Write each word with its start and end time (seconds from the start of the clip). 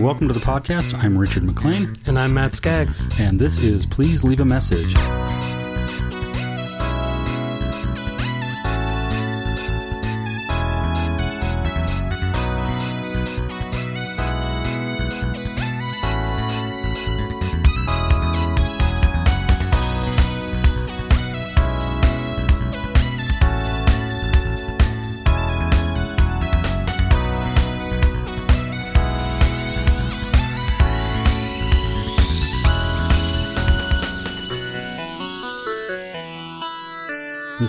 Welcome 0.00 0.28
to 0.28 0.34
the 0.34 0.40
podcast. 0.44 0.94
I'm 0.96 1.18
Richard 1.18 1.42
McLean, 1.42 1.96
And 2.06 2.16
I'm 2.18 2.32
Matt 2.34 2.54
Skaggs. 2.54 3.18
and 3.18 3.40
this 3.40 3.62
is 3.62 3.84
Please 3.86 4.22
Leave 4.22 4.38
a 4.40 4.44
Message. 4.44 4.94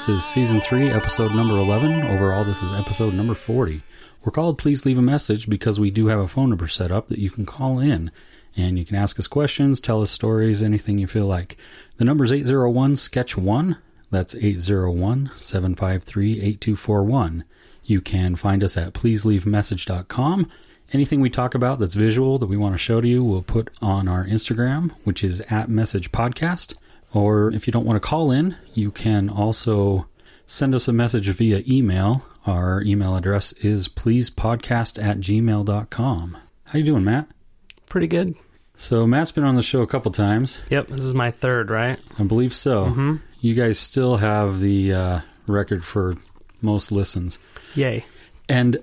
This 0.08 0.20
is 0.20 0.26
season 0.26 0.62
three, 0.62 0.88
episode 0.88 1.36
number 1.36 1.58
11. 1.58 1.92
Overall, 1.92 2.46
this 2.46 2.64
is 2.64 2.80
episode 2.80 3.14
number 3.14 3.34
40. 3.34 3.82
We're 4.24 4.32
called 4.32 4.58
Please 4.58 4.86
Leave 4.86 4.98
a 4.98 5.02
Message 5.02 5.50
because 5.50 5.82
we 5.82 5.92
do 5.92 6.08
have 6.08 6.20
a 6.20 6.30
phone 6.30 6.48
number 6.48 6.70
set 6.70 6.94
up 6.94 7.10
that 7.10 7.20
you 7.20 7.30
can 7.30 7.46
call 7.46 7.80
in 7.80 8.10
and 8.56 8.80
you 8.80 8.86
can 8.86 8.96
ask 8.96 9.20
us 9.20 9.28
questions, 9.28 9.82
tell 9.82 10.02
us 10.02 10.10
stories, 10.10 10.64
anything 10.64 10.98
you 10.98 11.08
feel 11.08 11.26
like. 11.26 11.58
The 11.98 12.06
number 12.06 12.24
is 12.24 12.32
801 12.32 12.96
Sketch 12.96 13.36
1. 13.36 13.76
That's 14.10 14.34
801 14.34 15.32
753 15.36 16.32
8241. 16.36 17.44
You 17.84 18.00
can 18.00 18.38
find 18.38 18.64
us 18.64 18.78
at 18.78 18.94
pleaseleavemessage.com. 18.94 20.50
Anything 20.94 21.20
we 21.20 21.30
talk 21.30 21.54
about 21.54 21.80
that's 21.80 21.96
visual 21.96 22.40
that 22.40 22.48
we 22.48 22.56
want 22.56 22.74
to 22.74 22.80
show 22.80 23.02
to 23.02 23.08
you, 23.10 23.26
we'll 23.26 23.42
put 23.42 23.72
on 23.82 24.08
our 24.08 24.24
Instagram, 24.24 24.94
which 25.04 25.22
is 25.26 25.42
at 25.50 25.70
Message 25.70 26.14
Podcast. 26.14 26.76
Or 27.14 27.52
if 27.54 27.68
you 27.68 27.74
don't 27.74 27.86
want 27.86 28.02
to 28.02 28.08
call 28.08 28.32
in, 28.32 28.56
you 28.74 28.92
can 28.92 29.30
also 29.30 30.08
send 30.46 30.76
us 30.76 30.88
a 30.88 30.94
message 30.94 31.28
via 31.30 31.64
email. 31.68 32.26
Our 32.46 32.82
email 32.84 33.16
address 33.16 33.54
is 33.54 33.88
pleasepodcast 33.88 35.02
at 35.04 35.20
gmail.com. 35.20 36.38
How 36.66 36.78
you 36.80 36.86
doing, 36.86 37.04
Matt? 37.04 37.28
Pretty 37.88 38.08
good. 38.08 38.36
So 38.76 39.08
Matt's 39.08 39.32
been 39.32 39.44
on 39.44 39.56
the 39.56 39.62
show 39.64 39.82
a 39.82 39.88
couple 39.88 40.12
times. 40.12 40.58
Yep, 40.70 40.88
this 40.90 41.02
is 41.02 41.14
my 41.14 41.32
third, 41.32 41.70
right? 41.72 42.00
I 42.20 42.24
believe 42.24 42.54
so. 42.54 43.18
You 43.40 43.54
guys 43.56 43.80
still 43.80 44.18
have 44.18 44.60
the 44.60 44.94
uh, 44.94 45.22
record 45.48 45.84
for 45.84 46.16
most 46.62 46.92
listens, 46.92 47.40
Yay. 47.76 48.06
and 48.50 48.78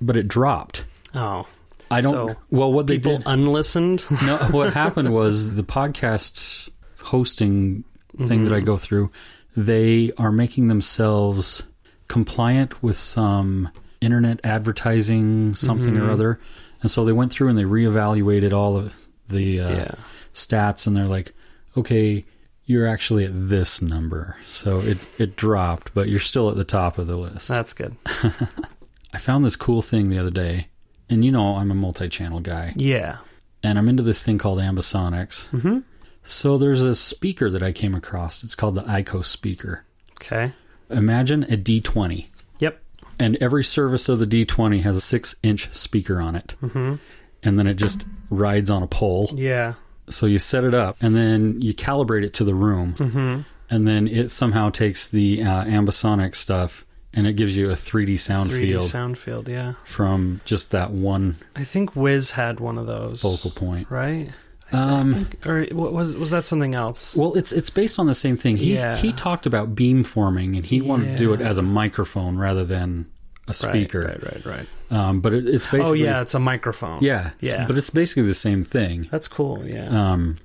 but 0.00 0.16
it 0.16 0.28
dropped. 0.28 0.84
Oh. 1.14 1.46
I 1.90 2.00
don't. 2.00 2.12
So, 2.28 2.36
well, 2.50 2.72
what 2.72 2.86
they 2.86 2.98
did. 2.98 3.24
unlistened? 3.26 4.04
no, 4.24 4.36
what 4.52 4.72
happened 4.74 5.12
was 5.12 5.54
the 5.56 5.64
podcast 5.64 6.68
hosting 7.02 7.84
thing 8.26 8.44
that 8.44 8.52
I 8.52 8.60
go 8.60 8.76
through. 8.76 9.10
They 9.56 10.12
are 10.18 10.32
making 10.32 10.68
themselves 10.68 11.62
compliant 12.08 12.82
with 12.82 12.96
some 12.96 13.70
internet 14.00 14.40
advertising 14.44 15.54
something 15.54 15.96
or 15.96 16.10
other, 16.10 16.40
and 16.82 16.90
so 16.90 17.04
they 17.04 17.12
went 17.12 17.32
through 17.32 17.48
and 17.48 17.58
they 17.58 17.64
reevaluated 17.64 18.52
all 18.52 18.76
of 18.76 18.94
the 19.28 19.60
uh, 19.60 19.70
yeah. 19.70 19.94
stats, 20.32 20.86
and 20.86 20.96
they're 20.96 21.06
like, 21.06 21.32
okay. 21.76 22.24
You're 22.66 22.86
actually 22.86 23.24
at 23.24 23.32
this 23.34 23.82
number, 23.82 24.36
so 24.46 24.78
it 24.78 24.98
it 25.18 25.34
dropped, 25.34 25.92
but 25.92 26.08
you're 26.08 26.20
still 26.20 26.48
at 26.50 26.56
the 26.56 26.62
top 26.62 26.98
of 26.98 27.08
the 27.08 27.16
list. 27.16 27.48
That's 27.48 27.72
good. 27.72 27.96
I 29.12 29.18
found 29.18 29.44
this 29.44 29.56
cool 29.56 29.82
thing 29.82 30.08
the 30.08 30.18
other 30.18 30.30
day, 30.30 30.68
and 31.08 31.24
you 31.24 31.32
know 31.32 31.56
I'm 31.56 31.72
a 31.72 31.74
multi-channel 31.74 32.38
guy, 32.38 32.74
Yeah. 32.76 33.16
and 33.64 33.76
I'm 33.76 33.88
into 33.88 34.04
this 34.04 34.22
thing 34.22 34.38
called 34.38 34.60
ambisonics. 34.60 35.48
Mm-hmm. 35.50 35.78
So 36.24 36.58
there's 36.58 36.82
a 36.82 36.94
speaker 36.94 37.50
that 37.50 37.62
I 37.62 37.72
came 37.72 37.94
across. 37.94 38.44
It's 38.44 38.54
called 38.54 38.74
the 38.74 38.82
IKO 38.82 39.24
speaker. 39.24 39.84
Okay. 40.20 40.52
Imagine 40.90 41.44
a 41.44 41.56
D20, 41.56 42.26
Yep. 42.58 42.80
and 43.18 43.36
every 43.36 43.64
service 43.64 44.08
of 44.08 44.18
the 44.18 44.26
D20 44.26 44.82
has 44.82 44.96
a 44.96 45.00
six-inch 45.00 45.72
speaker 45.72 46.20
on 46.20 46.34
it, 46.36 46.54
Mm-hmm. 46.62 46.94
and 47.42 47.58
then 47.58 47.66
it 47.66 47.74
just 47.74 48.04
rides 48.28 48.70
on 48.70 48.82
a 48.82 48.86
pole. 48.86 49.30
Yeah. 49.34 49.74
So 50.08 50.26
you 50.26 50.38
set 50.40 50.64
it 50.64 50.74
up, 50.74 50.96
and 51.00 51.14
then 51.14 51.60
you 51.62 51.72
calibrate 51.74 52.24
it 52.24 52.34
to 52.34 52.44
the 52.44 52.54
room, 52.54 52.96
Mm-hmm. 52.98 53.40
and 53.70 53.86
then 53.88 54.08
it 54.08 54.30
somehow 54.30 54.70
takes 54.70 55.06
the 55.08 55.42
uh, 55.42 55.64
ambisonic 55.64 56.34
stuff 56.34 56.84
and 57.12 57.26
it 57.26 57.32
gives 57.34 57.56
you 57.56 57.68
a 57.70 57.74
3D 57.74 58.20
sound 58.20 58.50
3D 58.50 58.60
field 58.60 58.84
sound 58.84 59.18
field, 59.18 59.48
yeah. 59.48 59.72
from 59.84 60.40
just 60.44 60.70
that 60.70 60.92
one 60.92 61.36
I 61.56 61.64
think 61.64 61.96
Wiz 61.96 62.32
had 62.32 62.60
one 62.60 62.78
of 62.78 62.86
those. 62.86 63.20
focal 63.22 63.50
point. 63.50 63.90
Right? 63.90 64.30
Um, 64.72 65.14
think, 65.26 65.46
or 65.46 65.66
was 65.72 66.14
was 66.16 66.30
that 66.30 66.44
something 66.44 66.74
else? 66.74 67.16
Well, 67.16 67.34
it's 67.34 67.52
it's 67.52 67.70
based 67.70 67.98
on 67.98 68.06
the 68.06 68.14
same 68.14 68.36
thing. 68.36 68.56
He 68.56 68.74
Yeah. 68.74 68.96
he 68.96 69.12
talked 69.12 69.46
about 69.46 69.74
beam 69.74 70.04
forming, 70.04 70.56
and 70.56 70.64
he 70.64 70.80
wanted 70.80 71.12
to 71.12 71.16
do 71.18 71.32
it 71.32 71.40
as 71.40 71.58
a 71.58 71.62
microphone 71.62 72.36
rather 72.38 72.64
than 72.64 73.06
a 73.48 73.54
speaker. 73.54 74.00
Right, 74.04 74.22
right, 74.22 74.46
right, 74.46 74.46
right. 74.46 74.66
Um, 74.92 75.20
but 75.20 75.32
it, 75.34 75.48
it's 75.48 75.66
basically 75.66 76.02
oh 76.02 76.04
yeah, 76.04 76.20
it's 76.20 76.34
a 76.34 76.40
microphone. 76.40 77.02
yeah, 77.02 77.30
Yeah. 77.40 77.66
But 77.66 77.76
it's 77.78 77.90
basically 77.90 78.24
the 78.24 78.34
same 78.34 78.64
thing. 78.64 79.08
That's 79.10 79.28
cool, 79.28 79.64
yeah. 79.66 79.88
Um, 79.88 80.38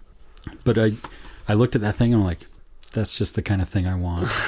but 0.64 0.78
I 0.78 0.92
I 1.48 1.54
looked 1.56 1.76
at 1.76 1.82
that 1.82 1.96
thing 1.96 2.14
and 2.14 2.22
I'm 2.22 2.28
like, 2.28 2.46
that's 2.94 3.16
just 3.18 3.36
the 3.36 3.42
kind 3.42 3.62
of 3.62 3.70
thing 3.70 3.88
I 3.88 3.96
want. 3.96 4.30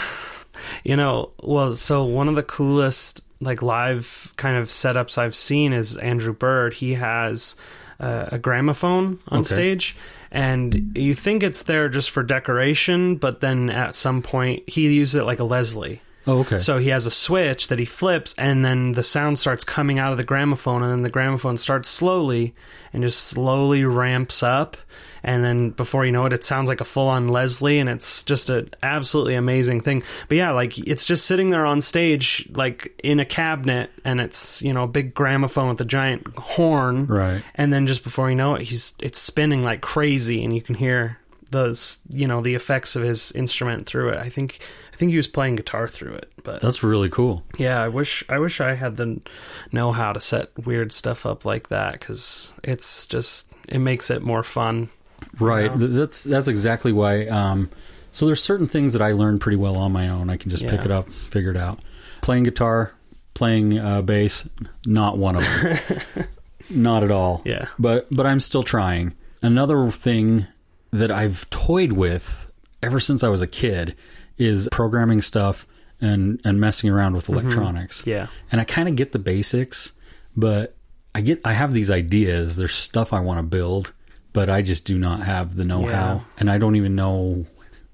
You 0.84 0.96
know, 0.96 1.32
well, 1.44 1.72
so 1.74 2.04
one 2.04 2.28
of 2.28 2.36
the 2.36 2.44
coolest 2.44 3.24
like 3.40 3.62
live 3.62 4.34
kind 4.38 4.58
of 4.58 4.70
setups 4.70 5.18
I've 5.18 5.36
seen 5.36 5.72
is 5.72 5.96
Andrew 5.98 6.34
Bird. 6.34 6.74
He 6.74 6.96
has 6.96 7.56
uh, 8.00 8.26
a 8.32 8.38
gramophone 8.38 9.20
on 9.30 9.40
Okay. 9.40 9.54
stage, 9.54 9.96
and 10.32 10.92
you 10.96 11.14
think 11.14 11.44
it's 11.44 11.64
there 11.64 11.90
just 11.90 12.10
for 12.12 12.24
decoration, 12.24 13.16
but 13.16 13.42
then 13.42 13.70
at 13.70 13.96
some 13.96 14.22
point 14.22 14.68
he 14.70 14.94
uses 14.94 15.16
it 15.16 15.26
like 15.26 15.40
a 15.40 15.44
Leslie. 15.44 16.02
oh, 16.28 16.40
okay. 16.40 16.58
So 16.58 16.78
he 16.78 16.90
has 16.90 17.06
a 17.06 17.12
switch 17.12 17.70
that 17.70 17.80
he 17.80 17.86
flips, 17.86 18.34
and 18.38 18.64
then 18.66 18.92
the 18.92 19.04
sound 19.04 19.40
starts 19.40 19.64
coming 19.64 19.98
out 20.00 20.12
of 20.12 20.18
the 20.18 20.24
gramophone, 20.24 20.84
and 20.84 20.92
then 20.92 21.04
the 21.04 21.10
gramophone 21.10 21.58
starts 21.58 21.90
slowly 21.90 22.54
and 22.94 23.04
just 23.04 23.20
slowly 23.24 23.84
ramps 23.86 24.44
up. 24.44 24.78
And 25.24 25.44
then 25.44 25.70
before 25.72 26.06
you 26.06 26.12
know 26.12 26.26
it, 26.26 26.34
it 26.34 26.44
sounds 26.44 26.70
like 26.70 26.82
a 26.82 26.86
full 26.86 27.08
on 27.08 27.28
Leslie, 27.28 27.80
and 27.80 27.90
it's 27.90 28.24
just 28.24 28.50
an 28.50 28.70
absolutely 28.84 29.36
amazing 29.36 29.82
thing. 29.82 30.04
But 30.30 30.38
yeah, 30.38 30.52
like 30.52 30.78
it's 30.78 31.06
just 31.06 31.26
sitting 31.26 31.50
there 31.50 31.66
on 31.66 31.82
stage, 31.82 32.48
like 32.54 33.00
in 33.04 33.20
a 33.20 33.26
cabinet, 33.26 33.90
and 34.06 34.22
it's, 34.22 34.62
you 34.62 34.74
know, 34.74 34.84
a 34.84 34.88
big 34.88 35.14
gramophone 35.14 35.70
with 35.70 35.82
a 35.82 35.86
giant 35.86 36.28
horn. 36.38 37.08
right. 37.08 37.42
And 37.56 37.74
then 37.74 37.88
just 37.88 38.04
before 38.04 38.30
you 38.30 38.36
know 38.36 38.56
it, 38.56 38.62
he's 38.62 38.94
it's 39.00 39.20
spinning 39.20 39.64
like 39.64 39.82
crazy, 39.82 40.44
and 40.44 40.54
you 40.56 40.62
can 40.62 40.76
hear 40.76 41.18
those, 41.52 42.00
you 42.10 42.28
know, 42.28 42.42
the 42.42 42.56
effects 42.56 42.96
of 42.96 43.04
his 43.04 43.32
instrument 43.32 43.86
through 43.88 44.10
it. 44.10 44.18
I 44.20 44.30
think 44.30 44.60
I 44.94 44.98
think 44.98 45.12
he 45.12 45.18
was 45.18 45.28
playing 45.28 45.56
guitar 45.58 45.88
through 45.88 46.16
it, 46.16 46.32
but 46.44 46.60
That's 46.60 46.82
really 46.84 47.10
cool. 47.10 47.44
yeah, 47.58 47.82
I 47.82 47.88
wish 47.88 48.24
I 48.30 48.40
wish 48.40 48.60
I 48.60 48.74
had 48.74 48.98
the 48.98 49.22
know 49.72 49.92
how 49.92 50.12
to 50.12 50.20
set 50.20 50.50
weird 50.66 50.92
stuff 50.92 51.26
up 51.26 51.46
like 51.46 51.70
that 51.70 51.94
because 51.94 52.54
it's 52.64 53.06
just 53.08 53.52
it 53.70 53.80
makes 53.80 54.10
it 54.10 54.22
more 54.24 54.44
fun. 54.44 54.90
Right. 55.40 55.72
Yeah. 55.72 55.78
Th- 55.78 55.92
That's 55.92 56.24
that's 56.24 56.48
exactly 56.48 56.92
why. 56.92 57.26
Um, 57.28 57.70
so 58.12 58.26
there's 58.26 58.42
certain 58.42 58.68
things 58.68 58.94
that 58.94 59.02
I 59.02 59.12
learned 59.12 59.42
pretty 59.42 59.58
well 59.58 59.78
on 59.78 59.92
my 59.92 60.10
own. 60.10 60.30
I 60.30 60.38
can 60.38 60.50
just 60.50 60.66
pick 60.68 60.86
it 60.86 60.92
up, 60.92 61.10
figure 61.30 61.52
it 61.52 61.58
out. 61.58 61.80
Playing 62.22 62.44
guitar, 62.44 62.92
playing 63.34 63.84
uh, 63.84 64.02
bass, 64.02 64.50
not 64.86 65.18
one 65.18 65.36
of 65.36 65.44
them. 65.44 66.26
not 66.70 67.04
at 67.04 67.12
all. 67.12 67.42
Yeah, 67.46 67.68
But 67.80 68.08
but 68.12 68.26
I'm 68.26 68.40
still 68.40 68.64
trying. 68.64 69.16
Another 69.42 69.90
thing 69.92 70.48
that 70.92 71.12
I've 71.12 71.48
toyed 71.50 71.92
with 71.94 72.52
ever 72.82 73.00
since 73.00 73.24
I 73.24 73.30
was 73.30 73.42
a 73.42 73.48
kid 73.48 73.96
is 74.38 74.68
programming 74.72 75.22
stuff 75.22 75.68
and 76.02 76.40
and 76.44 76.60
messing 76.60 76.90
around 76.90 77.14
with 77.16 77.30
electronics. 77.30 78.06
yeah, 78.08 78.28
And 78.52 78.60
I 78.62 78.64
kind 78.64 78.88
of 78.90 78.96
get 78.96 79.12
the 79.12 79.20
basics, 79.20 79.94
but 80.36 80.76
I 81.14 81.22
get 81.22 81.40
I 81.46 81.54
have 81.54 81.74
these 81.74 81.92
ideas. 81.92 82.56
There's 82.58 82.76
stuff 82.76 83.14
I 83.14 83.20
want 83.20 83.38
to 83.40 83.44
build, 83.44 83.94
but 84.38 84.50
I 84.50 84.62
just 84.62 84.86
do 84.86 84.98
not 85.00 85.20
have 85.24 85.56
the 85.56 85.66
know-how, 85.66 85.90
Yeah. 86.16 86.20
and 86.38 86.50
I 86.50 86.58
don't 86.60 86.76
even 86.76 86.94
know 86.96 87.46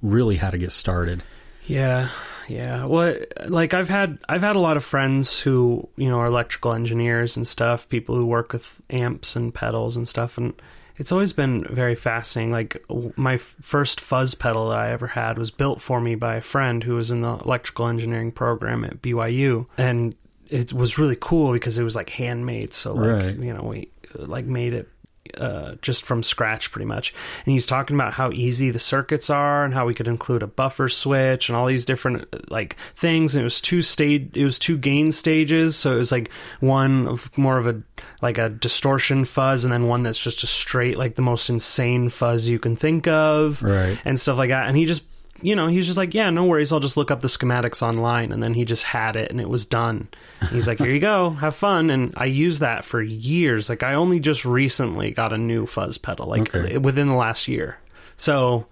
really 0.01 0.36
how 0.36 0.50
to 0.51 0.57
get 0.57 0.72
started. 0.74 1.24
yeah, 1.66 2.10
yeah. 2.50 2.86
Well, 2.86 3.16
like 3.48 3.74
I've 3.74 3.88
had 3.90 4.18
I've 4.28 4.42
had 4.44 4.57
a 4.57 4.60
lot 4.68 4.75
of 4.78 4.84
friends 4.84 5.40
who 5.40 5.88
you 5.95 6.10
know 6.10 6.19
are 6.19 6.28
electrical 6.28 6.74
engineers 6.74 7.38
and 7.38 7.48
stuff, 7.48 7.88
people 7.88 8.16
who 8.16 8.25
work 8.25 8.51
with 8.51 8.81
amps 8.90 9.36
and 9.38 9.54
pedals 9.54 9.95
and 9.95 10.06
stuff, 10.07 10.38
and 10.38 10.51
it's 10.98 11.12
always 11.13 11.31
been 11.34 11.62
very 11.84 11.95
fascinating. 11.95 12.51
Like 12.51 12.84
my 13.16 13.36
f- 13.36 13.56
first 13.62 14.01
fuzz 14.01 14.36
pedal 14.36 14.69
that 14.69 14.78
I 14.80 14.90
ever 14.92 15.07
had 15.07 15.38
was 15.38 15.51
built 15.51 15.81
for 15.81 16.01
me 16.01 16.16
by 16.16 16.36
a 16.36 16.42
friend 16.42 16.84
who 16.84 16.95
was 16.95 17.10
in 17.12 17.22
the 17.22 17.36
electrical 17.45 17.88
engineering 17.88 18.31
program 18.34 18.84
at 18.84 19.01
BYU, 19.01 19.66
and 19.78 20.13
it 20.50 20.74
was 20.74 21.00
really 21.00 21.18
cool 21.19 21.54
because 21.54 21.78
it 21.78 21.84
was 21.86 21.95
like 21.95 22.10
handmade. 22.10 22.74
So 22.74 22.94
like 22.94 23.24
Right. 23.24 23.38
you 23.40 23.54
know 23.54 23.63
we 23.63 23.88
like 24.16 24.45
made 24.45 24.74
it 24.74 24.90
uh, 25.37 25.75
just 25.81 26.03
from 26.03 26.21
scratch 26.21 26.71
pretty 26.71 26.85
much. 26.85 27.13
And 27.45 27.51
he 27.51 27.55
was 27.55 27.65
talking 27.65 27.95
about 27.95 28.13
how 28.13 28.31
easy 28.31 28.71
the 28.71 28.79
circuits 28.79 29.29
are 29.29 29.63
and 29.63 29.73
how 29.73 29.85
we 29.85 29.93
could 29.93 30.07
include 30.07 30.43
a 30.43 30.47
buffer 30.47 30.89
switch 30.89 31.49
and 31.49 31.55
all 31.55 31.65
these 31.65 31.85
different 31.85 32.27
uh, 32.33 32.39
like 32.49 32.75
things. 32.95 33.33
And 33.33 33.41
it 33.41 33.45
was 33.45 33.61
two 33.61 33.81
stage 33.81 34.31
it 34.35 34.43
was 34.43 34.59
two 34.59 34.77
gain 34.77 35.11
stages. 35.11 35.75
So 35.75 35.93
it 35.93 35.97
was 35.97 36.11
like 36.11 36.29
one 36.59 37.07
of 37.07 37.35
more 37.37 37.57
of 37.57 37.67
a 37.67 37.81
like 38.21 38.37
a 38.37 38.49
distortion 38.49 39.23
fuzz 39.25 39.63
and 39.63 39.71
then 39.73 39.87
one 39.87 40.03
that's 40.03 40.21
just 40.21 40.43
a 40.43 40.47
straight 40.47 40.97
like 40.97 41.15
the 41.15 41.21
most 41.21 41.49
insane 41.49 42.09
fuzz 42.09 42.47
you 42.47 42.59
can 42.59 42.75
think 42.75 43.07
of 43.07 43.63
Right. 43.63 43.97
and 44.05 44.19
stuff 44.19 44.37
like 44.37 44.49
that. 44.49 44.67
And 44.67 44.75
he 44.77 44.85
just 44.85 45.03
you 45.44 45.56
know, 45.56 45.68
he 45.68 45.78
was 45.78 45.86
just 45.86 45.98
like, 45.98 46.13
yeah, 46.13 46.30
no 46.30 46.45
worries. 46.45 46.72
I'll 46.72 46.80
just 46.80 46.98
look 46.98 47.12
up 47.12 47.22
the 47.22 47.28
schematics 47.28 47.81
online. 47.81 48.31
And 48.31 48.42
then 48.42 48.54
he 48.54 48.66
just 48.66 48.84
had 48.84 49.16
it 49.16 49.30
and 49.30 49.40
it 49.42 49.50
was 49.50 49.66
done. 49.66 50.07
He's 50.50 50.68
like, 50.68 50.80
here 50.80 50.90
you 50.90 51.00
go. 51.00 51.31
Have 51.31 51.56
fun. 51.56 51.90
And 51.90 52.13
I 52.18 52.25
used 52.25 52.62
that 52.62 52.84
for 52.86 53.01
years. 53.01 53.69
Like, 53.69 53.84
I 53.84 53.94
only 53.95 54.19
just 54.19 54.45
recently 54.45 55.12
got 55.12 55.34
a 55.34 55.38
new 55.38 55.66
fuzz 55.66 55.98
pedal, 55.98 56.28
like 56.28 56.56
Okay. 56.56 56.78
within 56.78 57.07
the 57.07 57.13
last 57.16 57.48
year. 57.48 57.78
So, 58.18 58.68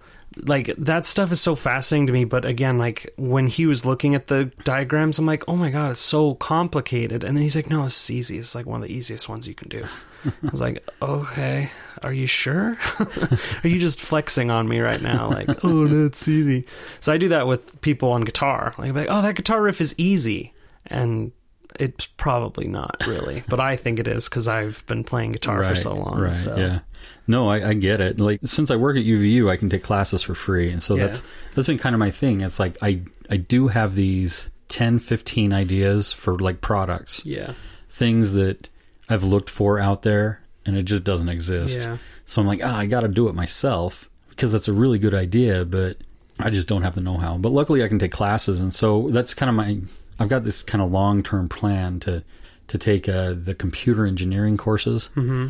like, 0.46 0.74
that 0.78 1.04
stuff 1.04 1.30
is 1.30 1.40
so 1.42 1.54
fascinating 1.54 2.06
to 2.06 2.12
me. 2.12 2.24
But 2.24 2.44
again, 2.46 2.78
like, 2.78 3.12
when 3.18 3.46
he 3.48 3.66
was 3.66 3.84
looking 3.84 4.14
at 4.14 4.28
the 4.28 4.46
diagrams, 4.64 5.18
I'm 5.18 5.26
like, 5.26 5.44
oh 5.48 5.56
my 5.56 5.68
God, 5.70 5.90
it's 5.90 6.00
so 6.00 6.34
complicated. 6.36 7.22
And 7.22 7.36
then 7.36 7.42
he's 7.42 7.54
like, 7.56 7.68
no, 7.68 7.84
it's 7.84 8.08
easy. 8.10 8.38
It's 8.38 8.54
like 8.54 8.64
one 8.66 8.82
of 8.82 8.88
the 8.88 8.94
easiest 8.94 9.28
ones 9.28 9.46
you 9.46 9.54
can 9.54 9.68
do. 9.68 9.84
I 10.24 10.50
was 10.50 10.60
like, 10.60 10.88
okay, 11.00 11.70
are 12.02 12.12
you 12.12 12.26
sure? 12.26 12.76
are 13.64 13.68
you 13.68 13.78
just 13.78 14.00
flexing 14.00 14.50
on 14.50 14.68
me 14.68 14.80
right 14.80 15.00
now? 15.02 15.30
Like, 15.30 15.64
oh, 15.64 15.84
no, 15.84 16.06
it's 16.06 16.26
easy. 16.28 16.66
So 17.00 17.12
I 17.12 17.16
do 17.16 17.28
that 17.30 17.46
with 17.46 17.80
people 17.80 18.12
on 18.12 18.22
guitar. 18.22 18.74
Like, 18.78 18.94
like, 18.94 19.08
oh, 19.10 19.22
that 19.22 19.34
guitar 19.34 19.60
riff 19.62 19.80
is 19.80 19.94
easy. 19.98 20.54
And 20.86 21.32
it's 21.80 22.06
probably 22.06 22.68
not 22.68 22.96
really, 23.06 23.42
but 23.48 23.58
I 23.60 23.76
think 23.76 23.98
it 23.98 24.06
is 24.06 24.28
because 24.28 24.46
I've 24.48 24.84
been 24.86 25.04
playing 25.04 25.32
guitar 25.32 25.64
for 25.64 25.74
so 25.74 25.94
long. 25.94 26.20
Right. 26.20 26.36
so. 26.36 26.56
Yeah. 26.56 26.80
No, 27.26 27.48
I, 27.48 27.70
I 27.70 27.74
get 27.74 28.00
it. 28.00 28.20
Like 28.20 28.40
since 28.44 28.70
I 28.70 28.76
work 28.76 28.96
at 28.96 29.04
UVU, 29.04 29.48
I 29.48 29.56
can 29.56 29.70
take 29.70 29.82
classes 29.82 30.22
for 30.22 30.34
free, 30.34 30.70
and 30.70 30.82
so 30.82 30.96
Yeah. 30.96 31.04
that's 31.04 31.22
that's 31.54 31.68
been 31.68 31.78
kind 31.78 31.94
of 31.94 32.00
my 32.00 32.10
thing. 32.10 32.40
It's 32.40 32.58
like 32.60 32.76
I 32.82 33.02
I 33.30 33.36
do 33.38 33.68
have 33.68 33.94
these 33.94 34.50
10, 34.68 34.98
15 34.98 35.52
ideas 35.52 36.12
for 36.12 36.36
like 36.38 36.60
products, 36.60 37.24
Yeah. 37.24 37.52
things 37.88 38.32
that 38.34 38.68
I've 39.12 39.24
looked 39.24 39.50
for 39.50 39.78
out 39.78 40.02
there, 40.02 40.40
and 40.66 40.76
it 40.76 40.84
just 40.84 41.04
doesn't 41.04 41.28
exist. 41.28 41.80
Yeah. 41.80 41.98
So 42.26 42.40
I'm 42.40 42.46
like, 42.46 42.60
ah, 42.62 42.78
I 42.78 42.86
got 42.86 43.00
to 43.00 43.08
do 43.08 43.28
it 43.28 43.34
myself 43.34 44.08
because 44.30 44.52
that's 44.52 44.68
a 44.68 44.72
really 44.72 44.98
good 44.98 45.14
idea, 45.14 45.64
but 45.64 45.98
I 46.38 46.50
just 46.50 46.68
don't 46.68 46.82
have 46.82 46.94
the 46.94 47.00
know-how. 47.02 47.36
But 47.38 47.50
luckily, 47.50 47.82
I 47.84 47.88
can 47.88 47.98
take 47.98 48.12
classes, 48.12 48.60
and 48.60 48.72
so 48.72 49.08
that's 49.10 49.34
kind 49.34 49.50
of 49.50 49.56
my. 49.56 49.78
I've 50.18 50.28
got 50.28 50.44
this 50.44 50.62
kind 50.62 50.82
of 50.82 50.90
long-term 50.90 51.48
plan 51.48 52.00
to 52.00 52.22
to 52.68 52.78
take 52.78 53.08
uh, 53.08 53.34
the 53.34 53.54
computer 53.54 54.06
engineering 54.06 54.56
courses. 54.56 55.10
Mm-hmm. 55.16 55.48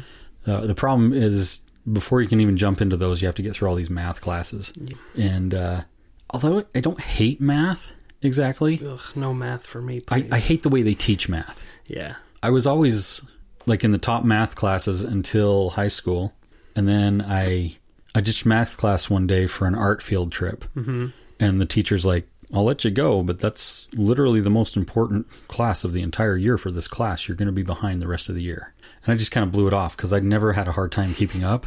Uh, 0.50 0.66
the 0.66 0.74
problem 0.74 1.12
is 1.12 1.60
before 1.92 2.22
you 2.22 2.28
can 2.28 2.40
even 2.40 2.56
jump 2.56 2.80
into 2.80 2.96
those, 2.96 3.22
you 3.22 3.26
have 3.26 3.34
to 3.36 3.42
get 3.42 3.54
through 3.54 3.68
all 3.68 3.74
these 3.74 3.90
math 3.90 4.20
classes. 4.20 4.72
And 5.16 5.54
uh, 5.54 5.82
although 6.30 6.64
I 6.74 6.80
don't 6.80 7.00
hate 7.00 7.40
math 7.40 7.92
exactly, 8.22 8.80
Ugh, 8.84 9.00
no 9.14 9.34
math 9.34 9.66
for 9.66 9.82
me, 9.82 10.02
I. 10.08 10.26
I 10.32 10.38
hate 10.38 10.62
the 10.62 10.68
way 10.68 10.82
they 10.82 10.94
teach 10.94 11.28
math. 11.28 11.64
yeah. 11.86 12.16
I 12.44 12.50
was 12.50 12.66
always 12.66 13.24
like 13.66 13.84
in 13.84 13.92
the 13.92 13.98
top 13.98 14.24
math 14.24 14.54
classes 14.54 15.02
until 15.04 15.70
high 15.70 15.88
school, 15.88 16.32
and 16.74 16.88
then 16.88 17.20
I 17.22 17.76
I 18.14 18.20
ditched 18.20 18.44
math 18.46 18.76
class 18.76 19.08
one 19.08 19.26
day 19.26 19.46
for 19.46 19.66
an 19.66 19.74
art 19.74 20.02
field 20.02 20.32
trip, 20.32 20.64
mm-hmm. 20.76 21.06
and 21.40 21.60
the 21.60 21.66
teacher's 21.66 22.04
like, 22.04 22.28
"I'll 22.52 22.64
let 22.64 22.84
you 22.84 22.90
go, 22.90 23.22
but 23.22 23.38
that's 23.38 23.88
literally 23.94 24.40
the 24.40 24.50
most 24.50 24.76
important 24.76 25.26
class 25.48 25.84
of 25.84 25.92
the 25.92 26.02
entire 26.02 26.36
year 26.36 26.58
for 26.58 26.70
this 26.70 26.88
class. 26.88 27.26
You're 27.28 27.36
going 27.36 27.46
to 27.46 27.52
be 27.52 27.62
behind 27.62 28.00
the 28.00 28.08
rest 28.08 28.28
of 28.28 28.34
the 28.34 28.42
year." 28.42 28.74
And 29.04 29.12
I 29.12 29.16
just 29.16 29.32
kind 29.32 29.44
of 29.44 29.52
blew 29.52 29.66
it 29.66 29.72
off 29.72 29.96
because 29.96 30.12
I'd 30.12 30.24
never 30.24 30.52
had 30.52 30.68
a 30.68 30.72
hard 30.72 30.92
time 30.92 31.14
keeping 31.14 31.42
up, 31.44 31.66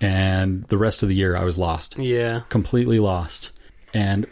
and 0.00 0.64
the 0.64 0.78
rest 0.78 1.02
of 1.02 1.08
the 1.08 1.14
year 1.14 1.36
I 1.36 1.44
was 1.44 1.58
lost, 1.58 1.98
Yeah. 1.98 2.40
completely 2.48 2.98
lost, 2.98 3.52
and 3.92 4.26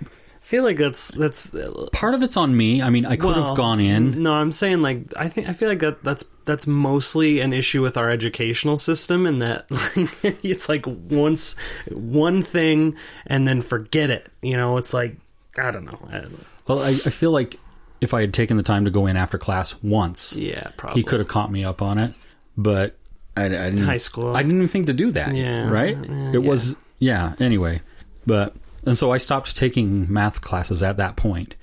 feel 0.53 0.65
like 0.65 0.77
that's 0.77 1.09
that's 1.13 1.55
uh, 1.55 1.89
part 1.93 2.13
of 2.13 2.23
it's 2.23 2.37
on 2.37 2.55
me. 2.55 2.83
I 2.83 2.91
mean, 2.91 3.07
I 3.07 3.17
could 3.17 3.35
well, 3.35 3.43
have 3.43 3.57
gone 3.57 3.81
in. 3.81 4.23
No, 4.23 4.35
I'm 4.35 4.53
saying 4.53 4.83
like 4.83 5.05
I 5.17 5.27
think 5.27 5.49
I 5.49 5.55
feel 5.55 5.71
like 5.71 5.79
that 5.79 6.05
that's 6.05 6.27
that's 6.45 6.67
mostly 6.67 7.41
an 7.41 7.55
issue 7.55 7.81
with 7.81 7.97
our 7.97 8.11
educational 8.11 8.77
system, 8.77 9.25
and 9.25 9.41
that 9.41 9.71
like, 10.23 10.45
it's 10.45 10.69
like 10.69 10.85
once 10.87 11.57
one 11.91 12.43
thing 12.43 12.97
and 13.27 13.49
then 13.49 13.63
forget 13.63 14.11
it. 14.11 14.29
You 14.43 14.59
know, 14.59 14.77
it's 14.77 14.93
like 14.93 15.17
I 15.57 15.71
don't 15.71 15.87
know. 15.87 16.07
I 16.11 16.19
don't 16.19 16.33
know. 16.33 16.45
Well, 16.69 16.81
I, 16.83 16.89
I 16.91 17.11
feel 17.11 17.31
like 17.31 17.59
if 18.03 18.13
I 18.13 18.21
had 18.21 18.35
taken 18.35 18.59
the 18.59 18.63
time 18.63 18.85
to 18.85 18.91
go 18.91 19.07
in 19.07 19.17
after 19.17 19.39
class 19.39 19.83
once, 19.83 20.37
Yeah, 20.37 20.71
probably. 20.77 21.01
he 21.01 21.05
could 21.05 21.21
have 21.21 21.29
caught 21.29 21.51
me 21.51 21.65
up 21.65 21.81
on 21.81 21.97
it. 21.97 22.13
But 22.59 22.99
I, 23.39 23.47
I 23.47 23.49
didn't. 23.49 23.85
High 23.85 23.97
school. 23.97 24.37
I 24.37 24.43
didn't 24.43 24.57
even 24.57 24.69
think 24.69 24.87
to 24.89 24.93
do 24.93 25.13
that. 25.13 25.35
Yeah, 25.35 25.71
right. 25.71 25.97
yeah, 25.97 26.33
it 26.35 26.43
was 26.43 26.77
yeah. 26.99 27.33
Anyway, 27.41 27.81
but 28.27 28.55
and 28.85 28.97
so 28.97 29.13
I 29.13 29.17
stopped 29.19 29.57
taking 29.57 30.13
math 30.13 30.41
classes 30.41 30.83
at 30.83 30.97
that 30.99 31.17
point 31.17 31.55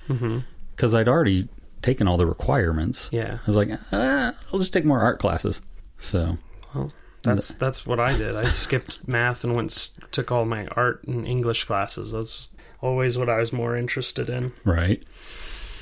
because 0.76 0.94
I'd 0.94 1.08
already 1.08 1.48
taken 1.82 2.06
all 2.08 2.16
the 2.16 2.26
requirements. 2.26 3.08
Yeah. 3.12 3.38
I 3.42 3.46
was 3.46 3.56
like, 3.56 3.70
ah, 3.92 4.32
I'll 4.52 4.58
just 4.60 4.72
take 4.72 4.84
more 4.84 5.00
art 5.00 5.18
classes. 5.18 5.60
So 5.98 6.36
Well, 6.74 6.92
that's 7.22 7.54
that's 7.54 7.86
what 7.86 8.00
I 8.00 8.16
did. 8.16 8.36
I 8.36 8.48
skipped 8.48 8.98
math 9.08 9.44
and 9.44 9.54
went 9.54 9.90
took 10.12 10.30
all 10.32 10.44
my 10.44 10.66
art 10.68 11.04
and 11.04 11.26
English 11.26 11.64
classes. 11.64 12.12
That's 12.12 12.48
always 12.80 13.18
what 13.18 13.28
I 13.28 13.38
was 13.38 13.52
more 13.52 13.76
interested 13.76 14.28
in. 14.28 14.52
right. 14.64 15.02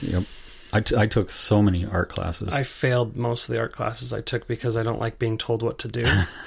Yep. 0.00 0.24
I, 0.70 0.80
t- 0.80 0.96
I 0.96 1.06
took 1.06 1.30
so 1.30 1.62
many 1.62 1.86
art 1.86 2.10
classes. 2.10 2.52
I 2.54 2.62
failed 2.62 3.16
most 3.16 3.48
of 3.48 3.54
the 3.54 3.60
art 3.60 3.72
classes 3.72 4.12
I 4.12 4.20
took 4.20 4.46
because 4.46 4.76
I 4.76 4.82
don't 4.82 5.00
like 5.00 5.18
being 5.18 5.38
told 5.38 5.62
what 5.62 5.78
to 5.78 5.88
do. 5.88 6.04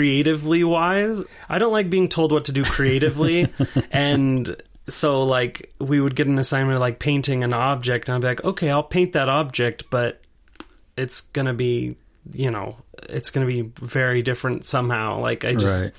creatively 0.00 0.64
wise, 0.64 1.22
I 1.50 1.58
don't 1.58 1.72
like 1.72 1.90
being 1.90 2.08
told 2.08 2.32
what 2.32 2.46
to 2.46 2.52
do 2.52 2.64
creatively. 2.64 3.48
and 3.90 4.56
so, 4.88 5.24
like, 5.24 5.74
we 5.78 6.00
would 6.00 6.16
get 6.16 6.26
an 6.26 6.38
assignment 6.38 6.76
of 6.76 6.80
like 6.80 6.98
painting 6.98 7.44
an 7.44 7.52
object, 7.52 8.08
and 8.08 8.16
I'd 8.16 8.22
be 8.22 8.26
like, 8.28 8.44
okay, 8.44 8.70
I'll 8.70 8.82
paint 8.82 9.12
that 9.12 9.28
object, 9.28 9.90
but 9.90 10.22
it's 10.96 11.20
going 11.20 11.44
to 11.44 11.52
be, 11.52 11.96
you 12.32 12.50
know, 12.50 12.76
it's 13.10 13.28
going 13.28 13.46
to 13.46 13.52
be 13.52 13.70
very 13.84 14.22
different 14.22 14.64
somehow. 14.64 15.20
Like, 15.20 15.44
I 15.44 15.54
just. 15.54 15.82
right. 15.82 15.92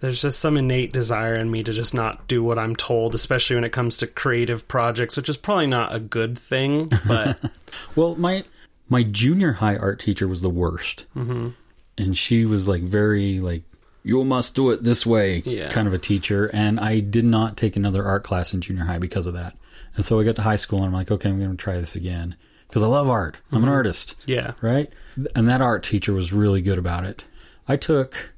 There's 0.00 0.22
just 0.22 0.38
some 0.38 0.56
innate 0.56 0.92
desire 0.92 1.34
in 1.34 1.50
me 1.50 1.64
to 1.64 1.72
just 1.72 1.92
not 1.92 2.28
do 2.28 2.40
what 2.40 2.56
I'm 2.56 2.76
told, 2.76 3.16
especially 3.16 3.56
when 3.56 3.64
it 3.64 3.72
comes 3.72 3.96
to 3.96 4.06
creative 4.06 4.68
projects, 4.68 5.16
which 5.16 5.28
is 5.28 5.36
probably 5.36 5.66
not 5.66 5.92
a 5.92 5.98
good 5.98 6.38
thing, 6.38 6.92
but 7.04 7.36
Well, 7.96 8.14
my 8.14 8.44
my 8.88 9.02
junior 9.02 9.54
high 9.54 9.74
art 9.74 9.98
teacher 9.98 10.28
was 10.28 10.40
the 10.40 10.48
worst, 10.50 11.06
mm-hmm. 11.16 11.48
And 11.98 12.16
she 12.16 12.44
was 12.44 12.66
like 12.68 12.82
very 12.82 13.40
like 13.40 13.62
you 14.04 14.24
must 14.24 14.54
do 14.54 14.70
it 14.70 14.84
this 14.84 15.04
way 15.04 15.42
Yeah. 15.44 15.68
kind 15.68 15.86
of 15.86 15.92
a 15.92 15.98
teacher. 15.98 16.46
And 16.46 16.80
I 16.80 17.00
did 17.00 17.24
not 17.24 17.56
take 17.56 17.76
another 17.76 18.04
art 18.04 18.24
class 18.24 18.54
in 18.54 18.60
junior 18.60 18.84
high 18.84 18.98
because 18.98 19.26
of 19.26 19.34
that. 19.34 19.54
And 19.96 20.04
so 20.04 20.18
I 20.18 20.24
got 20.24 20.36
to 20.36 20.42
high 20.42 20.56
school 20.56 20.78
and 20.78 20.86
I'm 20.86 20.92
like, 20.94 21.10
okay, 21.10 21.28
I'm 21.28 21.38
going 21.38 21.50
to 21.50 21.56
try 21.56 21.76
this 21.76 21.94
again 21.94 22.36
because 22.68 22.82
I 22.82 22.86
love 22.86 23.08
art. 23.08 23.36
I'm 23.50 23.58
an 23.58 23.62
mm-hmm. 23.64 23.74
artist, 23.74 24.14
yeah. 24.26 24.52
right? 24.62 24.90
And 25.34 25.48
that 25.48 25.60
art 25.60 25.82
teacher 25.82 26.12
was 26.12 26.32
really 26.32 26.62
good 26.62 26.78
about 26.78 27.04
it. 27.04 27.24
I 27.66 27.76
took. 27.76 28.32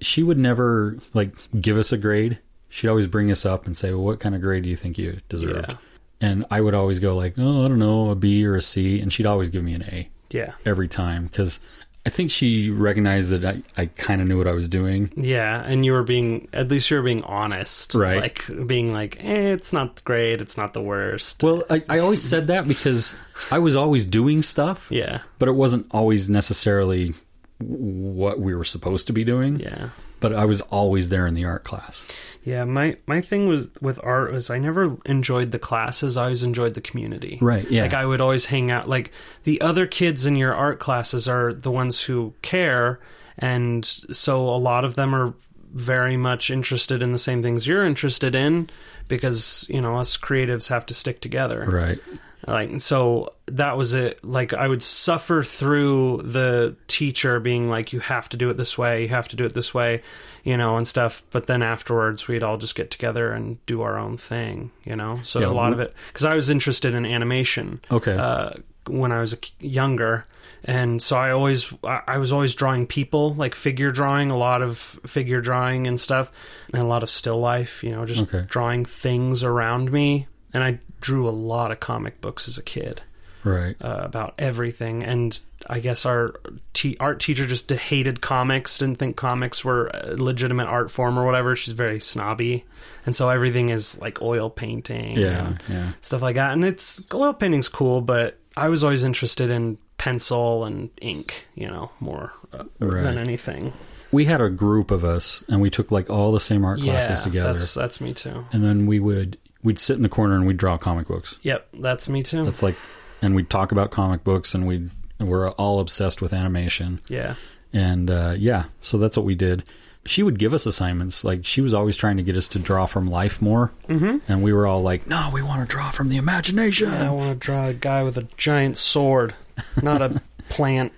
She 0.00 0.22
would 0.22 0.38
never 0.38 0.98
like 1.12 1.34
give 1.60 1.76
us 1.76 1.92
a 1.92 1.98
grade. 1.98 2.38
She'd 2.68 2.88
always 2.88 3.06
bring 3.06 3.30
us 3.30 3.44
up 3.44 3.66
and 3.66 3.76
say, 3.76 3.90
"Well, 3.90 4.04
what 4.04 4.20
kind 4.20 4.34
of 4.34 4.40
grade 4.40 4.62
do 4.62 4.70
you 4.70 4.76
think 4.76 4.96
you 4.96 5.20
deserved?" 5.28 5.70
Yeah. 5.70 5.76
And 6.20 6.46
I 6.50 6.60
would 6.60 6.74
always 6.74 6.98
go 7.00 7.16
like, 7.16 7.34
"Oh, 7.36 7.64
I 7.64 7.68
don't 7.68 7.78
know, 7.80 8.10
a 8.10 8.14
B 8.14 8.46
or 8.46 8.56
a 8.56 8.62
C," 8.62 9.00
and 9.00 9.12
she'd 9.12 9.26
always 9.26 9.50
give 9.50 9.62
me 9.62 9.74
an 9.74 9.82
A 9.82 10.08
Yeah. 10.30 10.52
every 10.64 10.88
time 10.88 11.26
because 11.26 11.60
I 12.04 12.10
think 12.10 12.32
she 12.32 12.68
recognized 12.70 13.30
that 13.30 13.44
I, 13.44 13.62
I 13.76 13.86
kind 13.86 14.20
of 14.20 14.26
knew 14.26 14.36
what 14.36 14.48
I 14.48 14.52
was 14.52 14.68
doing. 14.68 15.12
Yeah, 15.16 15.62
and 15.64 15.84
you 15.86 15.92
were 15.92 16.02
being 16.02 16.48
at 16.52 16.68
least 16.68 16.90
you 16.90 16.96
were 16.96 17.02
being 17.02 17.22
honest, 17.22 17.94
Right. 17.94 18.20
Like 18.20 18.44
being 18.66 18.92
like, 18.92 19.18
eh, 19.22 19.52
it's 19.52 19.72
not 19.72 20.02
great, 20.04 20.40
it's 20.42 20.56
not 20.56 20.74
the 20.74 20.82
worst. 20.82 21.44
Well, 21.44 21.62
I, 21.70 21.82
I 21.88 21.98
always 22.00 22.20
said 22.20 22.48
that 22.48 22.66
because 22.66 23.14
I 23.52 23.60
was 23.60 23.76
always 23.76 24.04
doing 24.04 24.42
stuff, 24.42 24.88
yeah, 24.90 25.20
but 25.38 25.48
it 25.48 25.52
wasn't 25.52 25.86
always 25.92 26.28
necessarily 26.28 27.14
what 27.58 28.40
we 28.40 28.54
were 28.54 28.64
supposed 28.64 29.06
to 29.06 29.12
be 29.12 29.22
doing. 29.22 29.60
yeah, 29.60 29.90
But 30.22 30.32
I 30.32 30.46
was 30.46 30.62
always 30.62 31.10
there 31.10 31.26
in 31.26 31.34
the 31.34 31.44
art 31.44 31.64
class. 31.64 32.06
yeah. 32.42 32.64
My 32.64 32.96
my 33.06 33.20
thing 33.20 33.46
was 33.46 33.70
with 33.82 34.00
art 34.02 34.32
was 34.32 34.48
I 34.48 34.58
never 34.58 34.96
enjoyed 35.04 35.50
the 35.50 35.58
classes. 35.58 36.16
I 36.16 36.22
always 36.22 36.42
enjoyed 36.42 36.72
the 36.74 36.80
community. 36.80 37.38
Right, 37.42 37.70
yeah. 37.70 37.82
Like 37.82 37.92
I 37.94 38.06
would 38.06 38.20
always 38.22 38.46
hang 38.46 38.70
out. 38.70 38.88
Like 38.88 39.12
the 39.44 39.60
other 39.60 39.86
kids 39.86 40.24
in 40.24 40.36
your 40.36 40.54
art 40.54 40.78
classes 40.78 41.28
are 41.28 41.52
the 41.52 41.70
ones 41.70 42.02
who 42.02 42.32
care, 42.40 43.00
and 43.38 43.84
so 43.84 44.48
a 44.48 44.56
lot 44.56 44.84
of 44.86 44.94
them 44.94 45.14
are 45.14 45.34
very 45.74 46.16
much 46.16 46.50
interested 46.50 47.02
in 47.02 47.12
the 47.12 47.18
same 47.18 47.42
things 47.42 47.66
you're 47.66 47.84
interested 47.86 48.34
in 48.34 48.68
because 49.08 49.66
you 49.70 49.80
know 49.80 49.96
us 49.98 50.16
creatives 50.18 50.68
have 50.68 50.84
to 50.84 50.92
stick 50.94 51.18
together 51.20 51.64
Right. 51.66 51.98
Like 52.46 52.80
so 52.80 53.32
that 53.46 53.76
was 53.76 53.94
it 53.94 54.22
like 54.24 54.52
i 54.52 54.66
would 54.66 54.82
suffer 54.82 55.42
through 55.42 56.20
the 56.24 56.74
teacher 56.88 57.38
being 57.40 57.68
like 57.70 57.92
you 57.92 58.00
have 58.00 58.28
to 58.28 58.36
do 58.36 58.48
it 58.50 58.56
this 58.56 58.76
way 58.76 59.02
you 59.02 59.08
have 59.08 59.28
to 59.28 59.36
do 59.36 59.44
it 59.44 59.54
this 59.54 59.72
way 59.72 60.02
you 60.42 60.56
know 60.56 60.76
and 60.76 60.86
stuff 60.88 61.22
but 61.30 61.46
then 61.46 61.62
afterwards 61.62 62.26
we'd 62.26 62.42
all 62.42 62.56
just 62.56 62.74
get 62.74 62.90
together 62.90 63.32
and 63.32 63.64
do 63.66 63.82
our 63.82 63.96
own 63.98 64.16
thing 64.16 64.70
you 64.84 64.96
know 64.96 65.20
so 65.22 65.40
Yeah, 65.40 65.46
a 65.46 65.52
lot 65.52 65.68
we- 65.68 65.74
of 65.74 65.80
it 65.80 65.94
because 66.08 66.24
i 66.24 66.34
was 66.34 66.50
interested 66.50 66.94
in 66.94 67.06
animation 67.06 67.80
Okay. 67.90 68.16
uh, 68.16 68.50
when 68.88 69.12
I 69.12 69.20
was 69.20 69.36
younger, 69.60 70.26
and 70.64 71.00
so 71.00 71.16
I 71.16 71.30
always 71.30 71.72
I 71.84 72.00
I 72.08 72.18
was 72.18 72.32
always 72.32 72.56
drawing 72.56 72.88
people, 72.88 73.32
like 73.34 73.54
figure 73.54 73.92
drawing, 73.92 74.32
a 74.32 74.36
lot 74.36 74.60
of 74.60 74.76
figure 75.06 75.40
drawing 75.40 75.86
and 75.86 76.00
stuff, 76.00 76.32
and 76.74 76.82
a 76.82 76.86
lot 76.86 77.04
of 77.04 77.08
still 77.08 77.38
life. 77.38 77.84
You 77.84 77.92
know, 77.92 78.04
just 78.06 78.22
Okay. 78.24 78.44
drawing 78.48 78.84
things 78.84 79.44
around 79.44 79.92
me, 79.92 80.26
and 80.52 80.64
I 80.64 80.80
drew 81.02 81.28
a 81.28 81.30
lot 81.30 81.70
of 81.70 81.80
comic 81.80 82.20
books 82.22 82.48
as 82.48 82.56
a 82.56 82.62
kid 82.62 83.02
Right. 83.44 83.74
uh, 83.82 83.98
about 84.02 84.34
everything. 84.38 85.02
And 85.02 85.38
I 85.68 85.80
guess 85.80 86.06
our 86.06 86.34
te- 86.72 86.96
art 87.00 87.18
teacher 87.20 87.44
just 87.46 87.68
hated 87.70 88.20
comics, 88.20 88.78
didn't 88.78 88.98
think 88.98 89.16
comics 89.16 89.64
were 89.64 89.90
a 89.92 90.14
legitimate 90.16 90.66
art 90.68 90.90
form 90.90 91.18
or 91.18 91.26
whatever. 91.26 91.54
She's 91.56 91.74
very 91.74 92.00
snobby, 92.00 92.64
and 93.04 93.14
so 93.16 93.28
everything 93.28 93.68
is 93.68 94.00
like 94.00 94.22
oil 94.22 94.48
painting, 94.48 95.18
Yeah. 95.18 95.46
and 95.46 95.62
Yeah. 95.68 95.88
stuff 96.00 96.22
like 96.22 96.36
that. 96.36 96.52
And 96.52 96.64
it's 96.64 97.02
oil 97.12 97.32
painting's 97.34 97.68
cool, 97.68 98.00
but 98.00 98.38
I 98.56 98.68
was 98.68 98.84
always 98.84 99.02
interested 99.02 99.50
in 99.50 99.76
pencil 99.98 100.64
and 100.64 100.90
ink, 101.00 101.46
you 101.54 101.66
know, 101.68 101.90
more 102.00 102.32
uh, 102.52 102.64
Right. 102.80 103.02
than 103.02 103.18
anything. 103.18 103.72
We 104.12 104.26
had 104.26 104.40
a 104.42 104.50
group 104.50 104.90
of 104.90 105.04
us, 105.04 105.42
and 105.48 105.60
we 105.60 105.70
took 105.70 105.90
like 105.90 106.10
all 106.10 106.32
the 106.32 106.38
same 106.40 106.64
art 106.64 106.80
classes 106.80 107.18
yeah, 107.20 107.24
together, 107.24 107.52
that's 107.54 107.72
that's 107.74 108.00
me 108.00 108.12
too. 108.12 108.44
and 108.52 108.62
then 108.62 108.86
we 108.86 109.00
would 109.00 109.38
we'd 109.62 109.78
sit 109.78 109.96
in 109.96 110.02
the 110.02 110.08
corner 110.08 110.34
and 110.34 110.46
we'd 110.46 110.56
draw 110.56 110.76
comic 110.78 111.08
books. 111.08 111.38
Yep, 111.42 111.68
that's 111.74 112.08
me 112.08 112.22
too. 112.22 112.44
That's 112.44 112.62
like, 112.62 112.76
and 113.20 113.34
we'd 113.34 113.50
talk 113.50 113.72
about 113.72 113.90
comic 113.90 114.24
books, 114.24 114.54
and 114.54 114.66
we 114.66 114.90
we're 115.20 115.50
all 115.52 115.80
obsessed 115.80 116.20
with 116.20 116.32
animation. 116.32 117.00
yeah, 117.08 117.36
And 117.72 118.10
uh, 118.10 118.34
yeah, 118.36 118.64
so 118.80 118.98
that's 118.98 119.16
what 119.16 119.26
we 119.26 119.34
did. 119.34 119.62
She 120.04 120.24
would 120.24 120.36
give 120.38 120.52
us 120.52 120.66
assignments. 120.66 121.22
Like 121.22 121.46
she 121.46 121.60
was 121.60 121.74
always 121.74 121.96
trying 121.96 122.16
to 122.16 122.24
get 122.24 122.36
us 122.36 122.48
to 122.48 122.58
draw 122.58 122.86
from 122.86 123.06
life 123.06 123.40
more, 123.40 123.70
mm-hmm. 123.88 124.18
and 124.28 124.42
we 124.42 124.52
were 124.52 124.66
all 124.66 124.82
like, 124.82 125.06
"No, 125.06 125.30
we 125.32 125.42
want 125.42 125.60
to 125.60 125.72
draw 125.72 125.92
from 125.92 126.08
the 126.08 126.16
imagination." 126.16 126.90
I 126.90 127.10
want 127.10 127.30
to 127.30 127.36
draw 127.36 127.66
a 127.66 127.74
guy 127.74 128.02
with 128.02 128.18
a 128.18 128.26
giant 128.36 128.76
sword, 128.76 129.34
not 129.80 130.02
a 130.02 130.20
plant. 130.48 130.92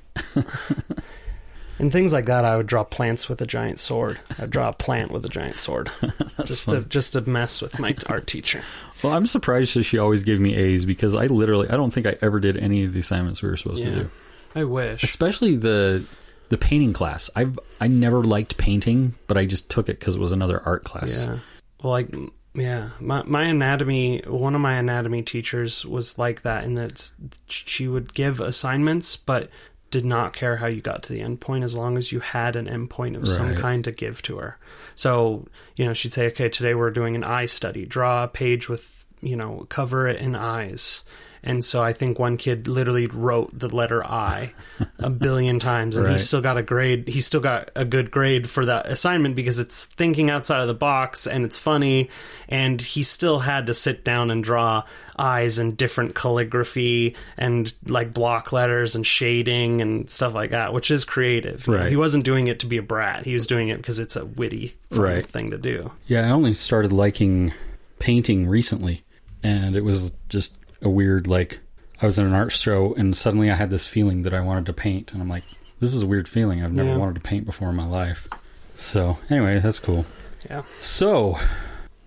And 1.79 1.91
things 1.91 2.13
like 2.13 2.27
that, 2.27 2.45
I 2.45 2.57
would 2.57 2.67
draw 2.67 2.85
plants 2.85 3.29
with 3.29 3.41
a 3.43 3.47
giant 3.47 3.81
sword. 3.81 4.21
I'd 4.39 4.51
draw 4.51 4.69
a 4.69 4.73
plant 4.73 5.11
with 5.11 5.25
a 5.25 5.29
giant 5.29 5.59
sword, 5.59 5.91
just 6.45 6.69
to 6.69 6.83
just 6.83 7.15
to 7.15 7.21
mess 7.23 7.61
with 7.61 7.79
my 7.79 7.97
art 8.07 8.27
teacher. 8.27 8.63
Well, 9.03 9.13
I'm 9.13 9.27
surprised 9.27 9.75
that 9.75 9.83
she 9.83 9.99
always 9.99 10.23
gave 10.23 10.39
me 10.41 10.55
A's 10.55 10.85
because 10.85 11.15
I 11.15 11.27
literally 11.27 11.69
I 11.69 11.77
don't 11.77 11.93
think 11.93 12.07
I 12.07 12.17
ever 12.23 12.39
did 12.39 12.57
any 12.57 12.85
of 12.85 12.93
the 12.93 13.01
assignments 13.01 13.43
we 13.43 13.49
were 13.49 13.57
supposed 13.57 13.83
to 13.83 13.95
do. 13.95 14.11
I 14.55 14.65
wish. 14.65 15.03
Especially 15.03 15.57
the 15.57 16.05
the 16.49 16.59
painting 16.59 16.93
class. 16.93 17.31
I've 17.35 17.59
I 17.81 17.89
never 17.89 18.23
liked 18.23 18.57
painting, 18.57 19.15
but 19.27 19.37
I 19.37 19.47
just 19.47 19.71
took 19.71 19.89
it 19.89 19.99
because 19.99 20.15
it 20.15 20.21
was 20.21 20.33
another 20.33 20.63
art 20.65 20.85
class. 20.85 21.27
Yeah. 21.27 21.39
Well, 21.83 21.93
like, 21.93 22.15
yeah, 22.55 22.91
my 23.01 23.23
my 23.25 23.43
anatomy. 23.45 24.23
One 24.27 24.55
of 24.55 24.61
my 24.61 24.75
anatomy 24.75 25.23
teachers 25.23 25.85
was 25.85 26.19
like 26.19 26.43
that 26.43 26.65
in 26.65 26.75
that 26.75 27.13
she 27.49 27.89
would 27.89 28.15
give 28.15 28.41
assignments, 28.41 29.17
but 29.17 29.51
did 29.95 30.05
not 30.05 30.33
care 30.33 30.57
how 30.57 30.67
you 30.67 30.81
got 30.81 31.05
to 31.05 31.13
the 31.13 31.21
end 31.21 31.41
point 31.41 31.63
as 31.63 31.77
long 31.77 31.97
as 31.97 32.11
you 32.11 32.19
had 32.19 32.57
an 32.57 32.67
end 32.67 32.91
point 32.91 33.15
of 33.15 33.29
some 33.29 33.55
kind 33.55 33.85
to 33.85 33.93
give 33.93 34.21
to 34.23 34.39
her. 34.39 34.59
So, 34.97 35.47
you 35.77 35.85
know, 35.85 35.95
she'd 35.95 36.13
say, 36.13 36.27
okay, 36.27 36.49
today 36.49 36.75
we're 36.75 36.91
doing 36.91 37.15
an 37.15 37.23
eye 37.23 37.47
study. 37.47 37.87
Draw 37.87 38.25
a 38.25 38.27
page 38.27 38.69
with, 38.69 39.07
you 39.21 39.37
know, 39.37 39.67
cover 39.69 40.09
it 40.09 40.17
in 40.21 40.35
eyes. 40.35 41.05
And 41.47 41.63
so 41.63 41.83
I 41.83 41.93
think 41.93 42.19
one 42.19 42.39
kid 42.39 42.67
literally 42.69 43.07
wrote 43.07 43.51
the 43.57 43.69
letter 43.69 44.03
I 44.03 44.55
a 44.99 45.11
billion 45.11 45.59
times 45.59 45.95
and 45.95 46.09
he 46.09 46.17
still 46.17 46.41
got 46.41 46.57
a 46.57 46.63
grade. 46.63 47.07
He 47.07 47.21
still 47.21 47.43
got 47.43 47.71
a 47.77 47.85
good 47.85 48.11
grade 48.11 48.49
for 48.49 48.65
that 48.65 48.87
assignment 48.87 49.37
because 49.37 49.59
it's 49.59 49.85
thinking 49.85 50.31
outside 50.31 50.63
of 50.63 50.69
the 50.69 50.75
box 50.75 51.27
and 51.27 51.45
it's 51.45 51.59
funny. 51.59 52.09
And 52.49 52.81
he 52.81 53.03
still 53.03 53.41
had 53.41 53.67
to 53.67 53.75
sit 53.75 54.05
down 54.05 54.31
and 54.31 54.43
draw 54.43 54.85
eyes 55.19 55.59
and 55.59 55.77
different 55.77 56.15
calligraphy 56.15 57.15
and 57.37 57.73
like 57.89 58.15
block 58.15 58.51
letters 58.51 58.97
and 58.97 59.07
shading 59.07 59.83
and 59.83 60.09
stuff 60.09 60.33
like 60.33 60.51
that, 60.51 60.73
which 60.73 60.91
is 60.91 61.05
creative. 61.05 61.69
Right. 61.69 61.91
He 61.91 61.97
wasn't 61.97 62.25
doing 62.25 62.47
it 62.47 62.61
to 62.61 62.67
be 62.67 62.79
a 62.79 62.83
brat. 62.83 63.27
He 63.27 63.35
was 63.35 63.47
doing 63.47 63.69
it 63.69 63.77
because 63.77 63.99
it's 63.99 64.17
a 64.17 64.25
witty 64.25 64.75
Right. 64.91 65.27
thing 65.27 65.51
to 65.51 65.59
do. 65.59 65.93
Yeah, 66.07 66.27
I 66.27 66.31
only 66.31 66.55
started 66.55 66.91
liking 66.93 67.53
painting 67.99 68.49
recently, 68.49 69.05
and 69.43 69.77
it 69.77 69.83
was 69.83 70.11
just 70.31 70.59
a 70.83 70.89
weird 70.89 71.27
like 71.27 71.61
I 72.03 72.07
was 72.07 72.19
in 72.19 72.27
an 72.27 72.35
art 72.35 72.53
show 72.53 72.95
and 72.95 73.17
suddenly 73.17 73.51
I 73.51 73.55
had 73.55 73.71
this 73.71 73.87
feeling 73.87 74.23
that 74.23 74.35
I 74.35 74.41
wanted 74.41 74.67
to 74.67 74.73
paint, 74.73 75.13
and 75.13 75.23
I'm 75.23 75.29
like, 75.29 75.45
this 75.81 75.95
is 75.95 76.03
a 76.03 76.07
weird 76.07 76.29
feeling. 76.29 76.63
I've 76.63 76.73
never 76.73 76.91
Yeah. 76.91 76.97
wanted 76.97 77.15
to 77.17 77.21
paint 77.21 77.47
before 77.47 77.71
in 77.71 77.77
my 77.77 77.87
life. 77.87 78.29
So 78.77 79.19
anyway, 79.31 79.61
that's 79.61 79.79
cool. 79.79 80.05
Yeah. 80.51 80.63
So, 80.79 81.39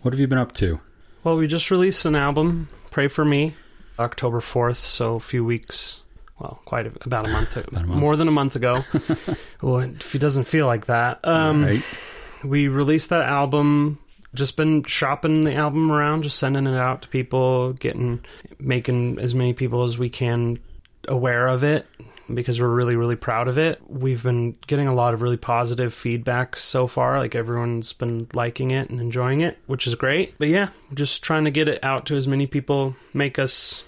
what 0.01 0.13
have 0.13 0.19
you 0.19 0.27
been 0.27 0.37
up 0.37 0.51
to? 0.55 0.79
Well, 1.23 1.37
we 1.37 1.47
just 1.47 1.71
released 1.71 2.05
an 2.05 2.15
album, 2.15 2.69
Pray 2.91 3.07
for 3.07 3.25
Me, 3.25 3.55
October 3.99 4.39
4th, 4.39 4.77
so 4.77 5.15
a 5.15 5.19
few 5.19 5.43
weeks, 5.43 6.01
well, 6.39 6.61
quite 6.65 6.85
a, 6.85 6.91
about 7.01 7.25
a 7.25 7.29
month, 7.29 7.57
a 7.57 7.71
month. 7.71 7.87
more 7.87 8.15
than 8.15 8.27
a 8.27 8.31
month 8.31 8.55
ago. 8.55 8.83
well, 9.61 9.79
if 9.79 10.13
it 10.13 10.19
doesn't 10.19 10.43
feel 10.43 10.67
like 10.67 10.85
that. 10.85 11.19
Um, 11.27 11.63
right? 11.65 11.83
We 12.43 12.67
released 12.67 13.09
that 13.09 13.25
album, 13.27 13.97
just 14.33 14.57
been 14.57 14.83
shopping 14.83 15.41
the 15.41 15.55
album 15.55 15.91
around, 15.91 16.23
just 16.23 16.37
sending 16.39 16.67
it 16.67 16.75
out 16.75 17.01
to 17.03 17.07
people, 17.07 17.73
getting, 17.73 18.23
making 18.59 19.19
as 19.19 19.33
many 19.33 19.53
people 19.53 19.83
as 19.83 19.97
we 19.97 20.09
can 20.09 20.59
aware 21.07 21.47
of 21.47 21.63
it 21.63 21.87
because 22.33 22.59
we're 22.59 22.67
really 22.67 22.97
really 22.97 23.15
proud 23.15 23.47
of 23.47 23.57
it. 23.57 23.81
We've 23.87 24.21
been 24.21 24.57
getting 24.67 24.87
a 24.89 24.93
lot 24.93 25.13
of 25.13 25.21
really 25.21 25.37
positive 25.37 25.93
feedback 25.93 26.57
so 26.57 26.85
far. 26.85 27.19
Like 27.19 27.35
everyone's 27.35 27.93
been 27.93 28.27
liking 28.33 28.71
it 28.71 28.89
and 28.89 28.99
enjoying 28.99 29.39
it, 29.39 29.57
which 29.67 29.87
is 29.87 29.95
great. 29.95 30.37
But 30.37 30.49
yeah, 30.49 30.69
just 30.93 31.23
trying 31.23 31.45
to 31.45 31.51
get 31.51 31.69
it 31.69 31.81
out 31.83 32.05
to 32.07 32.17
as 32.17 32.27
many 32.27 32.45
people, 32.45 32.95
make 33.13 33.39
us 33.39 33.85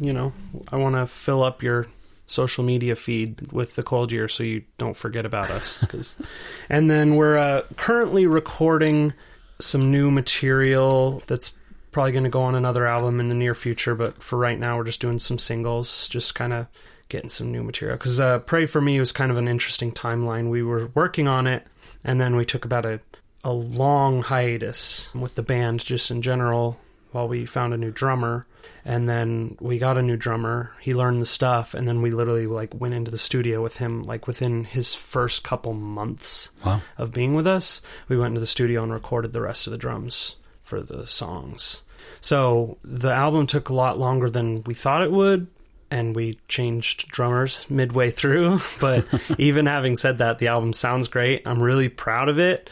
you 0.00 0.12
know, 0.12 0.32
I 0.70 0.76
want 0.76 0.94
to 0.94 1.06
fill 1.06 1.42
up 1.42 1.62
your 1.62 1.86
social 2.26 2.62
media 2.62 2.94
feed 2.94 3.50
with 3.52 3.74
the 3.74 3.82
cold 3.82 4.12
year 4.12 4.28
so 4.28 4.42
you 4.44 4.62
don't 4.76 4.96
forget 4.96 5.26
about 5.26 5.50
us 5.50 5.82
'cause- 5.88 6.16
and 6.70 6.90
then 6.90 7.16
we're 7.16 7.36
uh, 7.36 7.62
currently 7.76 8.26
recording 8.26 9.12
some 9.60 9.90
new 9.90 10.10
material 10.10 11.22
that's 11.26 11.52
probably 11.90 12.12
going 12.12 12.24
to 12.24 12.30
go 12.30 12.42
on 12.42 12.54
another 12.54 12.86
album 12.86 13.18
in 13.18 13.28
the 13.28 13.34
near 13.34 13.54
future 13.54 13.94
but 13.94 14.22
for 14.22 14.38
right 14.38 14.58
now 14.58 14.76
we're 14.76 14.84
just 14.84 15.00
doing 15.00 15.18
some 15.18 15.38
singles 15.38 16.08
just 16.08 16.34
kind 16.34 16.52
of 16.52 16.66
getting 17.08 17.30
some 17.30 17.50
new 17.50 17.62
material. 17.62 17.96
Because 17.96 18.20
uh, 18.20 18.38
pray 18.40 18.66
for 18.66 18.80
me 18.80 19.00
was 19.00 19.12
kind 19.12 19.30
of 19.30 19.38
an 19.38 19.48
interesting 19.48 19.92
timeline. 19.92 20.50
We 20.50 20.62
were 20.62 20.88
working 20.94 21.28
on 21.28 21.46
it 21.46 21.66
and 22.04 22.20
then 22.20 22.36
we 22.36 22.44
took 22.44 22.64
about 22.64 22.86
a, 22.86 23.00
a 23.44 23.52
long 23.52 24.22
hiatus 24.22 25.12
with 25.14 25.34
the 25.34 25.42
band 25.42 25.80
just 25.80 26.10
in 26.10 26.22
general 26.22 26.78
while 27.12 27.28
we 27.28 27.46
found 27.46 27.72
a 27.74 27.78
new 27.78 27.90
drummer 27.90 28.46
and 28.84 29.08
then 29.08 29.56
we 29.60 29.78
got 29.78 29.98
a 29.98 30.02
new 30.02 30.16
drummer 30.16 30.70
he 30.80 30.94
learned 30.94 31.20
the 31.20 31.26
stuff 31.26 31.74
and 31.74 31.86
then 31.88 32.00
we 32.02 32.10
literally 32.10 32.46
like 32.46 32.72
went 32.80 32.94
into 32.94 33.10
the 33.10 33.18
studio 33.18 33.62
with 33.62 33.76
him 33.78 34.02
like 34.02 34.26
within 34.26 34.64
his 34.64 34.94
first 34.94 35.42
couple 35.44 35.72
months 35.72 36.50
Wow. 36.64 36.82
of 36.96 37.12
being 37.12 37.34
with 37.34 37.46
us. 37.46 37.80
We 38.08 38.16
went 38.16 38.28
into 38.28 38.40
the 38.40 38.46
studio 38.46 38.82
and 38.82 38.92
recorded 38.92 39.32
the 39.32 39.40
rest 39.42 39.66
of 39.66 39.70
the 39.72 39.78
drums 39.78 40.36
for 40.62 40.80
the 40.82 41.06
songs. 41.06 41.82
So 42.20 42.78
the 42.82 43.12
album 43.12 43.46
took 43.46 43.68
a 43.68 43.74
lot 43.74 43.98
longer 43.98 44.28
than 44.30 44.62
we 44.64 44.74
thought 44.74 45.02
it 45.02 45.12
would 45.12 45.46
and 45.90 46.14
we 46.14 46.38
changed 46.48 47.08
drummers 47.08 47.64
midway 47.70 48.10
through 48.10 48.60
but 48.80 49.06
even 49.38 49.66
having 49.66 49.96
said 49.96 50.18
that 50.18 50.38
the 50.38 50.48
album 50.48 50.72
sounds 50.72 51.08
great. 51.08 51.42
I'm 51.46 51.62
really 51.62 51.88
proud 51.88 52.28
of 52.28 52.38
it. 52.38 52.68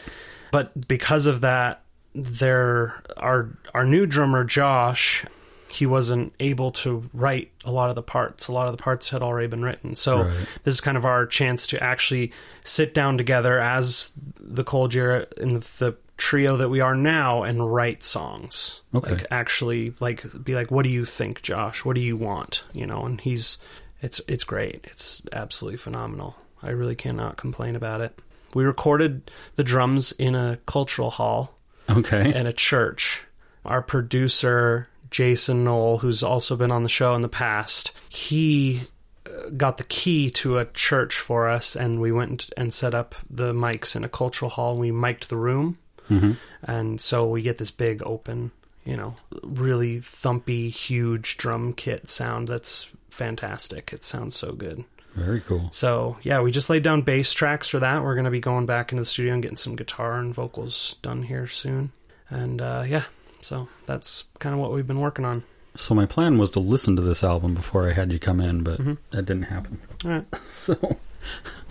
But 0.51 0.87
because 0.87 1.25
of 1.27 1.41
that 1.41 1.81
there 2.15 3.01
our 3.17 3.49
our 3.73 3.85
new 3.85 4.05
drummer 4.05 4.43
Josh 4.43 5.25
he 5.71 5.85
wasn't 5.85 6.33
able 6.39 6.71
to 6.71 7.09
write 7.13 7.51
a 7.65 7.71
lot 7.71 7.89
of 7.89 7.95
the 7.95 8.01
parts. 8.01 8.47
A 8.47 8.51
lot 8.51 8.67
of 8.67 8.75
the 8.75 8.81
parts 8.81 9.09
had 9.09 9.21
already 9.21 9.47
been 9.47 9.63
written. 9.63 9.95
So 9.95 10.23
Right. 10.23 10.47
this 10.63 10.73
is 10.75 10.81
kind 10.81 10.97
of 10.97 11.05
our 11.05 11.25
chance 11.25 11.67
to 11.67 11.83
actually 11.83 12.31
sit 12.63 12.93
down 12.93 13.17
together 13.17 13.59
as 13.59 14.11
the 14.39 14.63
cold 14.63 14.93
year 14.93 15.27
in 15.37 15.55
the 15.55 15.95
trio 16.15 16.57
that 16.57 16.69
we 16.69 16.79
are 16.81 16.95
now 16.95 17.43
and 17.43 17.71
write 17.71 18.01
songs. 18.01 18.81
Okay. 18.95 19.11
like 19.11 19.25
actually 19.29 19.93
like 19.99 20.23
be 20.43 20.55
like 20.55 20.71
what 20.71 20.83
do 20.83 20.89
you 20.89 21.05
think 21.05 21.41
Josh? 21.41 21.85
What 21.85 21.95
do 21.95 22.01
you 22.01 22.15
want? 22.17 22.63
You 22.73 22.87
know 22.87 23.05
and 23.05 23.21
he's 23.21 23.57
it's 24.01 24.21
it's 24.27 24.43
great. 24.43 24.81
It's 24.85 25.21
absolutely 25.31 25.77
phenomenal. 25.77 26.37
I 26.63 26.69
really 26.69 26.95
cannot 26.95 27.37
complain 27.37 27.75
about 27.75 28.01
it. 28.01 28.17
We 28.53 28.63
recorded 28.63 29.29
the 29.57 29.63
drums 29.63 30.11
in 30.13 30.33
a 30.33 30.57
cultural 30.65 31.11
hall 31.11 31.56
Okay. 31.89 32.33
at 32.33 32.45
a 32.45 32.53
church. 32.53 33.23
Our 33.65 33.81
producer, 33.81 34.87
Jason 35.11 35.63
Knoll, 35.63 35.99
who's 35.99 36.23
also 36.23 36.55
been 36.55 36.71
on 36.71 36.83
the 36.83 36.89
show 36.89 37.13
in 37.15 37.21
the 37.21 37.29
past, 37.29 37.91
he 38.09 38.81
uh, 39.25 39.49
got 39.55 39.77
the 39.77 39.83
key 39.83 40.29
to 40.31 40.57
a 40.57 40.65
church 40.65 41.17
for 41.17 41.49
us, 41.49 41.75
and 41.75 41.99
we 41.99 42.11
went 42.11 42.49
and 42.55 42.73
set 42.73 42.93
up 42.93 43.15
the 43.29 43.53
mics 43.53 43.95
in 43.95 44.03
a 44.03 44.09
cultural 44.09 44.49
hall. 44.49 44.77
We 44.77 44.91
mic'd 44.91 45.29
the 45.29 45.37
room, 45.37 45.77
hmm 46.07 46.33
and 46.63 46.99
so 46.99 47.27
we 47.27 47.41
get 47.43 47.59
this 47.59 47.71
big 47.71 48.01
open, 48.05 48.51
you 48.83 48.97
know, 48.97 49.15
really 49.43 49.99
thumpy, 49.99 50.69
huge 50.71 51.37
drum 51.37 51.71
kit 51.73 52.09
sound 52.09 52.47
that's 52.47 52.87
fantastic. 53.11 53.93
It 53.93 54.03
sounds 54.03 54.35
so 54.35 54.53
good. 54.53 54.83
Very 55.17 55.41
cool. 55.41 55.69
So 55.71 56.17
yeah, 56.21 56.41
we 56.41 56.51
just 56.51 56.69
laid 56.69 56.83
down 56.83 57.01
bass 57.01 57.33
tracks 57.33 57.67
for 57.67 57.79
that. 57.79 58.03
We're 58.03 58.15
gonna 58.15 58.31
be 58.31 58.39
going 58.39 58.65
back 58.65 58.91
into 58.91 59.01
the 59.01 59.05
studio 59.05 59.33
and 59.33 59.41
getting 59.41 59.55
some 59.57 59.75
guitar 59.75 60.19
and 60.19 60.33
vocals 60.33 60.95
done 61.01 61.23
here 61.23 61.47
soon. 61.47 61.91
And 62.29 62.61
uh, 62.61 62.83
yeah, 62.87 63.03
so 63.41 63.67
that's 63.85 64.25
kind 64.39 64.53
of 64.53 64.59
what 64.61 64.71
we've 64.71 64.85
been 64.87 64.99
working 64.99 65.25
on. 65.25 65.43
So 65.75 65.93
my 65.95 66.05
plan 66.05 66.37
was 66.37 66.49
to 66.51 66.59
listen 66.59 66.95
to 66.95 67.01
this 67.01 67.23
album 67.23 67.53
before 67.53 67.87
I 67.89 67.93
had 67.93 68.11
you 68.11 68.19
come 68.19 68.39
in, 68.39 68.63
but 68.63 68.79
Mhm. 68.79 68.97
that 69.11 69.25
didn't 69.25 69.43
happen. 69.43 69.79
All 70.05 70.11
right. 70.11 70.25
So 70.49 70.97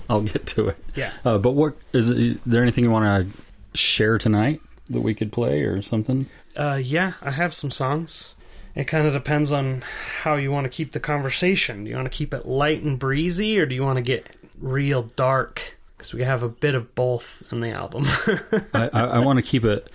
I'll 0.08 0.22
get 0.22 0.46
to 0.48 0.68
it. 0.68 0.78
Yeah. 0.94 1.10
Uh, 1.24 1.38
but 1.38 1.52
what 1.52 1.76
is, 1.92 2.10
it, 2.10 2.18
is 2.18 2.36
there 2.46 2.62
anything 2.62 2.84
you 2.84 2.90
want 2.90 3.04
to 3.32 3.78
share 3.78 4.18
tonight 4.18 4.60
that 4.90 5.00
we 5.00 5.12
could 5.14 5.32
play 5.32 5.62
or 5.62 5.82
something? 5.82 6.28
Uh, 6.56 6.78
yeah, 6.82 7.14
I 7.20 7.32
have 7.32 7.52
some 7.52 7.72
songs. 7.72 8.36
It 8.76 8.85
kind 8.85 9.06
of 9.06 9.14
depends 9.14 9.52
on 9.52 9.83
how 10.23 10.35
you 10.35 10.52
want 10.52 10.64
to 10.64 10.68
keep 10.68 10.92
the 10.92 11.00
conversation. 11.00 11.85
Do 11.85 11.90
you 11.90 11.97
want 11.97 12.11
to 12.12 12.16
keep 12.16 12.35
it 12.35 12.45
light 12.45 12.83
and 12.83 12.99
breezy, 12.99 13.59
or 13.59 13.64
do 13.64 13.75
you 13.75 13.83
want 13.83 13.97
to 13.97 14.02
get 14.02 14.30
real 14.61 15.02
dark? 15.02 15.78
Because 15.97 16.12
we 16.12 16.23
have 16.25 16.42
a 16.42 16.49
bit 16.49 16.75
of 16.75 16.95
both 16.95 17.42
in 17.50 17.62
the 17.62 17.71
album. 17.71 18.04
I, 18.75 18.90
I, 18.92 19.00
I 19.00 19.18
want 19.21 19.38
to 19.38 19.42
keep 19.42 19.64
it 19.64 19.90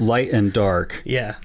light 0.00 0.30
and 0.30 0.52
dark. 0.52 1.00
yeah, 1.04 1.36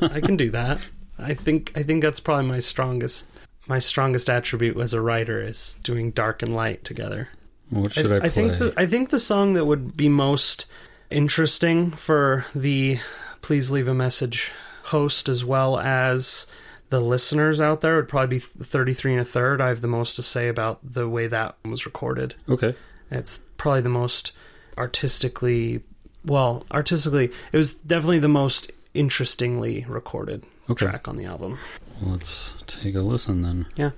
I 0.00 0.20
can 0.20 0.38
do 0.38 0.50
that. 0.50 0.80
I 1.18 1.34
think 1.34 1.72
I 1.76 1.82
think 1.82 2.02
that's 2.02 2.20
probably 2.20 2.46
my 2.46 2.60
strongest 2.60 3.26
my 3.66 3.78
strongest 3.78 4.30
attribute 4.30 4.78
as 4.78 4.94
a 4.94 5.00
writer 5.02 5.42
is 5.42 5.74
doing 5.82 6.10
dark 6.10 6.42
and 6.42 6.54
light 6.54 6.84
together. 6.84 7.28
What 7.68 7.92
should 7.92 8.12
I, 8.12 8.20
play? 8.20 8.28
I 8.28 8.28
think 8.30 8.58
the, 8.58 8.74
I 8.78 8.86
think 8.86 9.10
the 9.10 9.18
song 9.18 9.52
that 9.54 9.66
would 9.66 9.94
be 9.94 10.08
most 10.08 10.64
interesting 11.10 11.90
for 11.90 12.46
the 12.54 12.98
please 13.42 13.70
leave 13.70 13.88
a 13.88 13.94
message 13.94 14.52
host 14.86 15.28
as 15.28 15.44
well 15.44 15.78
as 15.78 16.46
the 16.90 17.00
listeners 17.00 17.60
out 17.60 17.80
there 17.80 17.94
It 17.94 18.02
would 18.02 18.08
probably 18.08 18.36
be 18.36 18.40
33 18.40 19.12
and 19.14 19.20
a 19.22 19.24
third. 19.24 19.60
I 19.60 19.68
have 19.68 19.80
the 19.80 19.88
most 19.88 20.14
to 20.16 20.22
say 20.22 20.48
about 20.48 20.78
the 20.82 21.08
way 21.08 21.26
that 21.26 21.56
was 21.64 21.84
recorded. 21.86 22.34
okay. 22.48 22.74
It's 23.10 23.38
probably 23.56 23.80
the 23.82 23.88
most 23.88 24.32
artistically 24.78 25.82
well, 26.24 26.64
artistically 26.72 27.30
it 27.52 27.56
was 27.56 27.74
definitely 27.74 28.18
the 28.18 28.28
most 28.28 28.70
interestingly 28.94 29.84
recorded 29.88 30.42
Okay. 30.68 30.86
track 30.86 31.06
on 31.06 31.14
the 31.16 31.24
album. 31.24 31.58
Let's 32.00 32.54
take 32.66 32.94
a 32.96 33.00
listen 33.00 33.42
then. 33.42 33.66
Yeah. 33.76 33.90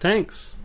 Thanks. 0.00 0.56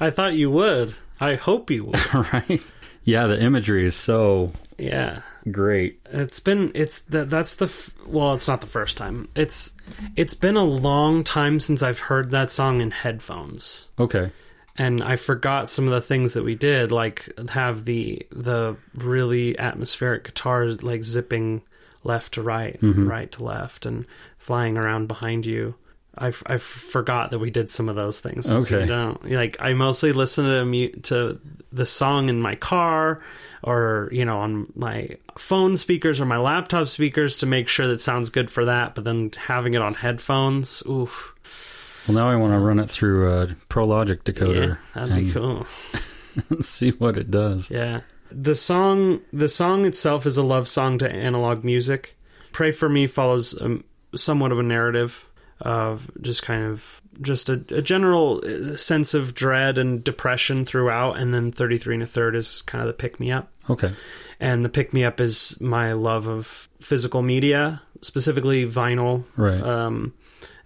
I 0.00 0.10
thought 0.10 0.34
you 0.34 0.50
would. 0.50 0.94
I 1.20 1.34
hope 1.34 1.70
you 1.70 1.84
would. 1.86 2.14
right? 2.32 2.62
Yeah, 3.04 3.26
the 3.26 3.40
imagery 3.42 3.86
is 3.86 3.96
so 3.96 4.52
Yeah. 4.78 5.22
great. 5.50 6.00
It's 6.10 6.40
been 6.40 6.72
it's 6.74 7.00
that 7.02 7.28
that's 7.30 7.56
the 7.56 7.66
f- 7.66 7.92
well, 8.06 8.34
it's 8.34 8.48
not 8.48 8.60
the 8.60 8.66
first 8.66 8.96
time. 8.96 9.28
It's 9.34 9.72
it's 10.16 10.34
been 10.34 10.56
a 10.56 10.64
long 10.64 11.24
time 11.24 11.60
since 11.60 11.82
I've 11.82 11.98
heard 11.98 12.30
that 12.30 12.50
song 12.50 12.80
in 12.80 12.90
headphones. 12.90 13.88
Okay. 13.98 14.30
and 14.76 15.02
I 15.02 15.16
forgot 15.16 15.68
some 15.68 15.86
of 15.86 15.90
the 15.92 16.00
things 16.00 16.34
that 16.34 16.44
we 16.44 16.54
did, 16.54 16.92
like 16.92 17.28
have 17.50 17.84
the 17.84 18.26
the 18.30 18.76
really 18.94 19.58
atmospheric 19.58 20.24
guitars 20.24 20.82
like 20.82 21.02
zipping 21.04 21.62
left 22.04 22.34
to 22.34 22.42
right, 22.42 22.80
mm-hmm. 22.80 23.06
right 23.06 23.30
to 23.32 23.44
left, 23.44 23.84
and 23.84 24.06
flying 24.38 24.78
around 24.78 25.06
behind 25.08 25.44
you. 25.44 25.74
I, 26.20 26.28
f- 26.28 26.42
I 26.44 26.58
forgot 26.58 27.30
that 27.30 27.38
we 27.38 27.50
did 27.50 27.70
some 27.70 27.88
of 27.88 27.96
those 27.96 28.20
things. 28.20 28.52
Okay. 28.52 28.84
don't 28.86 29.24
like. 29.30 29.56
I 29.58 29.72
mostly 29.72 30.12
listen 30.12 30.44
to 30.44 30.64
mu- 30.66 30.90
to 31.04 31.40
the 31.72 31.86
song 31.86 32.28
in 32.28 32.42
my 32.42 32.56
car, 32.56 33.22
or 33.62 34.10
you 34.12 34.26
know, 34.26 34.40
on 34.40 34.70
my 34.76 35.08
phone 35.38 35.76
speakers 35.76 36.20
or 36.20 36.26
my 36.26 36.36
laptop 36.36 36.88
speakers 36.88 37.38
to 37.38 37.46
make 37.46 37.68
sure 37.68 37.86
that 37.88 38.00
sounds 38.02 38.28
good 38.28 38.50
for 38.50 38.66
that. 38.66 38.94
But 38.94 39.04
then 39.04 39.30
having 39.36 39.72
it 39.74 39.80
on 39.80 39.94
headphones, 39.94 40.82
oof, 40.86 42.04
Well, 42.06 42.18
now 42.18 42.28
I 42.28 42.36
want 42.36 42.52
to 42.52 42.58
run 42.58 42.78
it 42.78 42.90
through 42.90 43.32
a 43.32 43.46
ProLogic 43.70 44.20
yeah, 44.26 44.32
decoder 44.34 44.78
that'd 44.94 45.14
be 45.14 45.32
cool. 45.32 45.66
see 46.60 46.90
what 46.90 47.16
it 47.16 47.30
does. 47.30 47.70
Yeah. 47.70 48.00
The 48.30 48.54
song 48.54 49.20
the 49.32 49.48
song 49.48 49.86
itself 49.86 50.26
is 50.26 50.36
a 50.36 50.42
love 50.42 50.68
song 50.68 50.98
to 50.98 51.10
analog 51.10 51.64
music. 51.64 52.14
Pray 52.52 52.72
for 52.72 52.88
Me 52.88 53.06
follows 53.06 53.60
um, 53.60 53.84
somewhat 54.14 54.52
of 54.52 54.58
a 54.58 54.62
narrative 54.62 55.26
of 55.60 56.10
just 56.20 56.42
kind 56.42 56.64
of 56.64 57.00
just 57.20 57.48
a, 57.48 57.62
a 57.70 57.82
general 57.82 58.42
uh, 58.44 58.76
sense 58.76 59.12
of 59.14 59.34
dread 59.34 59.76
and 59.78 60.02
depression 60.02 60.64
throughout 60.64 61.18
and 61.18 61.34
then 61.34 61.52
33 61.52 61.94
and 61.94 62.02
a 62.02 62.06
third 62.06 62.34
is 62.34 62.62
kind 62.62 62.80
of 62.80 62.86
the 62.88 62.94
pick 62.94 63.20
me 63.20 63.30
up. 63.30 63.50
Okay. 63.68 63.92
And 64.40 64.64
the 64.64 64.68
pick 64.70 64.94
me 64.94 65.04
up 65.04 65.20
is 65.20 65.60
my 65.60 65.92
love 65.92 66.26
of 66.26 66.68
physical 66.80 67.20
media, 67.20 67.82
specifically 68.00 68.66
vinyl 68.66 69.24
Right. 69.36 69.62
um, 69.62 70.14